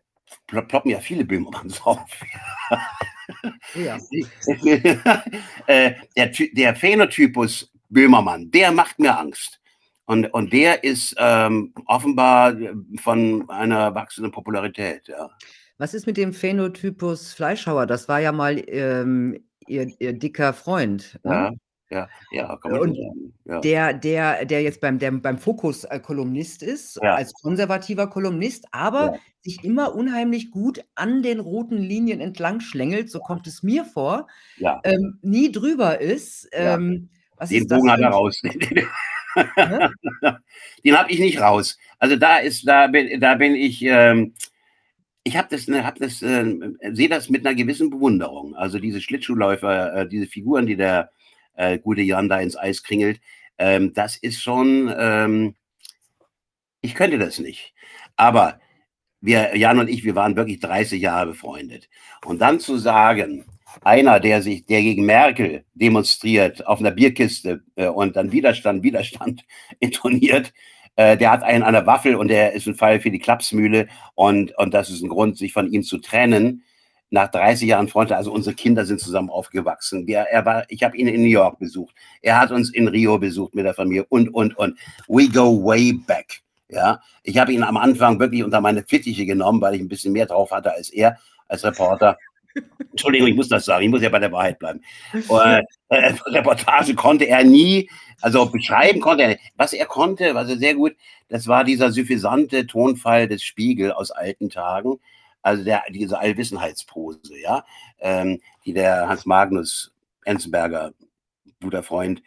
ploppen 0.45 0.91
ja 0.91 0.99
viele 0.99 1.25
Böhmermanns 1.25 1.81
auf. 1.81 2.07
Ja. 3.73 3.97
der, 5.67 6.29
der 6.53 6.75
Phänotypus 6.75 7.71
Böhmermann, 7.89 8.51
der 8.51 8.71
macht 8.71 8.99
mir 8.99 9.17
Angst. 9.17 9.60
Und, 10.11 10.25
und 10.33 10.51
der 10.51 10.83
ist 10.83 11.15
ähm, 11.19 11.73
offenbar 11.85 12.59
äh, 12.59 12.73
von 13.01 13.49
einer 13.49 13.95
wachsenden 13.95 14.29
Popularität. 14.33 15.07
Ja. 15.07 15.29
Was 15.77 15.93
ist 15.93 16.05
mit 16.05 16.17
dem 16.17 16.33
Phänotypus 16.33 17.31
Fleischhauer? 17.33 17.85
Das 17.85 18.09
war 18.09 18.19
ja 18.19 18.33
mal 18.33 18.61
ähm, 18.67 19.41
ihr, 19.67 19.87
ihr, 19.99 20.11
dicker 20.11 20.51
Freund. 20.51 21.17
Ne? 21.23 21.31
Ja, 21.89 21.97
Ja, 21.97 22.09
ja, 22.33 22.57
kann 22.57 22.71
man 22.71 22.79
so 22.81 22.83
und 22.87 22.95
sagen, 22.97 23.33
ja. 23.45 23.59
der 23.61 23.93
der 23.93 24.45
der 24.45 24.61
jetzt 24.63 24.81
beim 24.81 24.99
der 24.99 25.11
beim 25.11 25.37
Fokus, 25.37 25.85
äh, 25.85 26.01
Kolumnist 26.01 26.61
ist, 26.61 26.99
Ja. 27.01 27.15
als 27.15 27.31
konservativer 27.31 28.07
Kolumnist, 28.07 28.65
aber 28.73 29.13
Ja. 29.13 29.19
sich 29.43 29.63
immer 29.63 29.95
unheimlich 29.95 30.51
gut 30.51 30.83
an 30.95 31.23
den 31.23 31.39
roten 31.39 31.77
Linien 31.77 32.19
entlang 32.19 32.59
schlängelt, 32.59 33.09
so 33.09 33.19
kommt 33.19 33.47
es 33.47 33.63
mir 33.63 33.85
vor, 33.85 34.27
ähm, 34.83 35.19
nie 35.21 35.53
drüber 35.53 36.01
ist. 36.01 36.49
Ähm, 36.51 37.07
was 37.37 37.47
Den 37.47 37.61
ist 37.61 37.69
Bogen 37.69 37.89
hat 37.89 38.01
er 38.01 38.09
raus. 38.09 38.41
Ne? 39.35 39.93
Den 40.85 40.97
habe 40.97 41.11
ich 41.11 41.19
nicht 41.19 41.41
raus. 41.41 41.77
Also, 41.99 42.15
da 42.17 42.37
ist 42.37 42.67
da 42.67 42.87
bin 42.87 43.19
da 43.19 43.35
bin 43.35 43.55
ich, 43.55 43.81
ähm 43.83 44.33
ich 45.25 45.37
habe 45.37 45.49
das 45.51 45.67
habe 45.69 45.99
das, 45.99 46.21
ähm 46.23 46.77
sehe 46.93 47.09
das 47.09 47.29
mit 47.29 47.43
'ner 47.43 47.55
gewissen 47.55 47.89
Bewunderung. 47.91 48.55
Also, 48.55 48.79
diese 48.79 49.01
Schlittschuhläufer, 49.01 49.95
äh, 50.03 50.09
diese 50.09 50.27
Figuren, 50.27 50.65
die 50.67 50.77
der, 50.77 51.11
äh, 51.55 51.79
gute 51.79 52.01
Jan 52.03 52.29
da 52.29 52.39
ins 52.41 52.57
Eis 52.57 52.83
kringelt, 52.83 53.21
ähm, 53.59 53.93
das 53.93 54.17
ist 54.17 54.41
schon, 54.43 54.93
ähm 54.97 55.55
ich 56.83 56.95
könnte 56.95 57.17
das 57.19 57.39
nicht. 57.39 57.73
Aber 58.15 58.59
wir 59.21 59.55
Jan 59.57 59.79
und 59.79 59.89
ich, 59.89 60.03
wir 60.03 60.15
waren 60.15 60.35
wirklich 60.35 60.59
30 60.59 61.01
Jahre 61.01 61.27
befreundet. 61.27 61.89
Und 62.25 62.39
dann 62.41 62.59
zu 62.59 62.77
sagen, 62.77 63.45
einer, 63.83 64.19
der 64.19 64.41
sich 64.41 64.65
der 64.65 64.81
gegen 64.81 65.05
Merkel 65.05 65.63
demonstriert 65.75 66.65
auf 66.67 66.79
'ner 66.81 66.91
Bierkiste, 66.91 67.63
äh, 67.75 67.87
und 67.87 68.15
dann 68.15 68.31
Widerstand, 68.31 68.83
Widerstand 68.83 69.43
intoniert, 69.79 70.53
äh, 70.97 71.17
der 71.17 71.31
hat 71.31 71.43
einen 71.43 71.63
an 71.63 71.73
der 71.73 71.85
Waffel 71.87 72.15
und 72.15 72.27
der 72.29 72.53
ist 72.53 72.67
'n 72.67 72.75
Fall 72.75 72.99
für 72.99 73.11
die 73.11 73.19
Klapsmühle 73.19 73.87
und 74.15 74.57
und 74.57 74.73
das 74.73 74.89
ist 74.89 75.01
'n 75.03 75.09
Grund, 75.09 75.37
sich 75.37 75.53
von 75.53 75.71
ihm 75.71 75.83
zu 75.83 75.97
trennen. 75.99 76.63
Nach 77.13 77.29
30 77.29 77.67
Jahren 77.69 77.87
Freundschaft 77.89 78.17
also, 78.19 78.31
unsere 78.33 78.55
Kinder 78.55 78.85
sind 78.85 78.99
zusammen 79.01 79.29
aufgewachsen. 79.29 80.07
Wir 80.07 80.19
er 80.31 80.45
war 80.45 80.65
ich 80.69 80.83
habe 80.83 80.95
ihn 80.97 81.07
in 81.07 81.21
New 81.21 81.27
York 81.29 81.59
besucht. 81.59 81.93
Er 82.21 82.39
hat 82.39 82.51
uns 82.51 82.73
in 82.73 82.87
Rio 82.87 83.17
besucht 83.19 83.53
mit 83.55 83.65
der 83.65 83.73
Familie 83.73 84.05
und, 84.09 84.29
und, 84.33 84.57
und. 84.57 84.77
We 85.09 85.27
go 85.29 85.61
way 85.63 85.93
back, 85.93 86.41
ja? 86.69 87.01
Ich 87.23 87.37
habe 87.37 87.51
ihn 87.53 87.63
am 87.63 87.77
Anfang 87.77 88.19
wirklich 88.19 88.43
unter 88.45 88.61
meine 88.61 88.83
Fittiche 88.83 89.25
genommen, 89.25 89.61
weil 89.61 89.75
ich 89.75 89.81
'n 89.81 89.89
bisschen 89.89 90.13
mehr 90.13 90.25
drauf 90.25 90.51
hatte 90.51 90.73
als 90.73 90.89
er 90.89 91.17
als 91.49 91.63
Reporter. 91.65 92.17
Entschuldigung, 92.91 93.27
ich 93.27 93.35
muss 93.35 93.49
das 93.49 93.65
sagen, 93.65 93.85
ich 93.85 93.89
muss 93.89 94.01
ja 94.01 94.09
bei 94.09 94.19
der 94.19 94.31
Wahrheit 94.31 94.59
bleiben. 94.59 94.81
Äh, 95.13 95.63
äh, 95.89 96.13
Reportage 96.27 96.93
konnte 96.95 97.25
er 97.25 97.43
nie 97.43 97.89
also, 98.21 98.45
beschreiben 98.45 99.01
konnte 99.01 99.23
er 99.23 99.29
nicht. 99.29 99.41
Was 99.55 99.73
er 99.73 99.85
konnte, 99.87 100.35
was 100.35 100.49
er 100.49 100.57
sehr 100.57 100.75
gut 100.75 100.95
das 101.31 101.47
war 101.47 101.63
dieser 101.63 101.93
suffisante 101.93 102.67
Tonfall 102.67 103.25
des 103.29 103.41
Spiegel 103.41 103.93
aus 103.93 104.11
alten 104.11 104.49
Tagen. 104.49 104.99
Also, 105.41 105.63
der 105.63 105.83
diese 105.89 106.19
Allwissenheitspose, 106.19 107.39
ja, 107.41 107.65
ähm, 107.99 108.41
die 108.65 108.73
der 108.73 109.07
Hans 109.07 109.25
Magnus 109.25 109.93
Enzensberger, 110.25 110.93
guter 111.61 111.83
Freund, 111.83 112.21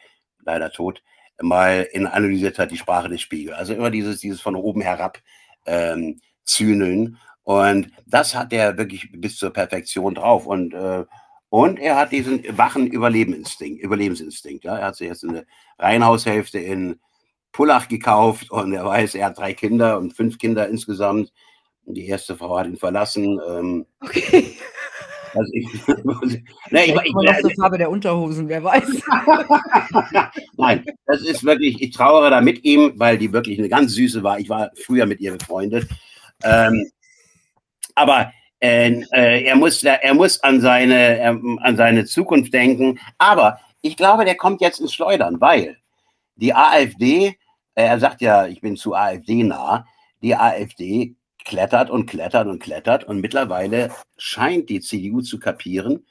leider 0.45 0.71
tot, 0.71 1.03
mal 1.41 1.87
in 1.93 2.07
analysiert 2.07 2.59
hat, 2.59 2.71
die 2.71 2.79
Sprache 2.79 3.11
des 3.11 3.21
Spiegel. 3.21 3.53
Also, 3.53 3.75
immer 3.75 3.91
dieses 3.91 4.21
dieses 4.21 4.41
von 4.41 4.57
oben 4.57 4.81
herab, 4.81 5.19
ähm, 5.67 6.21
Züngeln. 6.45 7.19
Und 7.45 7.91
das 8.07 8.35
hat 8.35 8.53
er 8.53 8.79
wirklich 8.79 9.11
bis 9.13 9.37
zur 9.37 9.51
Perfektion 9.53 10.15
drauf. 10.15 10.47
Und, 10.47 10.75
äh 10.75 11.05
und 11.51 11.79
er 11.79 11.95
hat 11.97 12.11
diesen 12.11 12.43
wachen 12.59 12.89
Überlebensinstinkt 12.89 13.81
Überlebensinstinkt, 13.83 14.65
ja? 14.65 14.77
Er 14.79 14.87
hat 14.89 14.97
sich 14.97 15.07
jetzt 15.09 15.23
'ne 15.25 15.47
Reihenhaushälfte 15.79 16.59
in 16.59 16.99
Pullach 17.53 17.87
gekauft 17.89 18.51
und 18.51 18.73
er 18.73 18.85
weiß, 18.87 19.15
er 19.15 19.27
hat 19.27 19.39
3 19.39 19.55
Kinder 19.55 19.99
und 19.99 20.15
5 20.15 20.39
Kinder 20.39 20.69
insgesamt. 20.69 21.33
Die 21.87 22.07
1. 22.07 22.37
Frau 22.37 22.59
hat 22.59 22.67
ihn 22.69 22.77
verlassen, 22.79 23.41
ähm 23.49 23.87
Okay. 24.01 24.57
Also, 25.35 25.53
ich 25.55 25.67
ne, 26.73 26.85
ich 26.87 26.95
ich 27.05 27.15
noch 27.15 27.41
zur 27.41 27.53
Farbe 27.61 27.79
der 27.79 27.91
Unterhosen, 27.91 28.49
wer 28.49 28.65
weiß. 28.65 28.85
Nein, 30.59 30.85
das 31.07 31.23
ist 31.23 31.45
wirklich 31.45 31.83
ich 31.83 31.93
trauere 31.93 32.31
da 32.31 32.41
mit 32.43 32.65
ihm, 32.65 32.95
weil 32.97 33.19
die 33.19 33.33
wirklich 33.33 33.59
'ne 33.61 33.69
ganz 33.71 33.93
Süße 33.95 34.23
war. 34.25 34.39
Ich 34.41 34.49
war 34.51 34.71
früher 34.77 35.07
mit 35.07 35.21
ihr 35.21 35.37
befreundet. 35.39 35.89
Ähm, 36.45 36.91
aber, 37.95 38.33
äh, 38.61 39.03
äh, 39.13 39.45
er 39.45 39.57
muss 39.57 39.83
er 39.83 40.15
muss 40.15 40.43
an 40.43 40.61
seine 40.61 41.21
ähm, 41.21 41.59
an 41.63 41.77
seine 41.77 42.05
Zukunft 42.07 42.53
denken. 42.53 42.99
Aber 43.19 43.61
ich 43.83 43.97
glaube, 43.97 44.25
der 44.25 44.37
kommt 44.37 44.61
jetzt 44.61 44.81
ins 44.81 44.95
Schleudern, 44.95 45.41
weil 45.41 45.77
die 46.37 46.55
AfD 46.55 47.37
er 47.75 47.99
sagt 47.99 48.21
ja, 48.21 48.47
ich 48.47 48.61
bin 48.61 48.77
zu 48.77 48.95
AfD-nah. 48.95 49.87
Die 50.23 50.37
AfD 50.37 51.17
klettert 51.45 51.91
und 51.91 52.07
klettert 52.07 52.47
und 52.47 52.63
klettert 52.63 53.05
und 53.05 53.21
mittlerweile 53.21 53.91
scheint 54.17 54.71
die 54.71 54.81
CDU 54.81 55.21
zu 55.21 55.39
kapieren, 55.39 56.07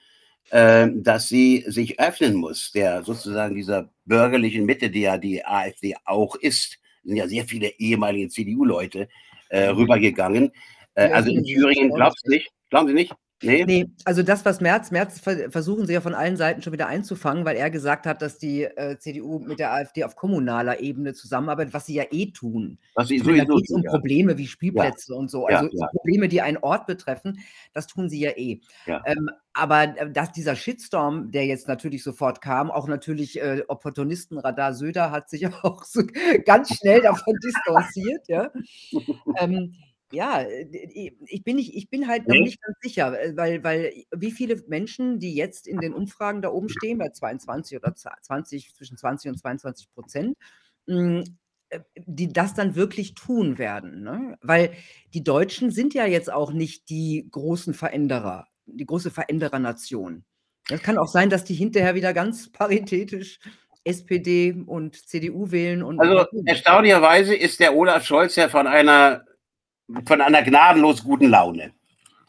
ähm, 0.51 1.03
dass 1.03 1.27
sie 1.27 1.63
sich 1.67 1.99
öffnen 1.99 2.35
muss, 2.35 2.71
der 2.71 3.03
sozusagen 3.03 3.55
dieser 3.55 3.89
bürgerlichen 4.05 4.65
Mitte, 4.65 4.89
die 4.89 5.01
ja 5.01 5.17
die 5.17 5.43
AfD 5.43 5.95
auch 6.05 6.35
ist. 6.35 6.77
Sind 7.03 7.15
ja 7.15 7.27
sehr 7.27 7.45
viele 7.45 7.69
ehemalige 7.79 8.29
CDU-Leute, 8.29 9.07
äh, 9.49 9.69
rübergegangen. 9.69 10.51
Äh, 10.95 11.09
Ja, 11.09 11.15
also, 11.15 11.29
in 11.31 11.43
Thüringen 11.43 11.91
glaubst 11.91 12.25
du 12.25 12.31
nicht? 12.31 12.49
Glauben 12.69 12.87
Sie 12.87 12.93
nicht? 12.93 13.13
Ne? 13.41 13.65
Ne, 13.65 13.91
also, 14.05 14.23
das, 14.23 14.45
was 14.45 14.61
Merz 14.61 14.89
Merz 14.89 15.19
ver 15.19 15.51
versuchen 15.51 15.85
sie 15.85 15.91
ja 15.91 15.99
von 15.99 16.13
allen 16.13 16.37
Seiten 16.37 16.61
schon 16.61 16.71
wieder 16.71 16.87
einzufangen, 16.87 17.43
weil 17.43 17.57
er 17.57 17.69
gesagt 17.69 18.05
hat, 18.05 18.21
dass 18.21 18.37
die, 18.37 18.63
äh, 18.63 18.97
CDU 18.99 19.39
mit 19.39 19.59
der 19.59 19.73
AfD 19.73 20.05
auf 20.05 20.15
kommunaler 20.15 20.79
Ebene 20.79 21.13
zusammenarbeitet, 21.13 21.73
was 21.73 21.85
sie 21.85 21.95
ja 21.95 22.05
eh 22.11 22.27
tun. 22.31 22.77
Was 22.95 23.09
sie 23.09 23.19
meine, 23.19 23.39
da 23.39 23.45
sowieso 23.47 23.55
geht's 23.57 23.67
tun, 23.67 23.77
um 23.79 23.83
ja. 23.83 23.91
Probleme 23.91 24.37
wie 24.37 24.43
Ja. 24.43 24.47
Spielplätze 24.49 25.13
und 25.13 25.29
so. 25.29 25.49
Ja, 25.49 25.57
Also, 25.57 25.71
so 25.73 25.77
ja. 25.81 25.87
Probleme, 25.87 26.29
die 26.29 26.41
einen 26.41 26.55
Ort 26.57 26.87
betreffen, 26.87 27.39
das 27.73 27.87
tun 27.87 28.09
sie 28.09 28.21
ja 28.21 28.31
eh. 28.37 28.61
Ja. 28.85 29.01
Ähm, 29.05 29.29
aber, 29.53 29.83
äh, 29.97 30.09
dass 30.09 30.31
dieser 30.31 30.55
Shitstorm, 30.55 31.31
der 31.31 31.45
jetzt 31.45 31.67
natürlich 31.67 32.01
sofort 32.03 32.39
kam, 32.39 32.71
auch 32.71 32.87
natürlich, 32.87 33.41
äh, 33.41 33.63
Opportunistenradar 33.67 34.73
Söder 34.73 35.11
hat 35.11 35.29
sich 35.29 35.45
auch 35.63 35.83
so 35.83 36.01
ganz 36.45 36.73
schnell 36.77 37.01
davon 37.01 37.35
distanziert, 37.43 38.25
ja. 38.29 38.51
Ähm, 39.39 39.75
ja, 40.13 40.41
äh, 40.41 41.11
ich 41.25 41.43
bin 41.43 41.55
nicht 41.57 41.75
ich 41.75 41.89
bin 41.89 42.07
halt 42.07 42.27
noch 42.27 42.35
Ne? 42.35 42.41
nicht 42.41 42.61
ganz 42.61 42.77
sicher, 42.81 43.19
äh, 43.19 43.35
weil 43.35 43.63
weil 43.63 43.93
wie 44.15 44.31
viele 44.31 44.61
Menschen, 44.67 45.19
die 45.19 45.35
jetzt 45.35 45.67
in 45.67 45.79
den 45.79 45.93
Umfragen 45.93 46.41
da 46.41 46.49
oben 46.49 46.69
stehen, 46.69 46.97
bei 46.99 47.09
22 47.09 47.77
oder 47.77 47.95
za 47.95 48.15
20 48.21 48.73
zwischen 48.75 48.97
20 48.97 49.31
und 49.31 49.37
22% 49.41 50.33
hm, 50.87 51.23
äh, 51.69 51.79
die 52.05 52.31
das 52.31 52.53
dann 52.53 52.75
wirklich 52.75 53.15
tun 53.15 53.57
werden, 53.57 54.03
ne? 54.03 54.37
Weil 54.41 54.73
die 55.13 55.23
Deutschen 55.23 55.71
sind 55.71 55.93
ja 55.93 56.05
jetzt 56.05 56.31
auch 56.31 56.53
nicht 56.53 56.89
die 56.89 57.27
großen 57.31 57.73
Veränderer 57.73 58.47
die 58.65 58.85
große 58.85 59.11
Veränderernation. 59.11 60.23
Es 60.69 60.81
kann 60.81 60.97
auch 60.97 61.07
sein, 61.07 61.29
dass 61.29 61.43
die 61.43 61.53
hinterher 61.55 61.95
wieder 61.95 62.13
ganz 62.13 62.51
paritätisch 62.51 63.39
SPD 63.83 64.53
und 64.65 64.95
CDU 64.95 65.51
wählen 65.51 65.83
und 65.83 65.99
Also, 65.99 66.25
erstaunlicherweise 66.45 67.35
ist 67.35 67.59
der 67.59 67.75
Olaf 67.75 68.05
Scholz 68.05 68.37
ja 68.37 68.47
von 68.47 68.67
einer 68.67 69.25
von 70.05 70.21
einer 70.21 70.43
gnadenlos 70.43 71.03
guten 71.03 71.29
Laune, 71.29 71.73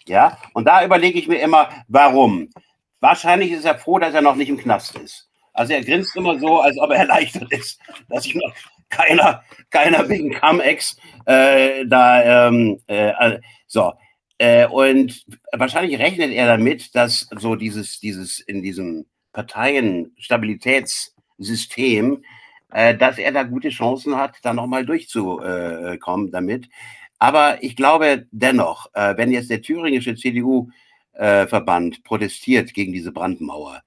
ja? 0.07 0.39
Und 0.53 0.67
da 0.67 0.85
überlege 0.85 1.19
ich 1.19 1.29
mir 1.29 1.41
immer, 1.41 1.69
warum? 1.89 2.51
Wahrscheinlich 3.01 3.53
ist 3.53 3.65
er 3.65 3.79
froh, 3.79 3.99
dass 3.99 4.15
er 4.15 4.23
noch 4.23 4.37
nicht 4.37 4.49
im 4.49 4.59
Knast 4.59 4.97
ist. 4.97 5.29
Also, 5.53 5.73
er 5.73 5.85
grinst 5.85 6.17
immer 6.17 6.39
so, 6.39 6.61
als 6.61 6.79
ob 6.79 6.91
er 6.91 6.97
erleichtert 6.99 7.53
ist, 7.53 7.81
dass 8.09 8.27
ihm 8.27 8.39
noch 8.39 8.55
keiner 8.89 9.43
keiner 9.71 10.09
wegen 10.09 10.35
Cum-Ex, 10.35 10.97
äh, 11.27 11.85
da, 11.87 12.49
ähm, 12.49 12.81
äh, 12.87 13.11
äh 13.11 13.41
so. 13.67 13.93
Äh, 14.39 14.67
und 14.67 15.25
wahrscheinlich 15.53 15.99
rechnet 15.99 16.33
er 16.33 16.47
damit, 16.47 16.95
dass 16.95 17.29
so 17.39 17.55
dieses 17.55 18.01
dieses 18.01 18.41
in 18.41 18.63
diesem 18.63 19.07
Parteienstabilitätssystem, 19.33 22.25
äh, 22.73 22.97
dass 22.97 23.19
er 23.19 23.33
da 23.33 23.43
gute 23.45 23.69
Chancen 23.71 24.17
hat, 24.17 24.37
da 24.43 24.53
noch 24.55 24.67
mal 24.67 24.87
durchzu 24.87 25.41
äh, 25.41 25.99
damit. 26.31 26.69
Aber 27.25 27.63
ich 27.63 27.75
glaube 27.77 28.27
dennoch, 28.33 28.91
äh, 28.95 29.17
wenn 29.17 29.33
jetzt 29.33 29.49
der 29.51 29.63
thüringische 29.63 30.15
CDU 30.15 30.69
äh, 31.15 31.47
protestiert 32.05 32.75
gegen 32.75 32.93
diese 32.93 33.13
Brandmauer, 33.13 33.83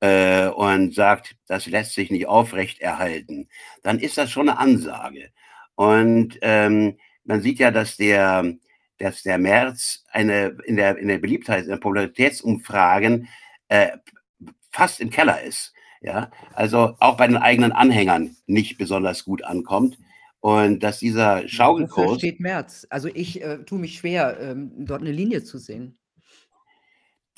äh, 0.00 0.48
und 0.48 0.94
sagt, 0.94 1.36
das 1.48 1.66
lässt 1.66 1.94
sich 1.94 2.10
nicht 2.10 2.26
aufrechterhalten, 2.28 3.48
dann 3.82 3.98
ist 4.00 4.18
das 4.18 4.30
schon 4.30 4.46
'ne 4.46 4.58
Ansage. 4.58 5.30
Und, 5.76 6.38
ähm, 6.42 6.98
man 7.24 7.42
sieht 7.42 7.58
ja, 7.60 7.70
dass 7.72 7.96
der 7.96 8.54
dass 8.98 9.22
der 9.24 9.38
Merz 9.38 10.04
eine 10.12 10.56
in 10.66 10.76
der 10.76 10.98
in 10.98 11.08
der 11.08 11.18
Beliebtheit 11.18 11.64
in 11.64 11.70
der 11.70 11.78
Popularitätsumfragen, 11.78 13.28
äh, 13.68 13.90
fast 14.72 15.00
im 15.00 15.10
Keller 15.10 15.42
ist, 15.42 15.72
ja? 16.02 16.30
Also, 16.54 16.96
auch 17.00 17.16
bei 17.18 17.26
den 17.28 17.36
eigenen 17.38 17.72
Anhängern 17.72 18.36
nicht 18.46 18.78
besonders 18.78 19.24
gut 19.24 19.44
ankommt 19.44 19.98
und 20.40 20.82
dass 20.82 20.98
dieser 21.00 21.48
Wofür 21.76 22.08
Schaukelkurs 22.08 22.08
steht 22.08 22.40
Merz? 22.40 22.86
Also, 22.90 23.08
ich, 23.08 23.40
äh, 23.42 23.58
tue 23.64 23.78
mich 23.78 23.98
schwer, 23.98 24.38
ähm, 24.40 24.72
dort 24.84 25.02
'ne 25.02 25.12
Linie 25.12 25.44
zu 25.44 25.58
sehen. 25.58 25.96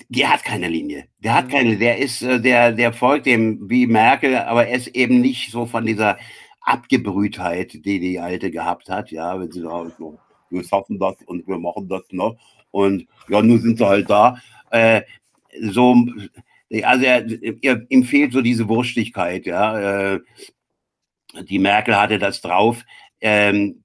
Der 0.08 0.32
hat 0.32 0.42
keine 0.44 0.68
Linie. 0.68 1.04
Der 1.20 1.34
hat 1.36 1.48
Mhm. 1.48 1.50
keine 1.50 1.76
der 1.78 1.98
ist, 1.98 2.22
äh 2.22 2.40
der 2.40 2.72
der 2.72 2.92
folgt 2.92 3.26
dem 3.26 3.68
wie 3.70 3.86
Merkel, 3.86 4.36
aber 4.36 4.66
er 4.66 4.76
ist 4.76 4.88
eben 4.88 5.20
nicht 5.20 5.52
so 5.52 5.66
von 5.66 5.86
dieser 5.86 6.18
Abgebrühtheit, 6.62 7.72
die 7.84 8.00
die 8.00 8.18
Alte 8.18 8.50
gehabt 8.50 8.88
hat, 8.88 9.10
ja, 9.12 9.38
wenn 9.38 9.52
sie 9.52 9.62
da 9.62 9.86
so: 9.98 10.18
„Wir 10.50 10.64
schaffen 10.64 10.98
das 10.98 11.14
und 11.26 11.46
wir 11.46 11.58
machen 11.58 11.88
das, 11.88 12.02
ne? 12.10 12.36
Und 12.72 13.06
ja, 13.28 13.40
nun 13.42 13.60
sind 13.60 13.78
sie 13.78 13.86
halt 13.86 14.10
da.“ 14.10 14.36
Äh, 14.70 15.02
so 15.70 15.94
also, 16.84 17.04
er 17.04 17.26
er 17.62 17.82
ihm 17.88 18.04
fehlt 18.04 18.32
so 18.32 18.42
diese 18.42 18.68
Wurstigkeit, 18.68 19.46
ja. 19.46 20.18
Die 21.48 21.58
Merkel 21.58 21.96
hatte 21.98 22.18
das 22.18 22.40
drauf. 22.40 22.84
Ähm, 23.20 23.84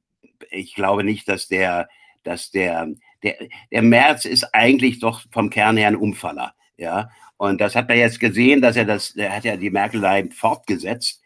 ich 0.51 0.75
glaube 0.75 1.03
nicht, 1.03 1.27
dass 1.27 1.47
der 1.47 1.87
dass 2.23 2.51
der 2.51 2.87
der 3.23 3.35
der 3.71 3.81
Merz 3.81 4.25
ist 4.25 4.45
eigentlich 4.53 4.99
doch 4.99 5.21
vom 5.31 5.49
Kern 5.49 5.77
her 5.77 5.89
'n 5.89 5.95
Umfaller, 5.95 6.53
ja? 6.77 7.09
Und 7.37 7.61
das 7.61 7.75
hat 7.75 7.87
man 7.89 7.97
jetzt 7.97 8.19
gesehen, 8.19 8.61
dass 8.61 8.75
er 8.77 8.85
das 8.85 9.15
er 9.15 9.35
hat 9.35 9.45
ja 9.45 9.57
die 9.57 9.69
Merkelei 9.71 10.25
fortgesetzt. 10.31 11.21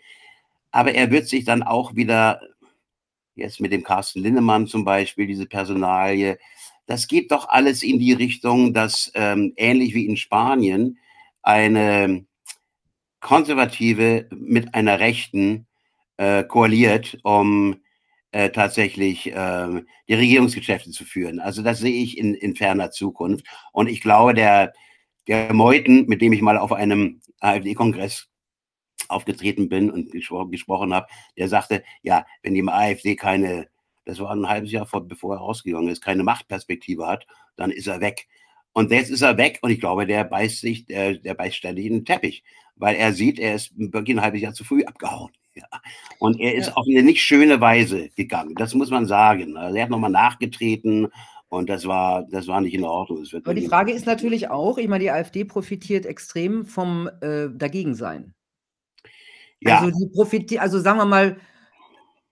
Aber 0.71 0.93
er 0.93 1.11
wird 1.11 1.27
sich 1.29 1.45
dann 1.45 1.63
auch 1.63 1.95
wieder 1.95 2.41
jetzt 3.35 3.61
mit 3.61 3.71
dem 3.73 3.83
Carsten 3.83 4.21
Linnemann 4.21 4.67
zum 4.67 4.85
Beispiel, 4.85 5.27
diese 5.27 5.45
Personalie 5.47 6.37
das 6.87 7.07
geht 7.07 7.31
doch 7.31 7.47
alles 7.49 7.83
in 7.83 7.99
die 7.99 8.13
Richtung, 8.13 8.73
dass, 8.73 9.11
ähm, 9.13 9.53
ähnlich 9.57 9.93
wie 9.93 10.07
in 10.07 10.17
Spanien 10.17 10.97
eine 11.43 12.25
Konservative 13.21 14.27
mit 14.31 14.73
einer 14.75 14.99
Rechten, 14.99 15.67
äh, 16.19 16.43
koaliert, 16.45 17.19
um, 17.23 17.77
äh, 18.33 18.51
tatsächlich, 18.51 19.31
ähm, 19.35 19.87
die 20.09 20.15
Regierungsgeschäfte 20.15 20.91
zu 20.91 21.05
führen. 21.05 21.39
Also, 21.41 21.63
das 21.63 21.79
sehe 21.79 22.03
ich 22.03 22.17
in 22.19 22.35
in 22.35 22.55
ferner 22.57 22.91
Zukunft. 22.91 23.47
Und 23.73 23.89
ich 23.89 24.01
glaube, 24.01 24.35
der 24.35 24.73
der 25.29 25.53
Meuthen, 25.53 26.07
mit 26.07 26.21
dem 26.23 26.33
ich 26.33 26.41
mal 26.43 26.57
auf 26.59 26.73
einem 26.73 27.21
AfD-Kongress 27.41 28.29
aufgetreten 29.09 29.69
bin 29.69 29.91
und 29.91 30.11
gespro 30.11 30.47
gesprochen 30.47 30.93
habe, 30.95 31.07
der 31.37 31.49
sagte: 31.49 31.83
„Ja, 32.03 32.25
wenn 32.43 32.53
die 32.55 32.63
AfD 32.67 33.15
keine“ 33.17 33.67
das 34.05 34.19
war 34.19 34.31
'n 34.33 34.49
halbes 34.49 34.71
Jahr 34.73 34.87
vor 34.87 35.07
bevor 35.07 35.35
er 35.35 35.39
rausgegangen 35.41 35.89
ist, 35.89 36.01
„keine 36.03 36.23
Machtperspektive 36.23 37.07
hat, 37.07 37.27
dann 37.57 37.71
ist 37.71 37.87
er 37.87 38.01
weg.“ 38.01 38.27
Und 38.73 38.91
jetzt 38.91 39.11
ist 39.11 39.21
er 39.23 39.37
weg 39.37 39.59
und 39.63 39.71
ich 39.71 39.79
glaube, 39.81 40.07
der 40.07 40.23
beißt 40.25 40.61
sich 40.61 40.85
der 40.87 41.15
der 41.15 41.33
beißt 41.35 41.55
ständig 41.57 41.85
in 41.87 41.93
den 41.95 42.05
Teppich, 42.05 42.43
weil 42.77 42.95
er 42.97 43.13
sieht, 43.13 43.39
er 43.39 43.55
ist 43.55 43.73
wirklich 43.77 44.17
'n 44.17 44.21
halbes 44.23 44.41
Jahr 44.41 44.53
zu 44.53 44.63
früh 44.65 44.83
abgehauen, 44.85 45.31
ja. 45.59 45.81
Und 46.19 46.39
er 46.39 46.55
ist 46.55 46.67
Ja. 46.67 46.73
auf 46.75 46.85
'ne 46.87 47.03
nicht 47.03 47.21
schöne 47.21 47.59
Weise 47.61 48.09
gegangen. 48.15 48.55
Das 48.55 48.73
muss 48.73 48.89
man 48.89 49.05
sagen. 49.05 49.57
Also, 49.57 49.75
er 49.77 49.83
hat 49.83 49.89
noch 49.89 49.99
mal 49.99 50.09
nachgetreten 50.09 51.07
und 51.49 51.69
das 51.69 51.85
war 51.87 52.25
das 52.29 52.47
war 52.47 52.61
nicht 52.61 52.73
in 52.73 52.83
Ordnung. 52.83 53.25
Aber 53.43 53.53
die 53.53 53.67
Frage 53.67 53.91
ist 53.91 54.05
natürlich 54.05 54.49
auch 54.49 54.77
ich 54.77 54.87
meine, 54.87 55.03
die 55.03 55.11
AfD 55.11 55.43
profitiert 55.45 56.05
extrem 56.05 56.65
vom, 56.65 57.09
äh, 57.21 57.49
Dagegensein. 57.53 58.33
Ja. 59.61 59.79
Also, 59.79 59.97
die 59.99 60.09
profiti 60.13 60.59
also, 60.59 60.79
sagen 60.79 60.99
wir 60.99 61.05
mal, 61.05 61.37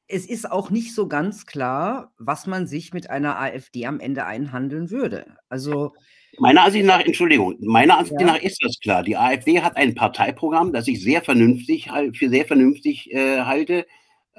es 0.07 0.25
ist 0.25 0.49
auch 0.49 0.69
nicht 0.69 0.95
so 0.95 1.07
ganz 1.09 1.45
klar, 1.45 2.13
was 2.17 2.47
man 2.47 2.65
sich 2.67 2.93
mit 2.93 3.09
einer 3.09 3.39
AfD 3.39 3.85
am 3.85 3.99
Ende 3.99 4.25
einhandeln 4.25 4.89
würde. 4.89 5.35
Also 5.49 5.93
Meiner 6.39 6.63
Ansicht 6.65 6.85
nach 6.85 6.99
Entschuldigung, 6.99 7.55
meiner 7.61 7.97
Ansicht 7.97 8.19
Ja. 8.21 8.27
nach 8.27 8.37
ist 8.39 8.63
das 8.63 8.79
klar. 8.79 9.01
Die 9.03 9.17
AfD 9.17 9.61
hat 9.61 9.75
ein 9.75 9.95
Parteiprogramm, 9.95 10.71
das 10.71 10.87
ich 10.87 11.01
sehr 11.01 11.21
vernünftig 11.23 11.89
für 12.13 12.29
sehr 12.29 12.45
vernünftig, 12.45 13.11
äh, 13.11 13.41
halte. 13.41 13.87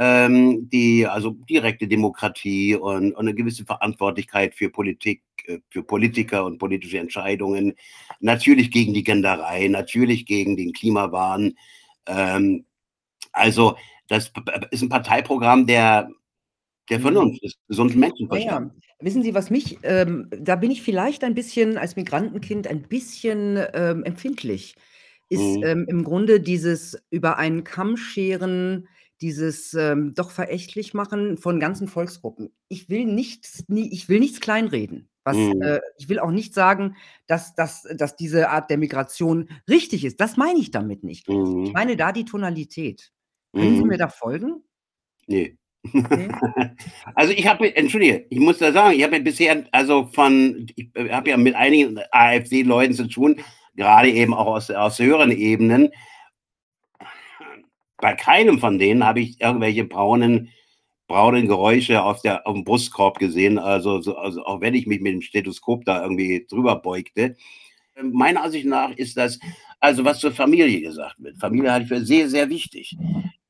Ähm, 0.00 0.68
die 0.70 1.06
also, 1.08 1.30
direkte 1.50 1.88
Demokratie 1.88 2.76
und 2.76 3.12
und 3.16 3.24
'ne 3.24 3.34
gewisse 3.34 3.64
Verantwortlichkeit 3.64 4.54
für 4.54 4.70
Politik 4.70 5.22
äh, 5.46 5.58
für 5.70 5.82
Politiker 5.82 6.44
und 6.44 6.58
politische 6.58 6.98
Entscheidungen. 7.00 7.74
Natürlich 8.20 8.70
gegen 8.70 8.94
die 8.94 9.02
Genderei, 9.02 9.66
natürlich 9.66 10.24
gegen 10.24 10.56
den 10.56 10.72
Klimawahn. 10.72 11.56
Ähm, 12.06 12.64
also, 13.32 13.76
das 14.08 14.32
ist 14.72 14.82
'n 14.84 14.88
Parteiprogramm 14.90 15.66
der 15.66 16.10
der 16.90 16.98
Mhm. 16.98 17.02
Vernunft, 17.02 17.42
des 17.44 17.54
gesunden 17.68 18.00
Ja, 18.00 18.08
Menschenverstands. 18.08 18.74
ja. 18.76 18.80
Wissen 19.00 19.22
Sie, 19.22 19.34
was 19.34 19.50
mich 19.50 19.78
ähm, 19.82 20.28
da 20.30 20.56
bin 20.56 20.70
ich 20.70 20.82
vielleicht 20.82 21.24
ein 21.24 21.34
bisschen 21.34 21.78
als 21.78 21.96
Migrantenkind 21.96 22.66
ein 22.66 22.82
bisschen, 22.88 23.58
ähm, 23.74 24.04
empfindlich, 24.04 24.74
ist, 25.28 25.58
Mhm. 25.58 25.62
ähm, 25.62 25.86
im 25.88 26.04
Grunde 26.04 26.40
dieses 26.40 26.98
über 27.10 27.38
einen 27.38 27.64
Kamm 27.64 27.96
scheren, 27.96 28.88
dieses, 29.20 29.74
ähm, 29.74 30.14
doch 30.14 30.30
verächtlich 30.30 30.94
machen 30.94 31.36
von 31.38 31.60
ganzen 31.60 31.88
Volksgruppen. 31.88 32.50
Ich 32.68 32.88
will 32.88 33.04
nichts 33.06 33.64
nie 33.68 33.90
ich 33.92 34.08
will 34.08 34.20
nichts 34.20 34.40
kleinreden. 34.40 35.08
Was 35.24 35.36
Mhm. 35.36 35.62
äh, 35.62 35.80
ich 35.98 36.08
will 36.08 36.18
auch 36.20 36.30
nicht 36.30 36.54
sagen, 36.54 36.96
dass 37.26 37.54
dass 37.54 37.82
dass 37.96 38.16
diese 38.16 38.48
Art 38.50 38.70
der 38.70 38.78
Migration 38.78 39.48
richtig 39.68 40.04
ist. 40.04 40.20
Das 40.20 40.36
meine 40.36 40.58
ich 40.60 40.70
damit 40.70 41.04
nicht. 41.04 41.26
Ich 41.62 41.72
Mhm. 41.72 41.72
meine 41.72 41.96
da 41.96 42.12
die 42.12 42.24
Tonalität. 42.24 43.12
Können 43.56 43.74
Sie 43.76 43.84
mir 43.84 43.96
Mhm. 43.96 43.98
da 43.98 44.08
folgen? 44.08 44.62
Ne. 45.28 45.58
Also, 47.14 47.32
ich 47.32 47.46
habe 47.46 47.74
entschuldige, 47.74 48.26
ich 48.30 48.38
muss 48.38 48.58
da 48.58 48.72
sagen, 48.72 48.96
ich 48.96 49.02
habe 49.02 49.16
ja 49.16 49.22
bisher 49.22 49.64
also, 49.72 50.06
von 50.12 50.66
ich, 50.76 50.90
äh, 50.94 51.10
habe 51.10 51.30
ja 51.30 51.36
mit 51.36 51.54
einigen 51.54 51.98
AfD-Leuten 52.10 52.94
zu 52.94 53.08
tun, 53.08 53.40
grade 53.76 54.10
eben 54.10 54.34
auch 54.34 54.46
aus 54.46 54.70
aus 54.70 54.98
höheren 54.98 55.30
Ebenen. 55.30 55.90
Bei 57.96 58.14
keinem 58.14 58.58
von 58.60 58.78
denen 58.78 59.04
habe 59.04 59.20
ich 59.20 59.40
irgendwelche 59.40 59.84
braunen 59.84 60.50
braunen 61.08 61.48
Geräusche 61.48 62.02
auf 62.02 62.20
der 62.22 62.46
aufm 62.46 62.64
Brustkorb 62.64 63.18
gesehen, 63.18 63.58
also 63.58 64.00
so 64.02 64.16
also, 64.16 64.44
auch 64.44 64.60
wenn 64.60 64.74
ich 64.74 64.86
mich 64.86 65.00
mit 65.00 65.14
dem 65.14 65.22
Stethoskop 65.22 65.84
da 65.84 66.02
irgendwie 66.02 66.46
drüber 66.48 66.76
beugte. 66.76 67.36
Meiner 68.00 68.44
Ansicht 68.44 68.66
nach 68.66 68.90
ist 68.92 69.16
das 69.16 69.40
also, 69.80 70.04
was 70.04 70.20
zur 70.20 70.32
Familie 70.32 70.80
gesagt 70.80 71.16
wird. 71.18 71.38
Familie 71.38 71.72
halte 71.72 71.84
ich 71.84 71.88
für 71.88 72.04
sehr, 72.04 72.28
sehr 72.28 72.48
wichtig. 72.50 72.96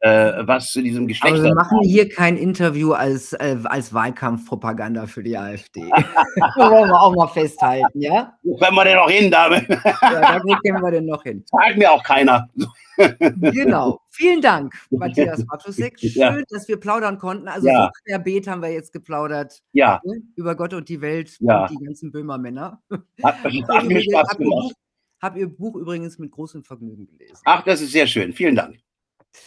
Äh, 0.01 0.47
was 0.47 0.71
zu 0.71 0.81
diesem 0.81 1.09
Aber 1.23 1.43
wir 1.43 1.55
machen 1.57 1.81
hier 1.83 2.09
kein 2.09 2.37
Interview 2.37 2.93
als 2.93 3.33
äh, 3.33 3.57
als 3.65 3.93
Wahlkampfpropaganda 3.93 5.09
für 5.09 5.25
die 5.25 5.37
AfD. 5.37 5.81
Wollen 6.57 6.89
wir 6.89 7.01
auch 7.01 7.15
mal 7.17 7.27
festhalten, 7.27 8.01
ja? 8.01 8.33
Wo 8.45 8.57
können 8.59 8.77
wir 8.77 8.85
denn 8.85 8.97
noch 8.97 9.11
hin 9.11 9.31
damit? 9.31 9.69
Ja, 9.69 9.81
da 10.01 10.41
wo 10.45 10.55
kämen 10.63 10.83
wir 10.83 10.93
denn 10.93 11.07
noch 11.07 11.25
hin? 11.25 11.45
Zahlt 11.47 11.77
mir 11.79 11.91
auch 11.91 12.03
keiner. 12.03 12.49
Genau. 12.99 14.01
Vielen 14.11 14.41
Dank, 14.41 14.75
Matthias. 14.91 15.45
Ja. 16.01 16.33
Schön, 16.33 16.45
dass 16.51 16.67
wir 16.67 16.81
plaudern 16.81 17.19
konnten. 17.19 17.47
Also, 17.47 17.63
so 17.63 17.69
Ja. 17.69 17.93
querbeet 18.05 18.49
haben 18.49 18.61
wir 18.61 18.73
jetzt 18.73 18.93
geplaudert, 18.93 19.61
Ja. 19.73 20.01
ne, 20.05 20.21
über 20.35 20.57
Gott 20.57 20.75
und 20.75 20.89
die 20.89 21.01
Welt 21.01 21.37
Ja. 21.39 21.63
und 21.63 21.71
die 21.71 21.85
ganzen 21.85 22.11
Böhmermänner. 22.11 22.83
Hat 23.23 23.37
hat 23.45 23.85
mir 23.87 24.03
Spaß 24.03 24.37
gemacht. 24.37 24.75
Habe 25.23 25.39
Ihr 25.39 25.49
Buch 25.49 25.77
übrigens 25.77 26.19
mit 26.19 26.33
großem 26.33 26.65
Vergnügen 26.65 27.07
gelesen. 27.07 27.41
Ach, 27.45 27.63
das 27.63 27.81
ist 27.81 27.93
sehr 27.93 28.09
schön. 28.09 28.33
Vielen 28.33 28.57
Dank. 28.57 28.79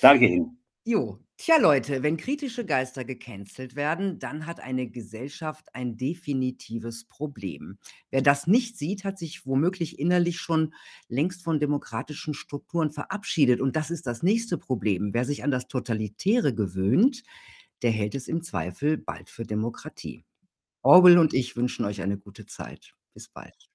Danke 0.01 0.27
Ihnen. 0.27 0.57
Jo. 0.83 1.19
Tja, 1.37 1.57
Leute, 1.57 2.03
wenn 2.03 2.17
kritische 2.17 2.65
Geister 2.65 3.03
gecancelt 3.03 3.75
werden, 3.75 4.19
dann 4.19 4.45
hat 4.45 4.59
eine 4.59 4.87
Gesellschaft 4.87 5.73
ein 5.73 5.97
definitives 5.97 7.05
Problem. 7.05 7.79
Wer 8.11 8.21
das 8.21 8.45
nicht 8.45 8.77
sieht, 8.77 9.03
hat 9.03 9.17
sich 9.17 9.47
womöglich 9.47 9.97
innerlich 9.97 10.39
schon 10.39 10.75
längst 11.07 11.43
von 11.43 11.59
demokratischen 11.59 12.35
Strukturen 12.35 12.91
verabschiedet. 12.91 13.59
Und 13.59 13.75
das 13.75 13.89
ist 13.89 14.05
das 14.05 14.21
nächste 14.21 14.59
Problem. 14.59 15.15
Wer 15.15 15.25
sich 15.25 15.43
an 15.43 15.49
das 15.49 15.67
Totalitäre 15.67 16.53
gewöhnt, 16.53 17.23
der 17.81 17.89
hält 17.89 18.13
es 18.13 18.27
im 18.27 18.43
Zweifel 18.43 18.97
bald 18.97 19.31
für 19.31 19.43
Demokratie. 19.43 20.23
Orwell 20.83 21.17
und 21.17 21.33
ich 21.33 21.55
wünschen 21.55 21.85
euch 21.85 22.03
eine 22.03 22.19
gute 22.19 22.45
Zeit. 22.45 22.93
Bis 23.15 23.29
bald. 23.29 23.71